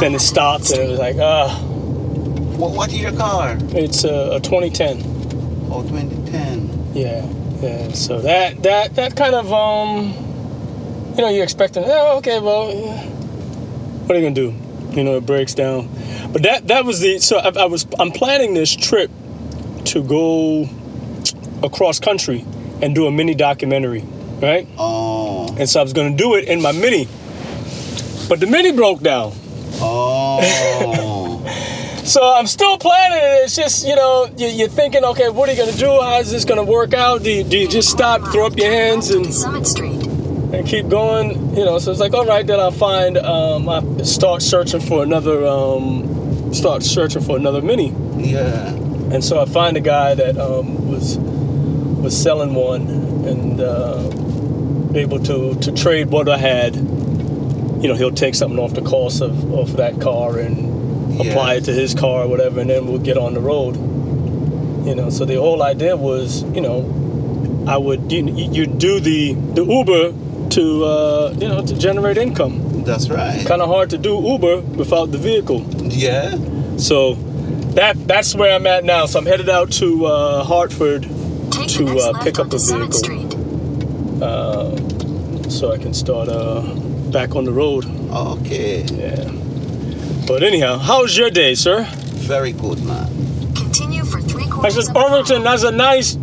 then 0.00 0.14
it 0.14 0.20
stopped, 0.20 0.70
and 0.70 0.80
it 0.80 0.88
was 0.88 0.98
like 0.98 1.16
ah, 1.20 1.54
What, 2.56 2.72
what 2.72 2.88
is 2.90 2.98
your 3.00 3.12
car? 3.12 3.58
it's 3.72 4.04
a, 4.04 4.36
a 4.36 4.40
2010. 4.40 5.02
Oh, 5.70 5.82
2010. 5.82 6.92
Yeah, 6.94 7.26
yeah. 7.60 7.92
So 7.92 8.20
that 8.22 8.62
that 8.62 8.94
that 8.96 9.16
kind 9.16 9.34
of 9.34 9.52
um, 9.52 10.14
you 11.16 11.22
know, 11.22 11.28
you're 11.28 11.44
expecting. 11.44 11.84
Oh, 11.86 12.16
okay, 12.18 12.40
well, 12.40 12.72
yeah. 12.74 13.04
what 13.04 14.16
are 14.16 14.18
you 14.18 14.24
gonna 14.24 14.34
do? 14.34 14.54
You 14.92 15.04
know, 15.04 15.16
it 15.16 15.26
breaks 15.26 15.54
down. 15.54 15.88
But 16.32 16.42
that 16.42 16.68
that 16.68 16.84
was 16.84 17.00
the. 17.00 17.18
So 17.18 17.38
I, 17.38 17.50
I 17.50 17.64
was 17.66 17.86
I'm 17.98 18.10
planning 18.10 18.54
this 18.54 18.74
trip 18.74 19.10
to 19.86 20.02
go 20.02 20.68
across 21.62 22.00
country 22.00 22.44
and 22.82 22.94
do 22.94 23.06
a 23.06 23.10
mini 23.10 23.34
documentary, 23.34 24.04
right? 24.40 24.66
Oh. 24.78 25.54
And 25.58 25.68
so 25.68 25.80
I 25.80 25.82
was 25.82 25.92
gonna 25.92 26.16
do 26.16 26.34
it 26.34 26.48
in 26.48 26.62
my 26.62 26.72
mini, 26.72 27.06
but 28.28 28.40
the 28.40 28.46
mini 28.46 28.72
broke 28.72 29.00
down. 29.00 29.32
Oh. 29.80 31.18
So 32.10 32.34
I'm 32.34 32.48
still 32.48 32.76
planning 32.76 33.18
it. 33.18 33.44
It's 33.44 33.54
just, 33.54 33.86
you 33.86 33.94
know, 33.94 34.28
you, 34.36 34.48
you're 34.48 34.68
thinking, 34.68 35.04
okay, 35.04 35.28
what 35.28 35.48
are 35.48 35.52
you 35.52 35.58
going 35.58 35.70
to 35.70 35.78
do? 35.78 36.00
How's 36.00 36.28
this 36.28 36.44
going 36.44 36.58
to 36.58 36.68
work 36.68 36.92
out? 36.92 37.22
Do 37.22 37.30
you, 37.30 37.44
do 37.44 37.56
you 37.56 37.68
just 37.68 37.88
stop, 37.88 38.32
throw 38.32 38.46
up 38.46 38.56
your 38.56 38.68
hands, 38.68 39.10
and 39.10 39.32
Summit 39.32 39.64
Street. 39.64 39.99
And 40.52 40.66
keep 40.66 40.88
going. 40.88 41.56
You 41.56 41.64
know, 41.64 41.78
so 41.78 41.90
it's 41.90 42.00
like, 42.00 42.14
all 42.14 42.26
right, 42.26 42.46
then 42.46 42.60
I'll 42.60 42.70
find, 42.70 43.16
um, 43.18 43.68
I 43.68 44.02
start 44.02 44.42
searching 44.42 44.80
for 44.80 45.02
another, 45.02 45.46
um, 45.46 46.52
start 46.52 46.82
searching 46.82 47.22
for 47.22 47.36
another 47.36 47.62
mini. 47.62 47.94
Yeah. 48.16 48.68
And 49.12 49.24
so 49.24 49.40
I 49.40 49.44
find 49.44 49.76
a 49.76 49.80
guy 49.80 50.14
that 50.14 50.38
um, 50.38 50.88
was 50.88 51.18
was 51.18 52.16
selling 52.20 52.54
one 52.54 52.88
and 53.26 53.60
uh, 53.60 54.10
able 54.94 55.18
to, 55.18 55.54
to 55.60 55.72
trade 55.72 56.08
what 56.08 56.28
I 56.28 56.38
had. 56.38 56.76
You 56.76 57.88
know, 57.88 57.94
he'll 57.94 58.12
take 58.12 58.34
something 58.34 58.58
off 58.58 58.74
the 58.74 58.82
cost 58.82 59.20
of, 59.20 59.52
of 59.52 59.76
that 59.76 60.00
car 60.00 60.38
and 60.38 61.20
apply 61.20 61.54
it 61.54 61.64
to 61.64 61.72
his 61.72 61.94
car 61.94 62.22
or 62.24 62.28
whatever, 62.28 62.60
and 62.60 62.70
then 62.70 62.86
we'll 62.86 62.98
get 62.98 63.18
on 63.18 63.34
the 63.34 63.40
road. 63.40 63.76
You 64.86 64.94
know, 64.94 65.10
so 65.10 65.24
the 65.24 65.36
whole 65.36 65.62
idea 65.62 65.96
was, 65.96 66.42
you 66.54 66.60
know, 66.60 67.64
I 67.66 67.76
would 67.76 68.10
you 68.10 68.26
you 68.26 68.66
do 68.66 69.00
the 69.00 69.34
the 69.34 69.64
Uber 69.64 70.12
to 70.50 70.84
uh, 70.84 71.34
you 71.38 71.48
know 71.48 71.64
to 71.64 71.78
generate 71.78 72.16
income. 72.18 72.82
That's 72.84 73.08
right. 73.08 73.46
Kind 73.46 73.62
of 73.62 73.68
hard 73.68 73.90
to 73.90 73.98
do 73.98 74.20
Uber 74.20 74.60
without 74.60 75.12
the 75.12 75.18
vehicle. 75.18 75.62
Yeah. 75.82 76.36
So 76.76 77.14
that 77.74 77.96
that's 78.06 78.34
where 78.34 78.54
I'm 78.54 78.66
at 78.66 78.84
now. 78.84 79.06
So 79.06 79.18
I'm 79.18 79.26
headed 79.26 79.48
out 79.48 79.70
to 79.72 80.06
uh, 80.06 80.44
Hartford 80.44 81.02
Take 81.50 81.68
to 81.68 81.98
uh, 81.98 82.22
pick 82.22 82.38
up 82.38 82.52
onto 82.52 82.56
a 82.56 82.58
vehicle, 82.58 84.22
uh, 84.22 84.76
so 85.48 85.72
I 85.72 85.78
can 85.78 85.94
start 85.94 86.28
uh, 86.28 86.62
back 87.12 87.36
on 87.36 87.44
the 87.44 87.52
road. 87.52 87.84
Okay. 88.10 88.82
Yeah. 88.82 89.30
But 90.26 90.42
anyhow, 90.42 90.78
how's 90.78 91.16
your 91.16 91.30
day, 91.30 91.54
sir? 91.54 91.84
Very 91.90 92.52
good, 92.52 92.84
man. 92.84 93.08
Continue 93.54 94.04
for 94.04 94.20
three 94.20 94.44
I 94.44 94.48
quarters 94.48 94.86
said, 94.86 94.90
of 94.90 94.96
a 94.96 95.00
mile. 95.00 95.12
Irvington, 95.12 95.42
that's 95.42 95.62
a 95.64 95.72
nice 95.72 96.16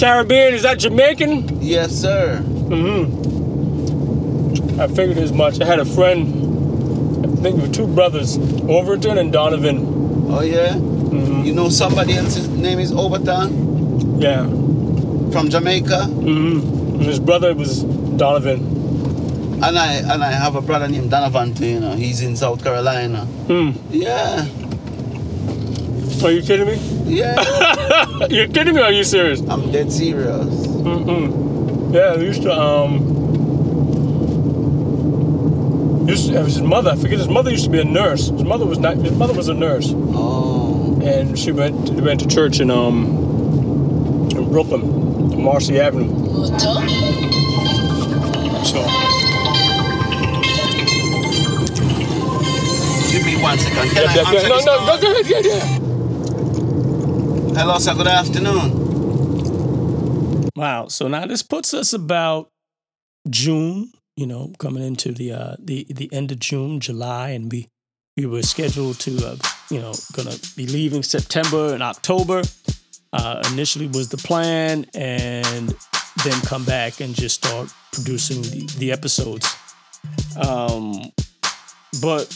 Caribbean. 0.00 0.54
Is 0.54 0.62
that 0.62 0.78
Jamaican? 0.78 1.60
Yes, 1.62 1.92
sir. 1.92 2.42
Mm-hmm. 2.68 4.80
I 4.80 4.86
figured 4.88 5.18
as 5.18 5.32
much. 5.32 5.60
I 5.60 5.66
had 5.66 5.78
a 5.78 5.84
friend. 5.84 7.24
I 7.24 7.28
think 7.42 7.60
with 7.60 7.74
two 7.74 7.86
brothers, 7.86 8.38
Overton 8.68 9.18
and 9.18 9.32
Donovan. 9.32 10.26
Oh, 10.28 10.40
yeah? 10.42 10.74
Mm-hmm. 10.74 11.44
You 11.44 11.52
know 11.54 11.68
somebody 11.68 12.14
else's 12.14 12.48
name 12.48 12.78
is 12.78 12.92
Overton 12.92 14.20
Yeah. 14.20 14.44
from 15.30 15.48
Jamaica? 15.50 16.06
Mm-hmm. 16.08 16.94
And 16.96 17.02
his 17.02 17.20
brother 17.20 17.54
was 17.54 17.82
Donovan. 17.84 18.74
And 19.62 19.78
I 19.78 19.94
and 19.94 20.22
I 20.22 20.32
have 20.32 20.54
a 20.54 20.60
brother 20.60 20.86
named 20.88 21.10
Donovan 21.10 21.54
too, 21.54 21.66
you 21.66 21.80
know. 21.80 21.94
He's 21.94 22.20
in 22.20 22.36
South 22.36 22.62
Carolina. 22.62 23.24
Hmm. 23.48 23.70
Yeah. 23.90 24.46
Are 26.22 26.30
you 26.30 26.42
kidding 26.42 26.66
me? 26.66 26.76
Yeah. 27.06 27.36
You're 28.28 28.48
kidding 28.48 28.74
me? 28.74 28.82
Or 28.82 28.84
are 28.84 28.92
you 28.92 29.02
serious? 29.04 29.40
I'm 29.48 29.70
dead 29.72 29.90
serious. 29.90 30.66
Mm-mm. 30.84 31.45
Yeah, 31.96 32.12
I 32.12 32.16
used 32.16 32.42
to 32.42 32.52
um. 32.52 32.92
Used 36.06 36.28
to, 36.28 36.44
his 36.44 36.60
mother. 36.60 36.90
I 36.90 36.96
forget 36.96 37.16
his 37.18 37.28
mother 37.28 37.50
used 37.50 37.64
to 37.64 37.70
be 37.70 37.80
a 37.80 37.84
nurse. 37.84 38.28
His 38.28 38.44
mother 38.44 38.66
was 38.66 38.78
not. 38.78 38.98
His 38.98 39.12
mother 39.12 39.32
was 39.32 39.48
a 39.48 39.54
nurse, 39.54 39.94
Oh. 39.94 41.00
and 41.02 41.38
she 41.38 41.52
went 41.52 41.88
went 42.02 42.20
to 42.20 42.26
church 42.26 42.60
in 42.60 42.70
um 42.70 43.06
in 44.36 44.50
Brooklyn, 44.50 45.42
Marcy 45.42 45.80
Avenue. 45.80 46.12
So 48.66 48.82
Give 53.10 53.24
me 53.24 53.40
one 53.40 53.58
second. 53.58 53.88
Can 53.88 54.02
yeah, 54.04 54.10
I 54.10 54.32
yeah, 54.34 54.48
no, 54.48 54.56
this 54.56 54.66
no, 54.66 54.76
call? 54.76 55.00
go 55.00 55.12
ahead, 55.12 55.26
yeah, 55.30 55.40
yeah. 55.40 55.78
Hello, 57.58 57.78
sir. 57.78 57.94
Good 57.94 58.06
afternoon. 58.06 58.85
Wow. 60.56 60.88
So 60.88 61.06
now 61.06 61.26
this 61.26 61.42
puts 61.42 61.74
us 61.74 61.92
about 61.92 62.48
June, 63.28 63.92
you 64.16 64.26
know, 64.26 64.52
coming 64.58 64.82
into 64.82 65.12
the 65.12 65.32
uh 65.32 65.56
the 65.58 65.86
the 65.90 66.08
end 66.12 66.32
of 66.32 66.40
June, 66.40 66.80
July, 66.80 67.30
and 67.30 67.52
we 67.52 67.68
we 68.16 68.24
were 68.24 68.42
scheduled 68.42 68.98
to 69.00 69.14
uh, 69.26 69.36
you 69.70 69.80
know, 69.80 69.92
gonna 70.14 70.36
be 70.56 70.66
leaving 70.66 71.02
September 71.02 71.74
and 71.74 71.82
October. 71.82 72.42
Uh 73.12 73.42
initially 73.52 73.86
was 73.88 74.08
the 74.08 74.16
plan 74.16 74.86
and 74.94 75.74
then 76.24 76.40
come 76.42 76.64
back 76.64 77.00
and 77.00 77.14
just 77.14 77.44
start 77.44 77.70
producing 77.92 78.40
the, 78.42 78.66
the 78.78 78.92
episodes. 78.92 79.54
Um 80.36 81.02
but 82.00 82.26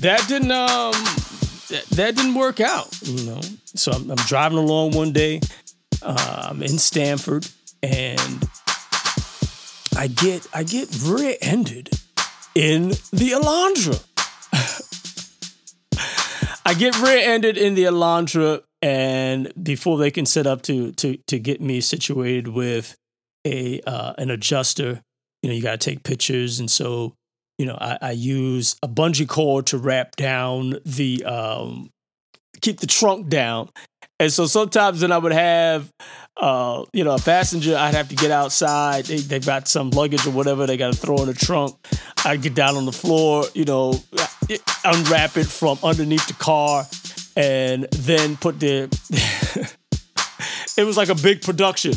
that 0.00 0.24
didn't 0.28 0.50
um 0.50 0.94
that, 1.90 2.16
didn't 2.16 2.34
work 2.34 2.60
out, 2.60 2.88
you 3.02 3.24
know. 3.26 3.40
So 3.76 3.92
I'm, 3.92 4.10
I'm 4.10 4.16
driving 4.16 4.58
along 4.58 4.92
one 4.92 5.12
day 5.12 5.40
I'm 6.02 6.62
in 6.62 6.78
Stamford, 6.78 7.48
and 7.82 8.48
I 9.96 10.06
get 10.06 10.46
I 10.52 10.62
get 10.62 10.88
rear-ended 11.02 11.90
in 12.54 12.90
the 13.12 13.32
Elantra. 13.32 14.04
I 16.66 16.74
get 16.74 17.00
rear-ended 17.00 17.56
in 17.56 17.74
the 17.74 17.84
Elantra, 17.84 18.62
and 18.82 19.52
before 19.62 19.98
they 19.98 20.10
can 20.10 20.26
set 20.26 20.46
up 20.46 20.62
to 20.62 20.92
to 20.92 21.16
to 21.26 21.38
get 21.38 21.60
me 21.60 21.80
situated 21.80 22.48
with 22.48 22.96
a 23.46 23.80
uh, 23.86 24.14
an 24.18 24.30
adjuster, 24.30 25.02
you 25.42 25.50
know, 25.50 25.54
you 25.54 25.62
got 25.62 25.80
to 25.80 25.90
take 25.90 26.02
pictures, 26.02 26.60
and 26.60 26.70
so 26.70 27.14
you 27.58 27.66
know, 27.66 27.76
I, 27.78 27.98
I 28.00 28.10
use 28.12 28.76
a 28.82 28.88
bungee 28.88 29.28
cord 29.28 29.66
to 29.66 29.76
wrap 29.76 30.16
down 30.16 30.76
the 30.86 31.22
um, 31.24 31.90
keep 32.62 32.80
the 32.80 32.86
trunk 32.86 33.28
down. 33.28 33.68
And 34.20 34.30
so 34.30 34.44
sometimes 34.44 35.00
then 35.00 35.12
I 35.12 35.18
would 35.18 35.32
have, 35.32 35.90
uh, 36.36 36.84
you 36.92 37.04
know, 37.04 37.14
a 37.14 37.18
passenger, 37.18 37.74
I'd 37.74 37.94
have 37.94 38.10
to 38.10 38.14
get 38.14 38.30
outside. 38.30 39.06
They, 39.06 39.16
they've 39.16 39.44
got 39.44 39.66
some 39.66 39.88
luggage 39.90 40.26
or 40.26 40.30
whatever 40.30 40.66
they 40.66 40.76
got 40.76 40.92
to 40.92 40.98
throw 40.98 41.22
in 41.22 41.26
the 41.26 41.32
trunk. 41.32 41.74
I'd 42.26 42.42
get 42.42 42.54
down 42.54 42.76
on 42.76 42.84
the 42.84 42.92
floor, 42.92 43.46
you 43.54 43.64
know, 43.64 43.94
unwrap 44.84 45.38
it 45.38 45.46
from 45.46 45.78
underneath 45.82 46.26
the 46.26 46.34
car 46.34 46.86
and 47.34 47.84
then 47.92 48.36
put 48.36 48.60
the. 48.60 48.90
it 50.76 50.84
was 50.84 50.98
like 50.98 51.08
a 51.08 51.14
big 51.14 51.40
production, 51.40 51.94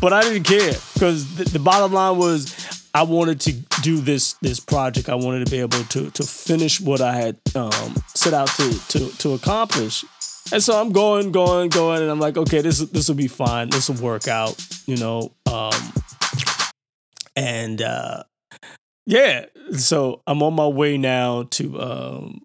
but 0.00 0.12
I 0.12 0.22
didn't 0.22 0.44
care 0.44 0.74
because 0.94 1.34
the, 1.34 1.44
the 1.44 1.58
bottom 1.58 1.92
line 1.92 2.16
was 2.16 2.54
I 2.94 3.02
wanted 3.02 3.40
to 3.40 3.52
do 3.82 4.00
this 4.00 4.34
this 4.34 4.60
project. 4.60 5.08
I 5.08 5.16
wanted 5.16 5.44
to 5.44 5.50
be 5.50 5.58
able 5.58 5.82
to 5.82 6.10
to 6.10 6.22
finish 6.22 6.80
what 6.80 7.00
I 7.00 7.16
had 7.16 7.36
um, 7.56 7.96
set 8.14 8.32
out 8.32 8.48
to 8.50 8.88
to 8.90 9.08
to 9.18 9.32
accomplish. 9.32 10.04
And 10.52 10.62
so 10.62 10.80
I'm 10.80 10.92
going, 10.92 11.32
going, 11.32 11.70
going, 11.70 12.02
and 12.02 12.10
I'm 12.10 12.20
like, 12.20 12.36
okay, 12.36 12.60
this 12.60 12.78
this 12.78 13.08
will 13.08 13.14
be 13.14 13.28
fine. 13.28 13.70
This 13.70 13.88
will 13.88 14.02
work 14.02 14.28
out, 14.28 14.64
you 14.86 14.96
know. 14.96 15.32
Um, 15.46 15.92
and 17.34 17.80
uh, 17.82 18.24
yeah, 19.06 19.46
so 19.76 20.22
I'm 20.26 20.42
on 20.42 20.54
my 20.54 20.66
way 20.66 20.96
now 20.98 21.44
to 21.52 21.80
um, 21.80 22.42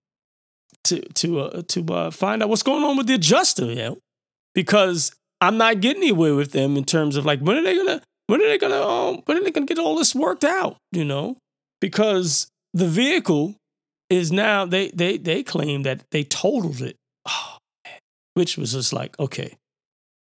to 0.85 1.01
to 1.01 1.39
uh, 1.41 1.61
to 1.67 1.85
uh, 1.93 2.11
find 2.11 2.41
out 2.41 2.49
what's 2.49 2.63
going 2.63 2.83
on 2.83 2.97
with 2.97 3.07
the 3.07 3.15
adjuster, 3.15 3.65
know, 3.75 3.97
because 4.55 5.11
I'm 5.41 5.57
not 5.57 5.81
getting 5.81 6.03
anywhere 6.03 6.35
with 6.35 6.51
them 6.51 6.77
in 6.77 6.85
terms 6.85 7.15
of 7.15 7.25
like 7.25 7.39
when 7.39 7.57
are 7.57 7.63
they 7.63 7.75
gonna 7.75 8.01
when 8.27 8.41
are 8.41 8.47
they 8.47 8.57
gonna 8.57 8.81
um, 8.81 9.21
when 9.25 9.37
are 9.37 9.43
they 9.43 9.51
gonna 9.51 9.65
get 9.65 9.79
all 9.79 9.95
this 9.95 10.15
worked 10.15 10.43
out, 10.43 10.77
you 10.91 11.05
know? 11.05 11.37
Because 11.81 12.47
the 12.73 12.87
vehicle 12.87 13.55
is 14.09 14.31
now 14.31 14.65
they 14.65 14.89
they 14.89 15.17
they 15.17 15.43
claim 15.43 15.83
that 15.83 16.03
they 16.11 16.23
totaled 16.23 16.81
it, 16.81 16.95
oh, 17.27 17.57
which 18.39 18.57
was 18.57 18.71
just 18.71 18.93
like 18.93 19.19
okay, 19.19 19.57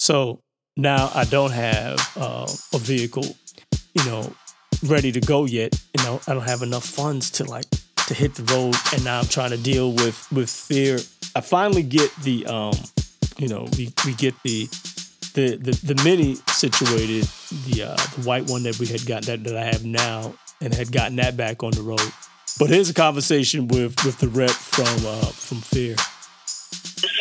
so 0.01 0.41
now 0.75 1.11
I 1.15 1.25
don't 1.25 1.53
have 1.53 2.01
uh, 2.17 2.49
a 2.73 2.79
vehicle, 2.79 3.37
you 3.95 4.05
know, 4.07 4.33
ready 4.87 5.13
to 5.13 5.21
go 5.21 5.45
yet. 5.45 5.79
You 5.97 6.05
know, 6.05 6.21
I 6.27 6.33
don't 6.33 6.49
have 6.49 6.63
enough 6.63 6.85
funds 6.87 7.31
to 7.33 7.45
like 7.45 7.67
to 8.09 8.15
hit 8.15 8.35
the 8.35 8.43
road, 8.55 8.75
and 8.95 9.05
now 9.05 9.21
I'm 9.21 9.27
trying 9.27 9.51
to 9.51 9.59
deal 9.59 9.93
with 9.93 10.27
with 10.33 10.49
Fair. 10.49 10.99
I 11.35 11.43
finally 11.43 11.83
get 11.83 12.11
the 12.23 12.47
um, 12.47 12.75
you 13.37 13.49
know, 13.49 13.69
we 13.77 13.93
we 14.07 14.15
get 14.15 14.35
the 14.43 14.65
the 15.35 15.57
the, 15.57 15.95
the 15.95 16.03
mini 16.03 16.37
situated, 16.49 17.29
the 17.69 17.83
uh, 17.91 17.97
the 18.17 18.23
white 18.25 18.49
one 18.49 18.63
that 18.63 18.79
we 18.79 18.87
had 18.87 19.05
got 19.05 19.25
that, 19.25 19.45
that 19.45 19.57
I 19.59 19.65
have 19.65 19.85
now, 19.85 20.33
and 20.63 20.73
had 20.73 20.91
gotten 20.91 21.17
that 21.17 21.37
back 21.37 21.63
on 21.63 21.73
the 21.73 21.83
road. 21.83 22.13
But 22.59 22.71
here's 22.71 22.89
a 22.89 22.95
conversation 22.95 23.69
with 23.69 24.03
with 24.07 24.19
the 24.21 24.29
rep 24.29 24.49
from 24.49 25.05
uh, 25.05 25.27
from 25.27 25.59
Fair. 25.59 25.97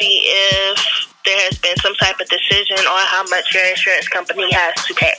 See 0.06 0.28
if 0.28 1.14
there 1.26 1.40
has 1.40 1.58
been 1.58 1.76
some 1.78 1.94
type 1.96 2.20
of 2.20 2.28
decision 2.30 2.78
on 2.78 3.06
how 3.08 3.24
much 3.30 3.54
your 3.54 3.66
insurance 3.66 4.08
company 4.08 4.52
has 4.52 4.86
to 4.86 4.94
pay. 4.94 5.14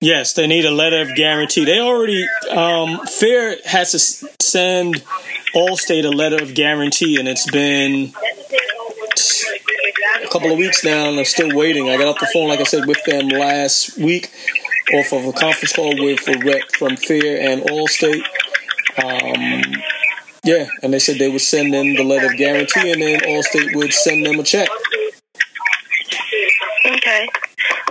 Yes, 0.00 0.34
they 0.34 0.46
need 0.46 0.64
a 0.64 0.70
letter 0.70 1.00
of 1.00 1.14
guarantee. 1.14 1.64
They 1.64 1.80
already 1.80 2.26
um, 2.50 3.06
Fair 3.06 3.56
has 3.64 3.92
to 3.92 3.98
send 4.42 4.96
Allstate 5.54 6.04
a 6.04 6.10
letter 6.10 6.42
of 6.42 6.54
guarantee, 6.54 7.18
and 7.18 7.28
it's 7.28 7.50
been 7.50 8.12
a 10.22 10.28
couple 10.28 10.52
of 10.52 10.58
weeks 10.58 10.84
now, 10.84 11.08
and 11.08 11.18
I'm 11.18 11.24
still 11.24 11.56
waiting. 11.56 11.88
I 11.88 11.96
got 11.96 12.08
off 12.08 12.20
the 12.20 12.26
phone, 12.26 12.48
like 12.48 12.60
I 12.60 12.64
said, 12.64 12.86
with 12.86 13.02
them 13.04 13.28
last 13.28 13.96
week, 13.96 14.30
off 14.92 15.12
of 15.12 15.24
a 15.24 15.32
conference 15.32 15.72
call 15.72 15.94
with 15.96 16.28
a 16.28 16.38
rep 16.44 16.72
from 16.72 16.96
Fair 16.96 17.40
and 17.40 17.62
Allstate. 17.62 18.24
Um, 19.02 19.82
Yeah, 20.46 20.68
and 20.82 20.94
they 20.94 20.98
said 21.00 21.18
they 21.18 21.28
would 21.28 21.40
send 21.40 21.74
them 21.74 21.94
the 21.96 22.04
letter 22.04 22.26
of 22.28 22.36
guarantee, 22.36 22.92
and 22.92 23.02
then 23.02 23.20
Allstate 23.20 23.74
would 23.74 23.92
send 23.92 24.24
them 24.24 24.38
a 24.38 24.42
check. 24.44 24.68
Okay. 26.86 27.28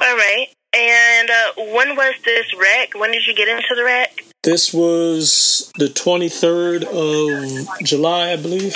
All 0.01 0.15
right. 0.15 0.47
And 0.73 1.29
uh, 1.29 1.51
when 1.73 1.95
was 1.95 2.13
this 2.23 2.45
wreck? 2.57 2.93
When 2.95 3.11
did 3.11 3.27
you 3.27 3.35
get 3.35 3.47
into 3.49 3.75
the 3.75 3.83
wreck? 3.83 4.23
This 4.43 4.73
was 4.73 5.71
the 5.77 5.87
23rd 5.87 6.83
of 6.85 7.67
July, 7.85 8.31
I 8.31 8.35
believe. 8.37 8.73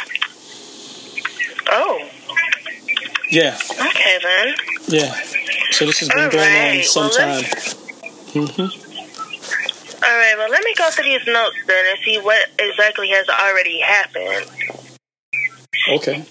Oh, 1.72 2.00
Yeah, 3.32 3.58
okay 3.72 4.18
then. 4.24 4.56
yeah. 4.88 5.14
So 5.72 5.86
this 5.86 6.00
has 6.00 6.10
been 6.10 6.20
All 6.26 6.30
going 6.32 6.78
on 6.80 6.84
some 6.84 7.04
well, 7.04 7.12
time. 7.12 7.44
let's- 7.44 7.74
hmm 8.34 8.89
All 10.02 10.18
right. 10.18 10.36
Well, 10.38 10.50
let 10.50 10.64
me 10.64 10.74
go 10.78 10.90
through 10.90 11.06
these 11.06 11.28
notes 11.28 11.58
then 11.68 11.86
and 11.90 12.00
see 12.06 12.18
what 12.20 12.50
exactly 12.58 13.10
has 13.10 13.28
already 13.28 13.80
happened. 13.80 14.50
Okay. 15.92 16.24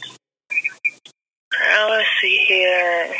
Uh, 1.55 1.87
let's 1.91 2.09
see 2.23 2.45
here. 2.49 3.15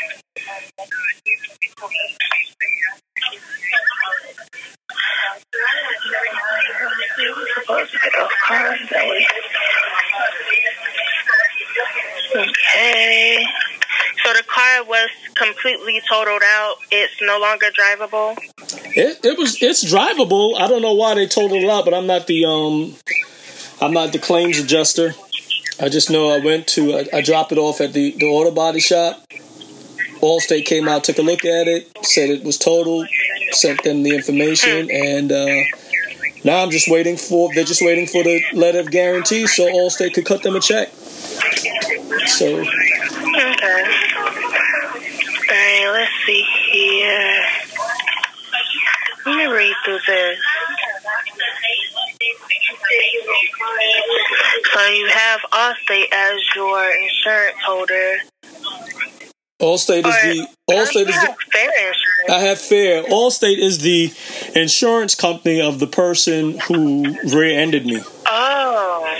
Supposed 7.61 7.91
to 7.91 7.99
get 7.99 8.15
off 8.19 8.31
cars, 8.47 8.79
that 8.91 9.07
way. 9.07 9.27
Okay. 12.35 13.45
So 14.23 14.33
the 14.33 14.43
car 14.47 14.83
was 14.85 15.09
completely 15.35 16.01
totaled 16.09 16.41
out. 16.43 16.75
It's 16.91 17.13
no 17.21 17.39
longer 17.39 17.67
drivable. 17.77 18.37
It 18.99 19.23
it 19.23 19.37
was 19.37 19.61
it's 19.61 19.83
drivable. 19.85 20.59
I 20.59 20.67
don't 20.67 20.81
know 20.81 20.93
why 20.93 21.15
they 21.15 21.25
totaled 21.25 21.63
it 21.63 21.69
out, 21.69 21.85
but 21.85 21.93
I'm 21.93 22.05
not 22.05 22.27
the 22.27 22.43
um 22.43 22.95
I'm 23.79 23.93
not 23.93 24.11
the 24.11 24.19
claims 24.19 24.59
adjuster. 24.59 25.13
I 25.79 25.87
just 25.87 26.09
know 26.09 26.29
I 26.29 26.43
went 26.43 26.67
to 26.75 26.95
I, 26.95 27.07
I 27.13 27.21
dropped 27.21 27.53
it 27.53 27.57
off 27.57 27.79
at 27.79 27.93
the 27.93 28.11
the 28.11 28.25
auto 28.25 28.51
body 28.51 28.81
shop. 28.81 29.25
Allstate 30.19 30.65
came 30.65 30.89
out, 30.89 31.05
took 31.05 31.17
a 31.17 31.21
look 31.21 31.45
at 31.45 31.69
it, 31.69 31.89
said 32.05 32.29
it 32.29 32.43
was 32.43 32.57
totaled, 32.57 33.07
sent 33.51 33.83
them 33.83 34.03
the 34.03 34.13
information, 34.13 34.91
and 34.91 35.31
uh, 35.31 35.63
now 36.43 36.61
I'm 36.61 36.69
just 36.69 36.91
waiting 36.91 37.15
for 37.15 37.53
they're 37.55 37.63
just 37.63 37.81
waiting 37.81 38.05
for 38.05 38.21
the 38.21 38.43
letter 38.51 38.79
of 38.79 38.91
guarantee 38.91 39.47
so 39.47 39.63
Allstate 39.63 40.13
could 40.13 40.25
cut 40.25 40.43
them 40.43 40.57
a 40.57 40.59
check. 40.59 40.89
So 42.27 42.47
Okay. 42.49 43.83
Alright, 45.49 45.87
let's 45.93 46.11
see 46.25 46.43
here. 46.71 47.43
Read 49.45 49.73
through 49.85 49.99
this. 50.07 50.39
So 54.73 54.87
you 54.87 55.07
have 55.07 55.39
Allstate 55.51 56.11
as 56.11 56.37
your 56.55 56.89
insurance 56.91 57.57
holder. 57.65 58.17
Allstate 59.61 60.05
is 60.05 60.15
the 60.37 60.47
Or- 60.67 60.75
Allstate 60.75 61.09
is 61.09 61.21
the 61.21 61.35
fair 61.51 61.69
insurance. 61.69 62.29
I 62.29 62.39
have 62.39 62.61
fair. 62.61 63.03
Allstate 63.03 63.57
is 63.57 63.79
the 63.79 64.13
insurance 64.55 65.15
company 65.15 65.61
of 65.61 65.79
the 65.79 65.87
person 65.87 66.59
who 66.59 67.15
rear-ended 67.25 67.85
me. 67.85 68.01
Oh. 68.25 69.17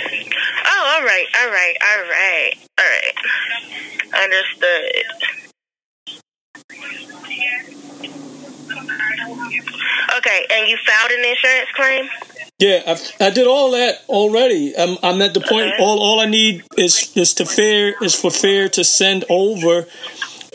Oh, 0.66 0.94
all 0.96 1.04
right, 1.04 1.26
all 1.40 1.48
right, 1.50 1.76
all 1.82 2.02
right, 2.08 2.54
all 2.78 2.84
right. 2.84 4.22
Understood. 4.22 5.04
Okay, 10.18 10.46
and 10.52 10.68
you 10.68 10.76
filed 10.86 11.10
an 11.10 11.24
insurance 11.24 11.70
claim? 11.74 12.08
Yeah, 12.58 12.82
I, 12.86 13.26
I 13.26 13.30
did 13.30 13.46
all 13.46 13.70
that 13.70 14.02
already. 14.08 14.74
I'm, 14.76 14.98
I'm 15.02 15.22
at 15.22 15.32
the 15.34 15.40
point. 15.40 15.72
All 15.78 15.98
all 15.98 16.20
I 16.20 16.26
need 16.26 16.62
is 16.76 17.10
is 17.16 17.32
to 17.34 17.46
fair 17.46 17.94
is 18.02 18.14
for 18.14 18.30
fair 18.30 18.68
to 18.70 18.84
send 18.84 19.24
over 19.30 19.86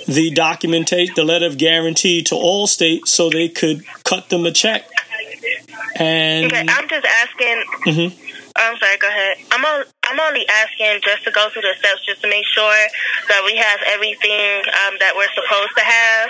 the 0.07 0.31
documentate 0.31 1.15
the 1.15 1.23
letter 1.23 1.47
of 1.47 1.57
guarantee 1.57 2.21
to 2.23 2.35
Allstate, 2.35 3.07
so 3.07 3.29
they 3.29 3.49
could 3.49 3.83
cut 4.03 4.29
them 4.29 4.45
a 4.45 4.51
check. 4.51 4.87
And 5.95 6.45
Okay, 6.45 6.65
I'm 6.67 6.87
just 6.87 7.05
asking. 7.05 7.63
Mhm. 7.85 8.13
Oh, 8.57 8.71
I'm 8.71 8.77
sorry. 8.77 8.97
Go 8.97 9.07
ahead. 9.07 9.37
I'm 9.51 9.65
on, 9.65 9.85
I'm 10.07 10.19
only 10.19 10.45
asking 10.47 11.01
just 11.03 11.23
to 11.25 11.31
go 11.31 11.49
through 11.49 11.63
the 11.63 11.73
steps, 11.79 12.05
just 12.05 12.21
to 12.21 12.29
make 12.29 12.45
sure 12.45 12.81
that 13.29 13.41
we 13.45 13.55
have 13.57 13.79
everything 13.87 14.61
um, 14.85 14.95
that 14.99 15.13
we're 15.15 15.31
supposed 15.33 15.73
to 15.77 15.83
have 15.83 16.29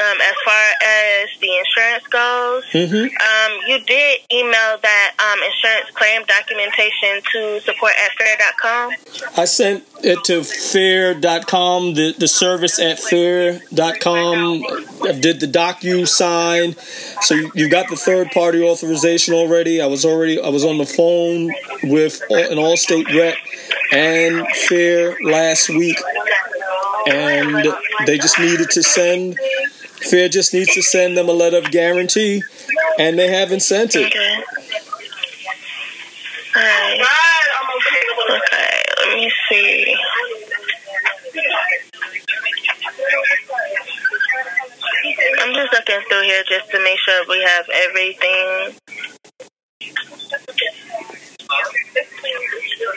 um, 0.00 0.18
as 0.20 0.34
far 0.44 0.64
as 0.82 1.28
the 1.40 1.52
insurance 1.56 2.06
goes. 2.08 2.64
Mhm. 2.72 3.04
Um, 3.04 3.52
you 3.66 3.80
did 3.80 4.20
email 4.32 4.78
that 4.82 5.14
um, 5.18 5.40
insurance 5.42 5.90
claim 5.94 6.22
documentation 6.26 7.22
to 7.32 7.60
support 7.60 7.92
at 7.98 8.12
fair.com. 8.18 8.92
I 9.36 9.44
sent 9.44 9.84
it 10.02 10.22
to 10.24 10.42
fair.com, 10.42 11.94
the, 11.94 12.14
the 12.18 12.28
service 12.28 12.78
at 12.78 12.98
fair.com. 12.98 14.64
I 15.04 15.12
did 15.12 15.40
the 15.40 15.46
DocuSign. 15.46 16.76
So 17.22 17.34
you, 17.34 17.50
you 17.54 17.68
got 17.68 17.88
the 17.88 17.96
third 17.96 18.30
party 18.32 18.62
authorization 18.62 19.34
already. 19.34 19.80
I 19.80 19.86
was 19.86 20.04
already 20.04 20.40
I 20.40 20.48
was 20.48 20.64
on 20.64 20.78
the 20.78 20.86
phone 20.86 21.52
with 21.84 22.22
an 22.30 22.58
Allstate 22.74 23.06
rep 23.14 23.36
and 23.92 24.46
Fair 24.48 25.16
last 25.22 25.68
week, 25.68 25.96
and 27.06 27.68
they 28.04 28.18
just 28.18 28.36
needed 28.40 28.68
to 28.70 28.82
send. 28.82 29.38
Fair 30.10 30.28
just 30.28 30.52
needs 30.52 30.74
to 30.74 30.82
send 30.82 31.16
them 31.16 31.28
a 31.28 31.32
letter 31.32 31.58
of 31.58 31.70
guarantee, 31.70 32.42
and 32.98 33.16
they 33.16 33.28
haven't 33.28 33.60
sent 33.60 33.94
it. 33.94 34.06
Okay. 34.06 34.42
Okay, 38.30 38.82
let 38.98 39.14
me 39.14 39.32
see. 39.48 39.96
I'm 45.40 45.54
just 45.54 45.72
looking 45.72 46.00
through 46.08 46.22
here 46.22 46.42
just 46.48 46.70
to 46.72 46.82
make 46.82 46.98
sure 46.98 47.24
we 47.28 47.40
have 47.40 47.66
everything. 47.72 48.78
I 52.86 52.90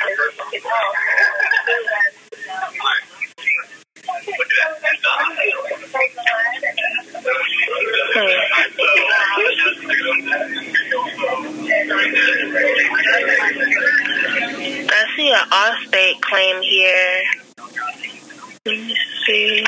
see 15.16 15.32
an 15.32 15.48
Allstate 15.50 16.20
claim 16.22 16.62
here. 16.62 17.24
Let 18.66 18.76
me 18.76 18.96
see. 19.26 19.66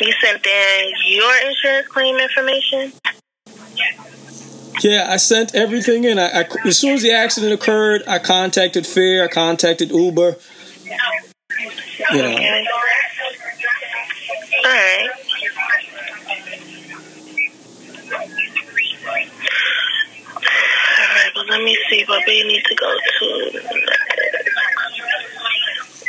You 0.00 0.12
sent 0.22 0.46
in 0.46 0.92
your 1.06 1.34
insurance 1.46 1.88
claim 1.88 2.16
information? 2.18 2.92
Yeah, 4.82 5.06
I 5.08 5.16
sent 5.18 5.54
everything 5.54 6.04
in. 6.04 6.18
I, 6.18 6.40
I 6.40 6.44
as 6.66 6.78
soon 6.78 6.94
as 6.94 7.02
the 7.02 7.12
accident 7.12 7.52
occurred, 7.52 8.02
I 8.06 8.18
contacted 8.18 8.86
Fair. 8.86 9.24
I 9.24 9.28
contacted 9.28 9.90
Uber. 9.90 10.36
You 12.12 12.22
know. 12.22 12.28
All 12.28 12.36
right. 14.64 15.08
All 20.92 21.06
right, 21.16 21.32
let 21.48 21.62
me 21.62 21.76
see 21.90 22.04
what 22.06 22.22
we 22.26 22.42
need 22.44 22.62
to 22.64 22.74
go 22.74 22.94
to. 22.94 23.60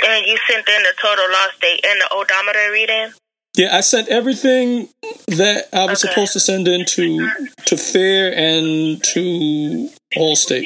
And 0.04 0.26
you 0.26 0.38
sent 0.50 0.68
in 0.68 0.84
the 0.84 0.94
total 1.02 1.26
loss 1.32 1.52
date 1.62 1.86
and 1.86 2.02
the 2.02 2.10
odometer 2.14 2.72
reading? 2.72 3.14
Yeah, 3.56 3.76
I 3.76 3.82
sent 3.82 4.08
everything 4.10 4.88
that 5.28 5.68
I 5.74 5.86
was 5.86 6.04
Okay. 6.04 6.10
supposed 6.14 6.34
to 6.34 6.40
send 6.40 6.68
in 6.68 6.86
to 6.86 7.30
to 7.66 7.78
Fair 7.78 8.34
and 8.36 9.04
to 9.14 9.90
Allstate. 10.16 10.66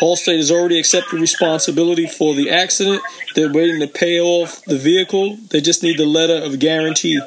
Allstate 0.00 0.36
has 0.38 0.50
already 0.50 0.78
accepted 0.78 1.20
responsibility 1.20 2.06
for 2.06 2.34
the 2.34 2.50
accident. 2.50 3.02
They're 3.34 3.52
waiting 3.52 3.80
to 3.80 3.86
pay 3.86 4.18
off 4.20 4.64
the 4.64 4.78
vehicle. 4.78 5.36
They 5.50 5.60
just 5.60 5.82
need 5.82 5.98
the 5.98 6.06
letter 6.06 6.36
of 6.44 6.58
guarantee. 6.58 7.20
All 7.20 7.26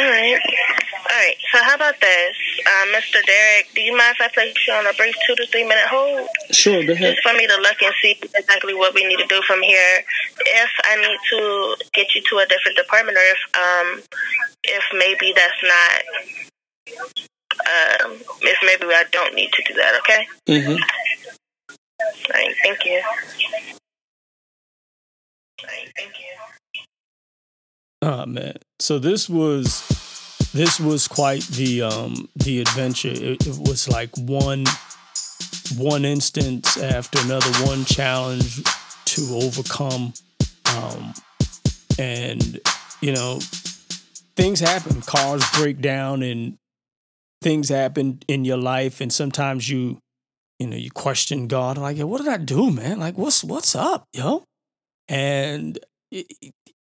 right. 0.00 0.38
All 0.40 1.16
right. 1.16 1.36
So 1.52 1.58
how 1.62 1.74
about 1.76 2.00
this, 2.00 2.36
uh, 2.66 2.86
Mr. 2.96 3.22
Derek? 3.24 3.72
Do 3.74 3.80
you 3.82 3.96
mind 3.96 4.16
if 4.18 4.24
I 4.24 4.28
place 4.32 4.54
you 4.66 4.72
on 4.74 4.86
a 4.86 4.92
brief 4.94 5.14
two 5.26 5.34
to 5.36 5.46
three 5.46 5.64
minute 5.64 5.84
hold, 5.86 6.28
Sure, 6.50 6.82
go 6.84 6.92
ahead. 6.92 7.14
just 7.14 7.22
for 7.26 7.32
me 7.36 7.46
to 7.46 7.56
look 7.56 7.80
and 7.82 7.94
see 8.02 8.18
exactly 8.34 8.74
what 8.74 8.94
we 8.94 9.04
need 9.06 9.18
to 9.18 9.26
do 9.26 9.40
from 9.46 9.62
here? 9.62 10.04
If 10.40 10.70
I 10.84 10.96
need 10.96 11.18
to 11.30 11.76
get 11.92 12.14
you 12.14 12.22
to 12.30 12.38
a 12.38 12.46
different 12.46 12.76
department, 12.76 13.16
or 13.18 13.20
if 13.20 13.38
um, 13.56 14.02
if 14.64 14.84
maybe 14.94 15.32
that's 15.34 15.62
not, 15.62 16.02
um, 18.04 18.12
if 18.42 18.58
maybe 18.64 18.86
I 18.92 19.04
don't 19.12 19.34
need 19.34 19.52
to 19.52 19.62
do 19.66 19.74
that. 19.74 19.94
Okay. 20.00 20.26
hmm 20.60 20.72
All 20.72 20.78
right. 22.32 22.54
Thank 22.62 22.84
you. 22.84 23.00
All 23.04 23.16
right. 25.68 25.88
Thank 25.96 26.12
you. 26.18 26.24
Oh 28.02 28.26
man. 28.26 28.56
So 28.80 28.98
this 28.98 29.28
was 29.30 29.82
this 30.54 30.80
was 30.80 31.06
quite 31.06 31.42
the 31.48 31.82
um 31.82 32.28
the 32.36 32.60
adventure. 32.60 33.12
It, 33.12 33.46
it 33.46 33.58
was 33.58 33.88
like 33.88 34.16
one 34.16 34.64
one 35.76 36.04
instance 36.04 36.76
after 36.76 37.18
another, 37.20 37.50
one 37.66 37.84
challenge 37.84 38.62
to 39.06 39.38
overcome. 39.42 40.12
Um, 40.76 41.14
and, 41.98 42.60
you 43.00 43.12
know, 43.12 43.38
things 44.36 44.60
happen, 44.60 45.00
cars 45.02 45.44
break 45.54 45.80
down, 45.80 46.22
and 46.22 46.56
things 47.40 47.68
happen 47.68 48.20
in 48.28 48.44
your 48.44 48.56
life. 48.56 49.00
And 49.00 49.12
sometimes 49.12 49.68
you, 49.68 49.98
you 50.58 50.66
know, 50.66 50.76
you 50.76 50.90
question 50.90 51.48
God, 51.48 51.78
like, 51.78 51.98
what 51.98 52.18
did 52.18 52.28
I 52.28 52.38
do, 52.38 52.70
man? 52.70 52.98
Like, 53.00 53.16
what's 53.16 53.44
what's 53.44 53.74
up, 53.74 54.04
yo? 54.12 54.44
And 55.08 55.78
it, 56.10 56.26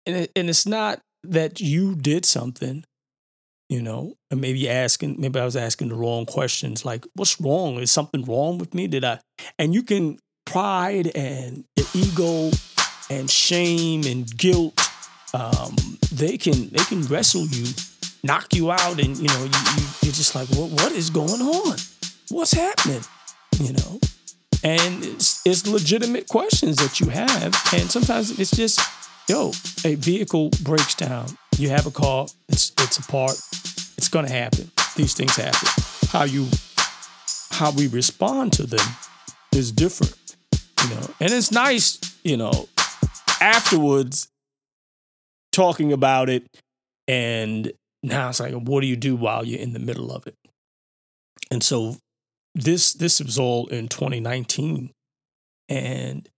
and, 0.07 0.16
it, 0.16 0.33
and 0.35 0.49
it's 0.49 0.66
not 0.66 1.01
that 1.25 1.61
you 1.61 1.95
did 1.95 2.25
something, 2.25 2.85
you 3.69 3.83
know, 3.83 4.15
and 4.31 4.41
maybe 4.41 4.69
asking, 4.69 5.17
maybe 5.19 5.41
I 5.41 5.45
was 5.45 5.57
asking 5.57 5.89
the 5.89 5.95
wrong 5.95 6.27
questions, 6.27 6.85
like, 6.85 7.07
what's 7.15 7.41
wrong? 7.41 7.79
Is 7.79 7.91
something 7.91 8.25
wrong 8.25 8.59
with 8.59 8.75
me? 8.75 8.87
Did 8.87 9.05
I? 9.05 9.21
And 9.59 9.75
you 9.75 9.83
can 9.83 10.19
pride 10.45 11.11
and 11.15 11.65
ego 11.95 12.51
and 13.11 13.31
shame 13.31 14.05
and 14.05 14.37
guilt, 14.37 14.79
um, 15.35 15.77
they 16.13 16.37
can 16.37 16.69
they 16.71 16.85
can 16.85 17.03
wrestle 17.03 17.47
you, 17.47 17.73
knock 18.23 18.55
you 18.55 18.71
out, 18.71 19.01
and 19.01 19.17
you 19.17 19.29
know, 19.29 19.45
you, 19.45 19.61
you 19.77 19.87
you're 20.03 20.13
just 20.13 20.35
like, 20.35 20.49
what 20.51 20.71
what 20.71 20.93
is 20.93 21.11
going 21.11 21.41
on? 21.41 21.77
What's 22.31 22.53
happening? 22.53 23.03
You 23.61 23.75
know, 23.75 24.01
and 24.65 25.05
it's, 25.05 25.47
it's 25.47 25.67
legitimate 25.67 26.29
questions 26.29 26.77
that 26.77 27.01
you 27.01 27.09
have, 27.09 27.55
and 27.73 27.91
sometimes 27.91 28.39
it's 28.39 28.51
just 28.51 28.81
yo, 29.29 29.53
a 29.85 29.95
vehicle 29.95 30.51
breaks 30.63 30.95
down. 30.95 31.27
You 31.63 31.69
have 31.69 31.87
a 31.87 31.93
car, 31.93 32.27
it's 32.49 32.73
it's 32.81 32.99
a 32.99 33.03
part, 33.03 33.39
it's 33.97 34.09
gonna 34.09 34.29
happen. 34.29 34.69
These 34.97 35.15
things 35.15 35.37
happen. 35.37 35.69
How 36.09 36.25
you 36.25 36.49
how 37.53 37.71
we 37.71 37.87
respond 37.87 38.53
to 38.55 38.67
them 38.67 38.85
is 39.55 39.71
different. 39.71 40.17
You 40.83 40.91
know, 40.93 41.07
and 41.21 41.33
it's 41.33 41.53
nice, 41.53 42.01
you 42.25 42.37
know, 42.37 42.69
afterwards 43.41 44.27
talking 45.53 45.93
about 45.93 46.29
it 46.29 46.49
and 47.07 47.73
now 48.03 48.31
it's 48.31 48.41
like 48.41 48.55
what 48.55 48.81
do 48.81 48.89
you 48.89 48.97
do 48.97 49.15
while 49.15 49.45
you're 49.45 49.61
in 49.61 49.73
the 49.73 49.79
middle 49.79 50.11
of 50.11 50.27
it? 50.27 50.35
And 51.53 51.63
so 51.63 51.97
this 52.57 52.93
this 52.93 53.21
was 53.21 53.39
all 53.39 53.69
in 53.69 53.87
2019 53.87 54.91
and 55.69 56.29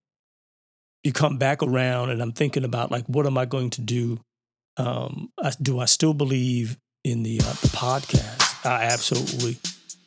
you 1.03 1.15
come 1.15 1.39
back 1.39 1.63
around 1.63 2.11
and 2.11 2.21
I'm 2.21 2.33
thinking 2.33 2.65
about 2.65 2.91
like, 2.91 3.07
what 3.07 3.25
am 3.25 3.39
I 3.39 3.47
going 3.47 3.71
to 3.71 3.81
do? 3.81 4.21
Um, 4.77 5.31
I, 5.43 5.53
do 5.61 5.79
I 5.79 5.85
still 5.85 6.15
believe 6.15 6.77
in 7.05 7.23
the, 7.23 7.41
uh, 7.41 7.53
the 7.53 7.69
podcast? 7.69 8.67
I 8.67 8.85
absolutely 8.85 9.59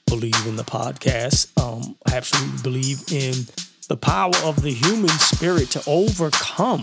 believe 0.07 0.45
in 0.45 0.55
the 0.55 0.63
podcast. 0.63 1.57
Um, 1.61 1.95
I 2.05 2.15
absolutely 2.15 2.61
believe 2.63 3.03
in 3.11 3.34
the 3.88 3.97
power 3.97 4.36
of 4.43 4.61
the 4.61 4.72
human 4.72 5.09
spirit 5.09 5.70
to 5.72 5.84
overcome 5.88 6.82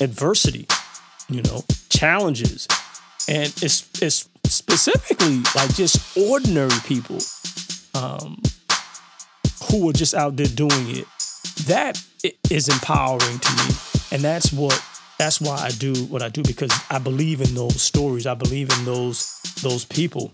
adversity, 0.00 0.66
you 1.28 1.42
know, 1.42 1.64
challenges. 1.90 2.66
And 3.28 3.52
it's, 3.62 3.88
it's 4.02 4.28
specifically 4.46 5.42
like 5.54 5.74
just 5.74 6.16
ordinary 6.16 6.78
people 6.86 7.18
um, 7.94 8.40
who 9.70 9.88
are 9.90 9.92
just 9.92 10.14
out 10.14 10.36
there 10.36 10.46
doing 10.46 10.96
it 10.96 11.06
that 11.66 12.02
is 12.50 12.68
empowering 12.68 13.38
to 13.38 13.52
me 13.52 13.74
and 14.12 14.22
that's 14.22 14.52
what 14.52 14.82
that's 15.18 15.40
why 15.40 15.56
I 15.56 15.70
do 15.70 15.94
what 16.06 16.22
I 16.22 16.28
do 16.28 16.42
because 16.42 16.72
I 16.90 16.98
believe 16.98 17.40
in 17.40 17.54
those 17.54 17.80
stories. 17.80 18.26
I 18.26 18.34
believe 18.34 18.70
in 18.78 18.84
those 18.84 19.40
those 19.62 19.84
people. 19.84 20.32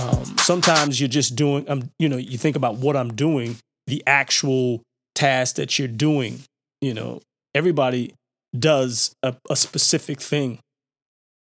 Um, 0.00 0.24
sometimes 0.38 1.00
you're 1.00 1.08
just 1.08 1.36
doing 1.36 1.68
um, 1.68 1.90
you 1.98 2.08
know 2.08 2.16
you 2.16 2.38
think 2.38 2.56
about 2.56 2.76
what 2.76 2.96
I'm 2.96 3.14
doing 3.14 3.56
the 3.86 4.02
actual 4.06 4.82
task 5.14 5.56
that 5.56 5.78
you're 5.78 5.88
doing 5.88 6.40
you 6.80 6.94
know. 6.94 7.20
Everybody 7.54 8.14
does 8.58 9.14
a, 9.22 9.34
a 9.50 9.56
specific 9.56 10.20
thing 10.20 10.58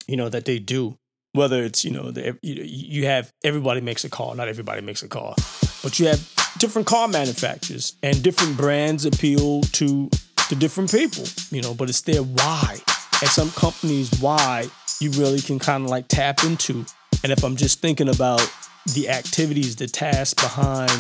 you 0.07 0.17
know 0.17 0.29
that 0.29 0.45
they 0.45 0.59
do. 0.59 0.97
Whether 1.35 1.63
it's 1.63 1.85
you 1.85 1.91
know 1.91 2.11
the, 2.11 2.37
you, 2.43 2.63
you 2.65 3.07
have 3.07 3.31
everybody 3.43 3.81
makes 3.81 4.05
a 4.05 4.11
car 4.11 4.35
not 4.35 4.49
everybody 4.49 4.83
makes 4.83 5.03
a 5.03 5.09
car 5.09 5.35
but 5.83 5.99
you 5.99 6.07
have 6.09 6.21
different 6.59 6.87
car 6.87 7.09
manufacturers 7.09 7.97
and 8.03 8.23
different 8.23 8.57
brands 8.59 9.07
appeal 9.07 9.63
to 9.63 10.11
to 10.53 10.59
different 10.59 10.91
people, 10.91 11.25
you 11.51 11.63
know, 11.63 11.73
but 11.73 11.89
it's 11.89 12.03
their 12.03 12.23
why. 12.23 12.77
And 13.23 13.31
some 13.31 13.51
companies 13.53 14.11
why 14.21 14.67
you 15.01 15.11
really 15.13 15.41
can 15.41 15.59
kind 15.59 15.83
of 15.85 15.91
like 15.91 16.09
tap 16.09 16.45
into. 16.45 16.85
And 17.23 17.33
if 17.33 17.43
I'm 17.43 17.57
just 17.57 17.81
thinking 17.81 18.11
about 18.11 18.47
the 18.93 19.09
activities, 19.09 19.77
the 19.77 19.87
tasks 19.87 20.35
behind 20.35 20.91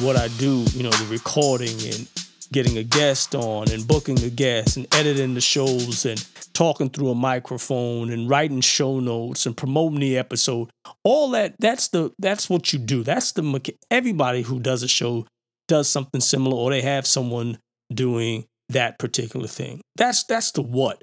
what 0.00 0.16
I 0.16 0.26
do, 0.38 0.64
you 0.72 0.82
know, 0.82 0.90
the 0.90 1.06
recording 1.08 1.80
and 1.86 2.08
getting 2.50 2.78
a 2.78 2.82
guest 2.82 3.36
on 3.36 3.70
and 3.70 3.86
booking 3.86 4.18
a 4.24 4.30
guest 4.30 4.76
and 4.76 4.92
editing 4.92 5.34
the 5.34 5.40
shows 5.40 6.04
and 6.04 6.26
talking 6.52 6.90
through 6.90 7.10
a 7.10 7.14
microphone 7.14 8.10
and 8.10 8.28
writing 8.28 8.60
show 8.60 8.98
notes 8.98 9.46
and 9.46 9.56
promoting 9.56 10.00
the 10.00 10.16
episode 10.16 10.70
all 11.02 11.30
that 11.30 11.56
that's 11.58 11.88
the 11.88 12.12
that's 12.20 12.48
what 12.48 12.72
you 12.72 12.78
do 12.78 13.02
that's 13.02 13.32
the 13.32 13.74
everybody 13.90 14.42
who 14.42 14.60
does 14.60 14.84
a 14.84 14.88
show 14.88 15.26
does 15.66 15.88
something 15.88 16.20
similar 16.20 16.56
or 16.56 16.70
they 16.70 16.82
have 16.82 17.04
someone 17.04 17.58
doing 17.92 18.46
that 18.68 18.98
particular 18.98 19.46
thing 19.46 19.80
that's 19.96 20.24
that's 20.24 20.50
the 20.52 20.62
what 20.62 21.02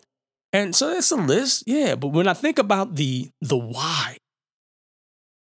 and 0.51 0.75
so 0.75 0.89
it's 0.89 1.11
a 1.11 1.15
list 1.15 1.63
yeah 1.65 1.95
but 1.95 2.09
when 2.09 2.27
i 2.27 2.33
think 2.33 2.59
about 2.59 2.95
the 2.95 3.29
the 3.41 3.57
why 3.57 4.17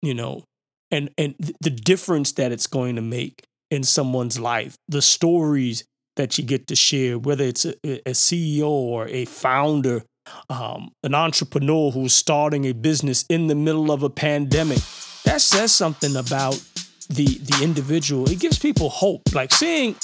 you 0.02 0.14
know 0.14 0.44
and 0.90 1.10
and 1.16 1.34
the 1.60 1.70
difference 1.70 2.32
that 2.32 2.52
it's 2.52 2.66
going 2.66 2.96
to 2.96 3.02
make 3.02 3.42
in 3.70 3.82
someone's 3.82 4.38
life 4.38 4.76
the 4.88 5.02
stories 5.02 5.84
that 6.20 6.36
you 6.36 6.44
get 6.44 6.66
to 6.66 6.76
share, 6.76 7.18
whether 7.18 7.44
it's 7.44 7.64
a, 7.64 7.74
a 7.84 8.10
CEO 8.10 8.68
or 8.68 9.08
a 9.08 9.24
founder, 9.24 10.02
um, 10.48 10.90
an 11.02 11.14
entrepreneur 11.14 11.90
who's 11.90 12.12
starting 12.12 12.66
a 12.66 12.72
business 12.72 13.24
in 13.28 13.46
the 13.46 13.54
middle 13.54 13.90
of 13.90 14.02
a 14.02 14.10
pandemic. 14.10 14.78
That 15.24 15.40
says 15.40 15.72
something 15.72 16.16
about 16.16 16.62
the 17.08 17.24
the 17.24 17.60
individual. 17.62 18.28
It 18.28 18.38
gives 18.38 18.58
people 18.58 18.90
hope. 18.90 19.22
Like 19.34 19.52
seeing, 19.52 19.96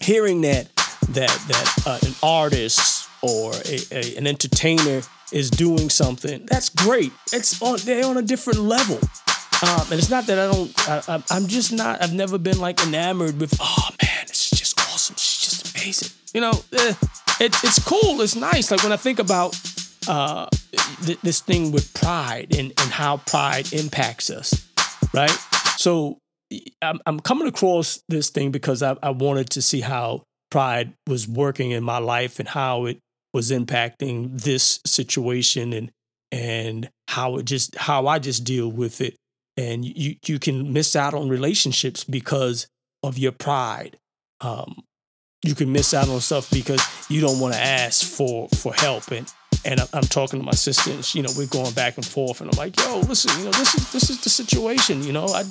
hearing 0.00 0.40
that 0.42 0.68
that 1.10 1.30
that 1.48 1.82
uh, 1.86 1.98
an 2.06 2.14
artist 2.22 3.08
or 3.22 3.52
a, 3.64 3.78
a, 3.92 4.16
an 4.16 4.26
entertainer 4.26 5.02
is 5.32 5.50
doing 5.50 5.90
something. 5.90 6.46
That's 6.46 6.68
great. 6.68 7.12
It's 7.32 7.60
on 7.62 7.78
they're 7.84 8.06
on 8.06 8.16
a 8.16 8.22
different 8.22 8.60
level. 8.60 8.98
Um, 9.62 9.86
and 9.90 9.94
it's 9.94 10.10
not 10.10 10.26
that 10.26 10.38
I 10.38 10.52
don't. 10.52 10.88
I, 11.08 11.22
I'm 11.30 11.46
just 11.46 11.72
not. 11.72 12.02
I've 12.02 12.12
never 12.12 12.36
been 12.38 12.58
like 12.58 12.82
enamored 12.86 13.40
with. 13.40 13.56
Oh 13.60 13.88
man, 14.02 14.24
it's 14.24 14.50
just 14.50 14.78
awesome. 14.80 15.16
She's 15.16 15.48
just 15.48 15.74
amazing. 15.74 16.10
You 16.34 16.42
know, 16.42 16.52
eh, 16.72 16.94
it, 17.40 17.54
it's 17.64 17.82
cool. 17.82 18.20
It's 18.20 18.36
nice. 18.36 18.70
Like 18.70 18.82
when 18.82 18.92
I 18.92 18.96
think 18.96 19.18
about 19.18 19.58
uh, 20.08 20.46
th- 21.04 21.20
this 21.22 21.40
thing 21.40 21.72
with 21.72 21.92
pride 21.94 22.54
and, 22.54 22.72
and 22.78 22.90
how 22.90 23.18
pride 23.18 23.72
impacts 23.72 24.28
us, 24.28 24.68
right? 25.14 25.30
So 25.78 26.18
I'm, 26.82 27.00
I'm 27.06 27.20
coming 27.20 27.48
across 27.48 28.02
this 28.08 28.30
thing 28.30 28.50
because 28.50 28.82
I, 28.82 28.96
I 29.02 29.10
wanted 29.10 29.50
to 29.50 29.62
see 29.62 29.80
how 29.80 30.22
pride 30.50 30.94
was 31.06 31.26
working 31.28 31.70
in 31.70 31.84
my 31.84 31.98
life 31.98 32.38
and 32.38 32.48
how 32.48 32.86
it 32.86 32.98
was 33.32 33.50
impacting 33.50 34.40
this 34.40 34.80
situation 34.86 35.72
and 35.72 35.90
and 36.32 36.90
how 37.08 37.36
it 37.36 37.44
just 37.44 37.76
how 37.76 38.06
I 38.06 38.18
just 38.18 38.44
deal 38.44 38.70
with 38.70 39.00
it. 39.00 39.16
And 39.56 39.84
you 39.84 40.16
you 40.26 40.38
can 40.38 40.72
miss 40.72 40.96
out 40.96 41.14
on 41.14 41.28
relationships 41.28 42.04
because 42.04 42.66
of 43.02 43.18
your 43.18 43.32
pride. 43.32 43.98
Um, 44.40 44.82
you 45.42 45.54
can 45.54 45.72
miss 45.72 45.94
out 45.94 46.08
on 46.08 46.20
stuff 46.20 46.50
because 46.50 46.82
you 47.08 47.20
don't 47.20 47.40
want 47.40 47.54
to 47.54 47.60
ask 47.60 48.04
for 48.04 48.48
for 48.48 48.74
help 48.74 49.10
and 49.10 49.32
and 49.64 49.80
I'm 49.92 50.02
talking 50.02 50.38
to 50.40 50.44
my 50.44 50.52
sister 50.52 50.90
and 50.90 51.04
she, 51.04 51.18
you 51.18 51.22
know 51.24 51.30
we're 51.36 51.46
going 51.46 51.72
back 51.72 51.96
and 51.96 52.06
forth 52.06 52.40
and 52.40 52.50
I'm 52.50 52.58
like 52.58 52.78
yo 52.78 53.00
listen 53.00 53.38
you 53.38 53.46
know 53.46 53.52
this 53.52 53.74
is 53.74 53.92
this 53.92 54.10
is 54.10 54.22
the 54.22 54.30
situation 54.30 55.02
you 55.02 55.12
know 55.12 55.26
I 55.26 55.44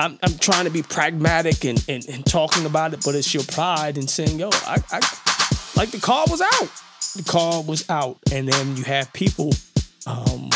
I'm, 0.00 0.18
I'm 0.22 0.38
trying 0.38 0.64
to 0.64 0.70
be 0.70 0.82
pragmatic 0.82 1.64
and, 1.64 1.84
and, 1.88 2.06
and 2.08 2.24
talking 2.24 2.66
about 2.66 2.94
it 2.94 3.00
but 3.04 3.14
it's 3.14 3.32
your 3.34 3.44
pride 3.44 3.98
and 3.98 4.08
saying 4.08 4.38
yo 4.38 4.48
I, 4.66 4.82
I 4.90 5.00
like 5.76 5.90
the 5.92 6.00
car 6.00 6.26
was 6.28 6.42
out. 6.42 6.70
The 7.16 7.24
car 7.26 7.62
was 7.62 7.88
out. 7.88 8.18
And 8.32 8.48
then 8.48 8.76
you 8.76 8.84
have 8.84 9.12
people 9.12 9.50
um 10.06 10.50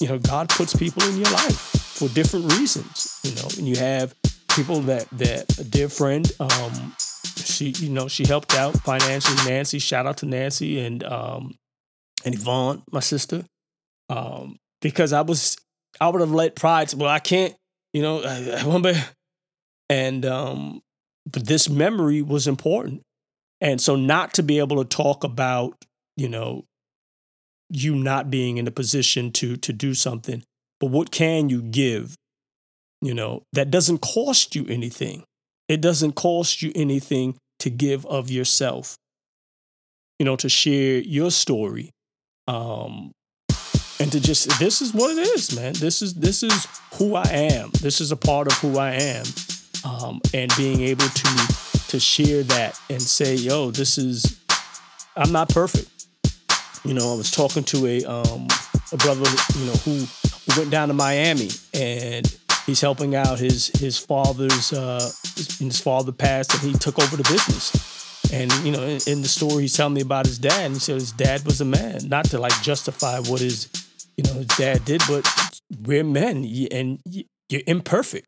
you 0.00 0.08
know 0.08 0.18
God 0.18 0.48
puts 0.48 0.74
people 0.74 1.02
in 1.04 1.16
your 1.16 1.30
life 1.30 1.58
for 1.98 2.08
different 2.08 2.52
reasons 2.52 3.20
you 3.22 3.34
know. 3.36 3.48
And 3.56 3.68
you 3.68 3.76
have 3.76 4.14
people 4.54 4.80
that 4.82 5.08
that 5.12 5.58
a 5.58 5.64
dear 5.64 5.88
friend 5.88 6.30
um 6.40 6.94
she 7.36 7.70
you 7.78 7.88
know 7.88 8.08
she 8.08 8.24
helped 8.24 8.54
out 8.54 8.74
financially 8.78 9.36
nancy 9.48 9.78
shout 9.78 10.06
out 10.06 10.18
to 10.18 10.26
nancy 10.26 10.80
and 10.80 11.04
um 11.04 11.54
and 12.24 12.34
yvonne 12.34 12.82
my 12.90 13.00
sister. 13.00 13.44
Um 14.08 14.58
because 14.80 15.12
i 15.12 15.20
was 15.20 15.56
i 16.00 16.08
would 16.08 16.20
have 16.20 16.32
let 16.32 16.54
pride 16.56 16.92
well 16.94 17.10
i 17.10 17.18
can't 17.18 17.54
you 17.92 18.02
know 18.02 18.22
I, 18.22 18.60
I 18.60 19.04
and 19.88 20.24
um 20.26 20.80
but 21.30 21.46
this 21.46 21.68
memory 21.68 22.22
was 22.22 22.46
important 22.46 23.02
and 23.60 23.80
so 23.80 23.96
not 23.96 24.34
to 24.34 24.42
be 24.42 24.58
able 24.58 24.82
to 24.82 24.88
talk 24.88 25.24
about 25.24 25.74
you 26.16 26.28
know 26.28 26.64
you 27.70 27.94
not 27.94 28.30
being 28.30 28.56
in 28.56 28.66
a 28.66 28.70
position 28.70 29.30
to 29.32 29.56
to 29.56 29.72
do 29.72 29.94
something 29.94 30.42
but 30.80 30.86
what 30.86 31.10
can 31.10 31.48
you 31.48 31.62
give 31.62 32.14
you 33.02 33.14
know 33.14 33.42
that 33.52 33.70
doesn't 33.70 33.98
cost 33.98 34.54
you 34.54 34.66
anything 34.68 35.24
it 35.68 35.82
doesn't 35.82 36.12
cost 36.12 36.62
you 36.62 36.72
anything 36.74 37.36
to 37.60 37.70
give 37.70 38.06
of 38.06 38.30
yourself. 38.30 38.96
You 40.18 40.24
know, 40.24 40.36
to 40.36 40.48
share 40.48 40.98
your 41.00 41.30
story. 41.30 41.90
Um 42.48 43.12
and 44.00 44.12
to 44.12 44.20
just 44.20 44.58
this 44.58 44.80
is 44.80 44.94
what 44.94 45.16
it 45.16 45.18
is, 45.18 45.54
man. 45.54 45.72
This 45.74 46.02
is 46.02 46.14
this 46.14 46.42
is 46.42 46.66
who 46.94 47.14
I 47.14 47.26
am. 47.26 47.70
This 47.80 48.00
is 48.00 48.12
a 48.12 48.16
part 48.16 48.46
of 48.46 48.56
who 48.58 48.78
I 48.78 48.92
am. 48.92 49.24
Um 49.84 50.20
and 50.32 50.52
being 50.56 50.80
able 50.80 51.08
to 51.08 51.54
to 51.88 51.98
share 51.98 52.42
that 52.44 52.78
and 52.90 53.00
say, 53.00 53.34
yo, 53.34 53.70
this 53.70 53.98
is 53.98 54.40
I'm 55.16 55.32
not 55.32 55.48
perfect. 55.48 55.90
You 56.84 56.94
know, 56.94 57.12
I 57.12 57.16
was 57.16 57.30
talking 57.30 57.64
to 57.64 57.86
a 57.86 58.04
um 58.04 58.48
a 58.92 58.96
brother, 58.96 59.28
you 59.58 59.66
know, 59.66 59.76
who, 59.84 60.06
went 60.56 60.70
down 60.70 60.88
to 60.88 60.94
Miami 60.94 61.50
and 61.74 62.38
he's 62.64 62.80
helping 62.80 63.14
out 63.14 63.38
his 63.38 63.66
his 63.78 63.98
father's 63.98 64.72
uh 64.72 65.10
his, 65.36 65.58
his 65.58 65.80
father 65.80 66.12
passed 66.12 66.54
and 66.54 66.62
he 66.62 66.72
took 66.78 66.98
over 66.98 67.16
the 67.16 67.24
business. 67.24 67.98
And 68.32 68.52
you 68.64 68.72
know, 68.72 68.82
in, 68.82 69.00
in 69.06 69.22
the 69.22 69.28
story, 69.28 69.62
he's 69.62 69.74
telling 69.74 69.94
me 69.94 70.02
about 70.02 70.26
his 70.26 70.38
dad, 70.38 70.66
and 70.66 70.74
he 70.74 70.80
said 70.80 70.96
his 70.96 71.12
dad 71.12 71.44
was 71.46 71.60
a 71.60 71.64
man. 71.64 72.08
Not 72.08 72.26
to 72.26 72.38
like 72.38 72.60
justify 72.62 73.20
what 73.20 73.40
his, 73.40 73.68
you 74.18 74.24
know, 74.24 74.34
his 74.34 74.46
dad 74.46 74.84
did, 74.84 75.00
but 75.08 75.24
we're 75.84 76.04
men, 76.04 76.44
and 76.72 77.00
you're 77.04 77.62
imperfect. 77.66 78.26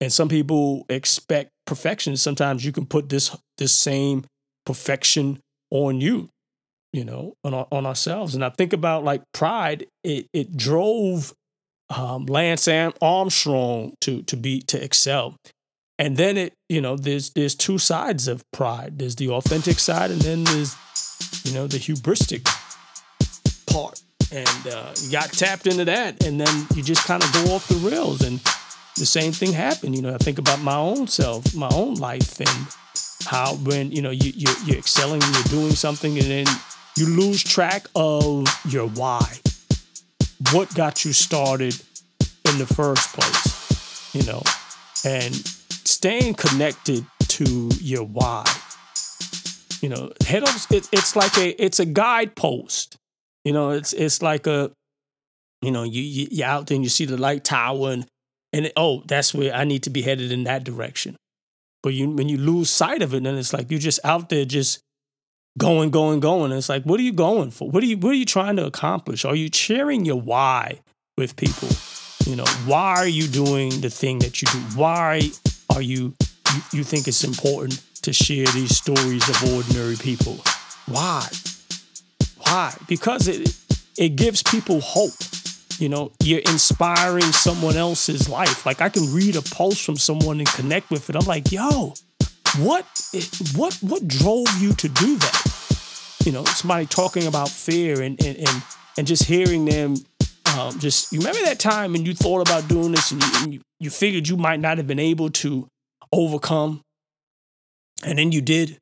And 0.00 0.10
some 0.10 0.30
people 0.30 0.86
expect 0.88 1.50
perfection. 1.66 2.16
Sometimes 2.16 2.64
you 2.64 2.72
can 2.72 2.86
put 2.86 3.10
this 3.10 3.36
this 3.58 3.72
same 3.72 4.24
perfection 4.64 5.40
on 5.70 6.00
you, 6.00 6.30
you 6.92 7.04
know, 7.04 7.34
on 7.44 7.52
on 7.52 7.84
ourselves. 7.84 8.34
And 8.34 8.42
I 8.42 8.48
think 8.48 8.72
about 8.72 9.04
like 9.04 9.22
pride. 9.34 9.86
It 10.02 10.26
it 10.32 10.56
drove 10.56 11.34
um, 11.94 12.24
Lance 12.24 12.66
Armstrong 12.66 13.94
to 14.00 14.22
to 14.22 14.36
be 14.36 14.62
to 14.62 14.82
excel. 14.82 15.36
And 15.98 16.16
then 16.16 16.38
it, 16.38 16.54
you 16.70 16.80
know, 16.80 16.96
there's 16.96 17.28
there's 17.30 17.54
two 17.54 17.76
sides 17.76 18.26
of 18.26 18.42
pride. 18.54 18.98
There's 18.98 19.16
the 19.16 19.28
authentic 19.28 19.78
side, 19.78 20.10
and 20.10 20.22
then 20.22 20.44
there's, 20.44 20.74
you 21.44 21.52
know, 21.52 21.66
the 21.66 21.76
hubristic 21.76 22.44
part. 23.66 24.00
And 24.32 24.72
uh, 24.72 24.92
you 25.02 25.10
got 25.10 25.32
tapped 25.32 25.66
into 25.66 25.84
that, 25.86 26.24
and 26.24 26.40
then 26.40 26.66
you 26.74 26.82
just 26.82 27.04
kind 27.04 27.22
of 27.22 27.32
go 27.32 27.54
off 27.54 27.66
the 27.66 27.74
rails. 27.76 28.22
And 28.22 28.38
the 28.96 29.06
same 29.06 29.32
thing 29.32 29.52
happened. 29.52 29.96
You 29.96 30.02
know, 30.02 30.14
I 30.14 30.18
think 30.18 30.38
about 30.38 30.60
my 30.60 30.76
own 30.76 31.08
self, 31.08 31.54
my 31.54 31.68
own 31.72 31.94
life, 31.94 32.38
and 32.38 32.66
how 33.26 33.54
when 33.56 33.90
you 33.90 34.02
know 34.02 34.10
you 34.10 34.32
you're, 34.34 34.56
you're 34.66 34.78
excelling, 34.78 35.20
you're 35.20 35.42
doing 35.44 35.72
something, 35.72 36.16
and 36.16 36.26
then 36.26 36.46
you 36.96 37.06
lose 37.06 37.42
track 37.42 37.86
of 37.94 38.46
your 38.68 38.86
why. 38.88 39.26
What 40.52 40.74
got 40.74 41.04
you 41.04 41.12
started 41.12 41.74
in 42.48 42.58
the 42.58 42.66
first 42.66 43.12
place? 43.12 44.14
You 44.14 44.24
know, 44.30 44.42
and 45.04 45.34
staying 45.34 46.34
connected 46.34 47.04
to 47.28 47.70
your 47.80 48.04
why. 48.04 48.44
You 49.80 49.88
know, 49.88 50.12
head 50.24 50.44
up. 50.44 50.54
It, 50.70 50.88
it's 50.92 51.16
like 51.16 51.36
a 51.36 51.50
it's 51.62 51.80
a 51.80 51.86
guidepost. 51.86 52.96
You 53.44 53.52
know, 53.52 53.70
it's 53.70 53.92
it's 53.92 54.22
like 54.22 54.46
a, 54.46 54.70
you 55.62 55.70
know, 55.70 55.82
you, 55.82 56.02
you 56.02 56.28
you're 56.30 56.46
out 56.46 56.66
there 56.66 56.76
and 56.76 56.84
you 56.84 56.90
see 56.90 57.04
the 57.04 57.16
light 57.16 57.44
tower 57.44 57.92
and 57.92 58.06
and 58.52 58.66
it, 58.66 58.72
oh, 58.76 59.02
that's 59.06 59.32
where 59.32 59.54
I 59.54 59.64
need 59.64 59.82
to 59.84 59.90
be 59.90 60.02
headed 60.02 60.32
in 60.32 60.44
that 60.44 60.64
direction. 60.64 61.16
But 61.82 61.94
you 61.94 62.10
when 62.10 62.28
you 62.28 62.36
lose 62.36 62.70
sight 62.70 63.02
of 63.02 63.14
it, 63.14 63.22
then 63.22 63.36
it's 63.36 63.52
like 63.52 63.70
you're 63.70 63.80
just 63.80 64.00
out 64.04 64.28
there 64.28 64.44
just 64.44 64.80
going, 65.58 65.90
going, 65.90 66.20
going. 66.20 66.50
And 66.50 66.58
it's 66.58 66.68
like, 66.68 66.84
what 66.84 67.00
are 67.00 67.04
you 67.04 67.12
going 67.12 67.50
for? 67.50 67.70
What 67.70 67.82
are 67.82 67.86
you 67.86 67.96
what 67.96 68.10
are 68.10 68.16
you 68.16 68.26
trying 68.26 68.56
to 68.56 68.66
accomplish? 68.66 69.24
Are 69.24 69.36
you 69.36 69.48
sharing 69.52 70.04
your 70.04 70.20
why 70.20 70.80
with 71.16 71.36
people? 71.36 71.68
You 72.26 72.36
know, 72.36 72.44
why 72.66 72.96
are 72.96 73.08
you 73.08 73.26
doing 73.26 73.80
the 73.80 73.90
thing 73.90 74.18
that 74.20 74.42
you 74.42 74.48
do? 74.48 74.58
Why 74.76 75.30
are 75.74 75.82
you 75.82 76.14
you, 76.54 76.60
you 76.72 76.84
think 76.84 77.08
it's 77.08 77.24
important 77.24 77.82
to 78.02 78.12
share 78.12 78.46
these 78.46 78.76
stories 78.76 79.28
of 79.28 79.54
ordinary 79.54 79.96
people? 79.96 80.38
Why? 80.86 81.26
Because 82.88 83.28
it 83.28 83.56
it 83.96 84.16
gives 84.16 84.42
people 84.42 84.80
hope. 84.80 85.14
You 85.78 85.88
know, 85.88 86.12
you're 86.22 86.40
inspiring 86.40 87.32
someone 87.32 87.76
else's 87.76 88.28
life. 88.28 88.66
Like 88.66 88.80
I 88.80 88.88
can 88.88 89.12
read 89.14 89.36
a 89.36 89.42
post 89.42 89.84
from 89.84 89.96
someone 89.96 90.38
and 90.38 90.48
connect 90.48 90.90
with 90.90 91.08
it. 91.08 91.16
I'm 91.16 91.26
like, 91.26 91.50
yo, 91.50 91.94
what 92.58 92.86
what 93.56 93.74
what 93.80 94.06
drove 94.06 94.48
you 94.60 94.72
to 94.74 94.88
do 94.88 95.16
that? 95.16 96.16
You 96.24 96.32
know, 96.32 96.44
somebody 96.44 96.86
talking 96.86 97.26
about 97.26 97.48
fear 97.48 98.02
and 98.02 98.22
and 98.24 98.36
and, 98.36 98.62
and 98.98 99.06
just 99.06 99.24
hearing 99.24 99.64
them 99.64 99.96
um, 100.58 100.78
just 100.78 101.12
you 101.12 101.18
remember 101.20 101.42
that 101.42 101.58
time 101.58 101.92
when 101.92 102.04
you 102.04 102.14
thought 102.14 102.46
about 102.46 102.68
doing 102.68 102.92
this 102.92 103.10
and, 103.12 103.22
you, 103.22 103.30
and 103.42 103.54
you, 103.54 103.60
you 103.78 103.90
figured 103.90 104.28
you 104.28 104.36
might 104.36 104.60
not 104.60 104.78
have 104.78 104.86
been 104.86 104.98
able 104.98 105.30
to 105.30 105.66
overcome 106.12 106.80
and 108.04 108.18
then 108.18 108.32
you 108.32 108.40
did 108.40 108.78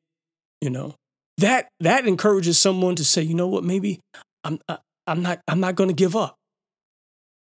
you 0.61 0.69
know 0.69 0.95
that 1.39 1.69
that 1.79 2.05
encourages 2.05 2.57
someone 2.57 2.95
to 2.95 3.05
say 3.05 3.21
you 3.21 3.33
know 3.33 3.47
what? 3.47 3.63
Maybe 3.63 3.99
i'm 4.43 4.59
I, 4.67 4.77
i'm 5.07 5.21
not 5.21 5.39
i'm 5.47 5.59
not 5.59 5.75
going 5.75 5.89
to 5.89 5.95
give 5.95 6.15
up. 6.15 6.35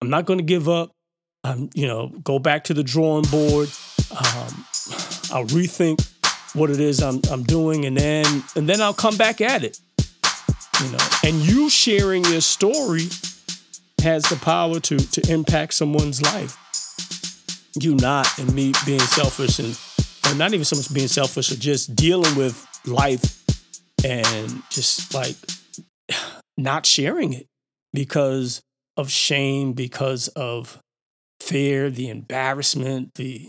I'm 0.00 0.10
not 0.10 0.26
going 0.26 0.38
to 0.38 0.44
give 0.44 0.68
up. 0.68 0.90
I'm 1.44 1.70
you 1.74 1.86
know 1.86 2.08
go 2.08 2.38
back 2.38 2.64
to 2.64 2.74
the 2.74 2.82
drawing 2.82 3.24
board. 3.24 3.68
Um, 4.10 4.64
i'll 5.30 5.44
rethink 5.46 6.00
what 6.54 6.70
it 6.70 6.80
is 6.80 7.02
i'm 7.02 7.20
i'm 7.30 7.42
doing 7.42 7.84
and 7.84 7.94
then 7.94 8.42
and 8.56 8.66
then 8.66 8.80
i'll 8.80 8.94
come 8.94 9.16
back 9.16 9.40
at 9.40 9.62
it. 9.64 9.78
You 10.82 10.90
know 10.92 10.98
and 11.24 11.36
you 11.36 11.68
sharing 11.68 12.24
your 12.24 12.40
story 12.40 13.08
has 14.02 14.22
the 14.24 14.38
power 14.42 14.80
to 14.80 14.96
to 14.96 15.32
impact 15.32 15.74
someone's 15.74 16.22
life. 16.22 16.56
You 17.80 17.94
not 17.96 18.38
and 18.38 18.52
me 18.54 18.72
being 18.86 19.00
selfish 19.00 19.58
and 19.58 20.38
not 20.38 20.52
even 20.52 20.64
so 20.64 20.76
much 20.76 20.92
being 20.92 21.08
selfish 21.08 21.50
or 21.52 21.56
just 21.56 21.96
dealing 21.96 22.34
with 22.36 22.66
life 22.86 23.47
and 24.04 24.62
just 24.70 25.14
like 25.14 25.36
not 26.56 26.86
sharing 26.86 27.32
it 27.32 27.46
because 27.92 28.60
of 28.96 29.10
shame, 29.10 29.72
because 29.72 30.28
of 30.28 30.78
fear, 31.40 31.90
the 31.90 32.08
embarrassment, 32.08 33.10
the 33.14 33.48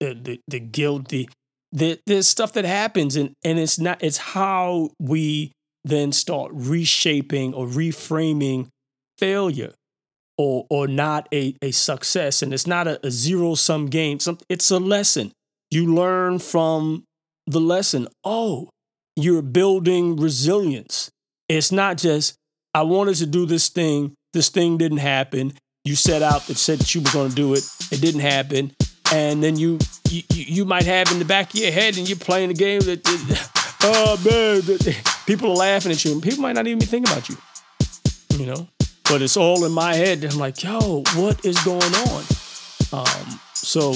the 0.00 0.14
the, 0.14 0.40
the 0.48 0.60
guilt, 0.60 1.08
the, 1.08 1.28
the 1.72 2.00
there's 2.06 2.28
stuff 2.28 2.52
that 2.54 2.64
happens. 2.64 3.16
And 3.16 3.32
and 3.44 3.58
it's 3.58 3.78
not 3.78 4.02
it's 4.02 4.18
how 4.18 4.90
we 5.00 5.52
then 5.84 6.12
start 6.12 6.50
reshaping 6.54 7.54
or 7.54 7.66
reframing 7.66 8.68
failure 9.18 9.72
or 10.36 10.66
or 10.68 10.86
not 10.88 11.28
a, 11.32 11.56
a 11.62 11.70
success. 11.70 12.42
And 12.42 12.52
it's 12.52 12.66
not 12.66 12.88
a, 12.88 13.04
a 13.06 13.10
zero 13.10 13.54
sum 13.54 13.86
game. 13.86 14.18
Some, 14.20 14.38
it's 14.48 14.70
a 14.70 14.78
lesson. 14.78 15.32
You 15.70 15.94
learn 15.94 16.38
from 16.38 17.04
the 17.46 17.60
lesson. 17.60 18.08
Oh 18.24 18.68
you're 19.16 19.42
building 19.42 20.16
resilience 20.16 21.10
it's 21.48 21.72
not 21.72 21.96
just 21.96 22.36
i 22.74 22.82
wanted 22.82 23.14
to 23.14 23.26
do 23.26 23.46
this 23.46 23.68
thing 23.68 24.14
this 24.32 24.48
thing 24.48 24.76
didn't 24.76 24.98
happen 24.98 25.52
you 25.84 25.94
set 25.94 26.22
out 26.22 26.46
that 26.46 26.56
said 26.56 26.78
that 26.78 26.94
you 26.94 27.00
were 27.00 27.10
going 27.12 27.28
to 27.28 27.34
do 27.34 27.54
it 27.54 27.64
it 27.90 28.00
didn't 28.00 28.20
happen 28.20 28.72
and 29.12 29.42
then 29.42 29.56
you, 29.56 29.78
you 30.08 30.22
you 30.30 30.64
might 30.64 30.86
have 30.86 31.10
in 31.12 31.18
the 31.18 31.24
back 31.24 31.52
of 31.52 31.60
your 31.60 31.70
head 31.70 31.96
and 31.98 32.08
you're 32.08 32.18
playing 32.18 32.48
the 32.48 32.54
game 32.54 32.80
that 32.80 33.00
oh 33.82 34.18
man 34.24 34.94
people 35.26 35.50
are 35.50 35.56
laughing 35.56 35.92
at 35.92 36.04
you 36.04 36.12
and 36.12 36.22
people 36.22 36.40
might 36.40 36.54
not 36.54 36.66
even 36.66 36.78
be 36.78 36.86
thinking 36.86 37.12
about 37.12 37.28
you 37.28 37.36
you 38.38 38.46
know 38.46 38.68
but 39.08 39.22
it's 39.22 39.36
all 39.36 39.64
in 39.64 39.72
my 39.72 39.94
head. 39.94 40.24
I'm 40.24 40.38
like, 40.38 40.62
yo, 40.62 41.02
what 41.14 41.44
is 41.44 41.58
going 41.62 41.94
on? 41.94 42.24
Um, 42.92 43.40
so 43.52 43.92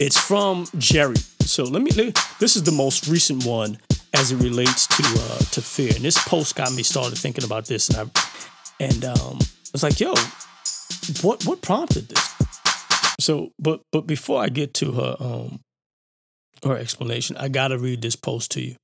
it's 0.00 0.18
from 0.18 0.66
Jerry. 0.78 1.16
So 1.40 1.64
let 1.64 1.82
me. 1.82 1.90
This 2.38 2.56
is 2.56 2.62
the 2.62 2.72
most 2.72 3.08
recent 3.08 3.44
one 3.44 3.78
as 4.14 4.32
it 4.32 4.36
relates 4.36 4.86
to 4.86 5.02
uh, 5.02 5.38
to 5.38 5.60
fear. 5.60 5.92
And 5.94 6.04
this 6.04 6.22
post 6.26 6.54
got 6.54 6.72
me 6.72 6.82
started 6.82 7.18
thinking 7.18 7.44
about 7.44 7.66
this, 7.66 7.88
and 7.88 7.98
I 7.98 8.20
and 8.80 9.04
um, 9.04 9.38
I 9.40 9.72
was 9.72 9.82
like, 9.82 10.00
yo, 10.00 10.14
what 11.22 11.44
what 11.44 11.60
prompted 11.62 12.08
this? 12.08 12.34
So, 13.20 13.50
but 13.58 13.80
but 13.92 14.06
before 14.06 14.42
I 14.42 14.48
get 14.48 14.74
to 14.74 14.92
her 14.92 15.16
um 15.20 15.60
her 16.64 16.76
explanation, 16.76 17.36
I 17.36 17.48
gotta 17.48 17.78
read 17.78 18.02
this 18.02 18.16
post 18.16 18.52
to 18.52 18.62
you. 18.62 18.76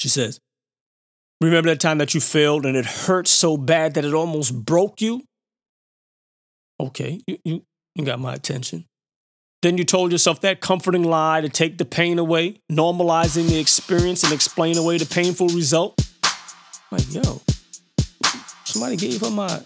She 0.00 0.08
says, 0.08 0.40
Remember 1.40 1.70
that 1.70 1.80
time 1.80 1.98
that 1.98 2.14
you 2.14 2.20
failed 2.20 2.64
and 2.64 2.76
it 2.76 2.86
hurt 2.86 3.26
so 3.26 3.56
bad 3.56 3.94
that 3.94 4.04
it 4.04 4.14
almost 4.14 4.64
broke 4.64 5.00
you? 5.00 5.22
Okay, 6.78 7.20
you, 7.26 7.38
you, 7.44 7.62
you 7.96 8.04
got 8.04 8.20
my 8.20 8.32
attention. 8.32 8.84
Then 9.62 9.78
you 9.78 9.84
told 9.84 10.10
yourself 10.10 10.40
that 10.40 10.60
comforting 10.60 11.04
lie 11.04 11.40
to 11.40 11.48
take 11.48 11.78
the 11.78 11.84
pain 11.84 12.18
away, 12.18 12.58
normalizing 12.70 13.48
the 13.48 13.60
experience 13.60 14.24
and 14.24 14.32
explain 14.32 14.76
away 14.76 14.98
the 14.98 15.06
painful 15.06 15.46
result. 15.48 15.96
Like, 16.90 17.12
yo, 17.14 17.40
somebody 18.64 18.96
gave 18.96 19.20
her 19.20 19.30
my 19.30 19.62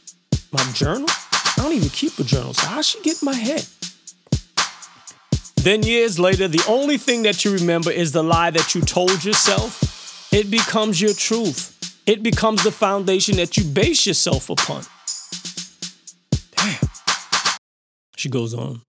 my 0.52 0.62
journal? 0.74 1.06
I 1.08 1.62
don't 1.62 1.72
even 1.72 1.88
keep 1.88 2.18
a 2.18 2.24
journal, 2.24 2.52
so 2.52 2.66
how 2.66 2.82
she 2.82 3.00
get 3.00 3.22
in 3.22 3.26
my 3.26 3.34
head? 3.34 3.66
Then 5.56 5.82
years 5.82 6.18
later, 6.18 6.46
the 6.46 6.62
only 6.68 6.98
thing 6.98 7.22
that 7.22 7.44
you 7.44 7.54
remember 7.54 7.90
is 7.90 8.12
the 8.12 8.22
lie 8.22 8.50
that 8.50 8.74
you 8.74 8.82
told 8.82 9.24
yourself 9.24 10.30
it 10.30 10.50
becomes 10.50 11.00
your 11.00 11.14
truth. 11.14 11.72
It 12.06 12.22
becomes 12.22 12.62
the 12.62 12.70
foundation 12.70 13.36
that 13.36 13.56
you 13.56 13.64
base 13.64 14.06
yourself 14.06 14.50
upon. 14.50 14.84
Damn. 16.54 16.90
She 18.16 18.28
goes 18.28 18.52
on. 18.52 18.82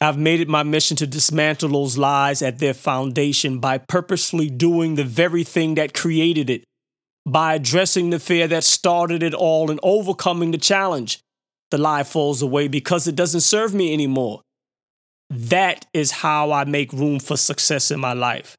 I've 0.00 0.18
made 0.18 0.40
it 0.40 0.48
my 0.48 0.62
mission 0.62 0.96
to 0.98 1.06
dismantle 1.06 1.70
those 1.70 1.96
lies 1.96 2.42
at 2.42 2.58
their 2.58 2.74
foundation 2.74 3.58
by 3.60 3.78
purposely 3.78 4.50
doing 4.50 4.94
the 4.94 5.04
very 5.04 5.42
thing 5.42 5.74
that 5.76 5.94
created 5.94 6.50
it, 6.50 6.64
by 7.24 7.54
addressing 7.54 8.10
the 8.10 8.18
fear 8.18 8.46
that 8.48 8.64
started 8.64 9.22
it 9.22 9.32
all 9.32 9.70
and 9.70 9.80
overcoming 9.82 10.50
the 10.50 10.58
challenge. 10.58 11.20
The 11.70 11.78
lie 11.78 12.04
falls 12.04 12.42
away 12.42 12.68
because 12.68 13.08
it 13.08 13.16
doesn't 13.16 13.40
serve 13.40 13.74
me 13.74 13.92
anymore. 13.92 14.42
That 15.30 15.86
is 15.92 16.10
how 16.10 16.52
I 16.52 16.64
make 16.64 16.92
room 16.92 17.18
for 17.18 17.36
success 17.36 17.90
in 17.90 17.98
my 17.98 18.12
life. 18.12 18.56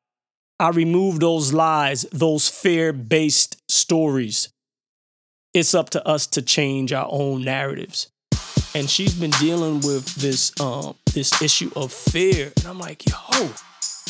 I 0.59 0.69
remove 0.69 1.19
those 1.19 1.53
lies, 1.53 2.01
those 2.11 2.49
fear 2.49 2.91
based 2.91 3.57
stories. 3.69 4.49
It's 5.53 5.75
up 5.75 5.91
to 5.91 6.05
us 6.05 6.27
to 6.27 6.41
change 6.41 6.91
our 6.91 7.07
own 7.09 7.43
narratives. 7.43 8.09
And 8.75 8.89
she's 8.89 9.13
been 9.13 9.31
dealing 9.31 9.75
with 9.81 10.15
this 10.15 10.51
um, 10.59 10.95
this 11.17 11.41
issue 11.41 11.71
of 11.75 11.91
fear, 11.91 12.53
and 12.57 12.67
I'm 12.67 12.77
like, 12.77 13.03
yo, 13.09 13.15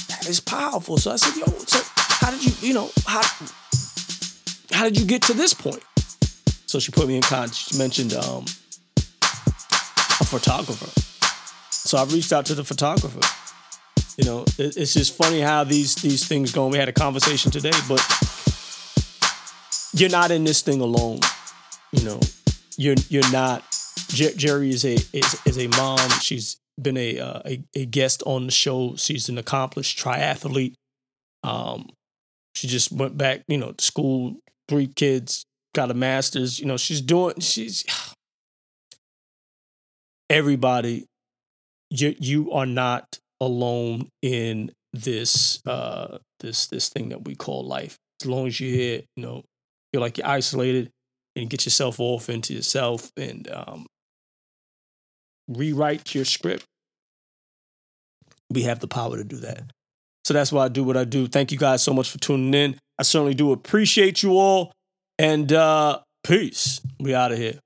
that 0.10 0.28
is 0.28 0.42
powerful. 0.42 0.98
So 0.98 1.12
I 1.12 1.16
said, 1.16 1.40
yo, 1.40 1.46
so 1.60 1.80
how 1.96 2.32
did 2.32 2.44
you, 2.44 2.68
you 2.68 2.74
know, 2.74 2.90
how 3.06 3.22
how 4.74 4.84
did 4.84 5.00
you 5.00 5.06
get 5.06 5.22
to 5.24 5.34
this 5.34 5.54
point? 5.54 5.82
So 6.66 6.80
she 6.80 6.92
put 6.92 7.08
me 7.08 7.16
in 7.16 7.22
contact. 7.22 7.56
She 7.56 7.78
mentioned 7.78 8.14
um, 8.14 8.44
a 8.98 10.26
photographer. 10.26 10.92
So 11.72 11.98
I 11.98 12.04
reached 12.04 12.34
out 12.34 12.46
to 12.48 12.56
the 12.56 12.66
photographer. 12.66 13.22
You 14.18 14.26
know, 14.26 14.42
it, 14.58 14.76
it's 14.76 14.94
just 14.94 15.16
funny 15.16 15.40
how 15.40 15.64
these 15.64 15.96
these 15.96 16.28
things 16.28 16.52
go. 16.52 16.68
We 16.68 16.78
had 16.78 16.90
a 16.90 16.94
conversation 16.94 17.52
today, 17.52 17.78
but 17.88 18.04
you're 19.94 20.10
not 20.10 20.32
in 20.32 20.44
this 20.44 20.62
thing 20.62 20.82
alone. 20.82 21.22
You 21.94 22.04
know, 22.04 22.20
you're 22.76 23.00
you're 23.08 23.32
not. 23.32 23.64
Jer- 24.10 24.36
Jerry 24.36 24.72
is 24.72 24.84
a 24.84 24.96
is, 25.14 25.42
is 25.46 25.58
a 25.58 25.68
mom. 25.70 26.10
She's 26.20 26.58
been 26.82 26.98
a, 26.98 27.20
uh, 27.20 27.42
a 27.46 27.64
a 27.76 27.86
guest 27.86 28.24
on 28.26 28.46
the 28.46 28.52
show. 28.52 28.96
She's 28.96 29.30
an 29.30 29.38
accomplished 29.38 29.98
triathlete. 29.98 30.76
Um, 31.44 31.90
she 32.56 32.68
just 32.68 32.92
went 32.92 33.18
back, 33.18 33.44
you 33.48 33.58
know, 33.58 33.72
to 33.72 33.84
school. 33.84 34.38
Three 34.68 34.88
kids, 34.88 35.46
got 35.74 35.92
a 35.92 35.94
master's. 35.94 36.60
You 36.60 36.66
know, 36.66 36.78
she's 36.78 37.02
doing. 37.02 37.40
She's 37.40 37.86
everybody. 40.30 41.06
You 41.90 42.16
you 42.20 42.52
are 42.52 42.66
not 42.66 43.20
alone 43.40 44.10
in 44.22 44.72
this 44.94 45.62
uh 45.66 46.18
this 46.40 46.68
this 46.68 46.90
thing 46.90 47.10
that 47.10 47.26
we 47.26 47.36
call 47.36 47.66
life. 47.66 47.98
As 48.22 48.28
long 48.28 48.48
as 48.48 48.60
you're 48.60 48.76
here, 48.76 49.02
you 49.16 49.24
know, 49.24 49.44
you're 49.94 50.02
like 50.02 50.18
you're 50.18 50.28
isolated 50.28 50.90
and 51.36 51.50
get 51.50 51.66
yourself 51.66 52.00
off 52.00 52.30
into 52.30 52.54
yourself 52.54 53.12
and 53.16 53.48
um, 53.52 53.86
rewrite 55.48 56.14
your 56.14 56.26
script. 56.26 56.66
We 58.50 58.64
have 58.64 58.80
the 58.80 58.88
power 58.88 59.18
to 59.18 59.24
do 59.24 59.38
that. 59.38 59.64
So 60.26 60.34
that's 60.34 60.52
why 60.52 60.66
I 60.66 60.68
do 60.68 60.84
what 60.84 60.98
I 60.98 61.04
do. 61.04 61.28
Thank 61.28 61.52
you 61.52 61.58
guys 61.58 61.84
so 61.84 61.94
much 61.94 62.10
for 62.10 62.18
tuning 62.18 62.54
in. 62.54 62.80
I 63.00 63.04
certainly 63.04 63.34
do 63.34 63.52
appreciate 63.52 64.24
you 64.24 64.38
all. 64.38 64.72
And 65.20 65.52
uh, 65.52 66.00
peace. 66.24 66.82
We 67.00 67.16
out 67.16 67.32
of 67.32 67.38
here. 67.38 67.60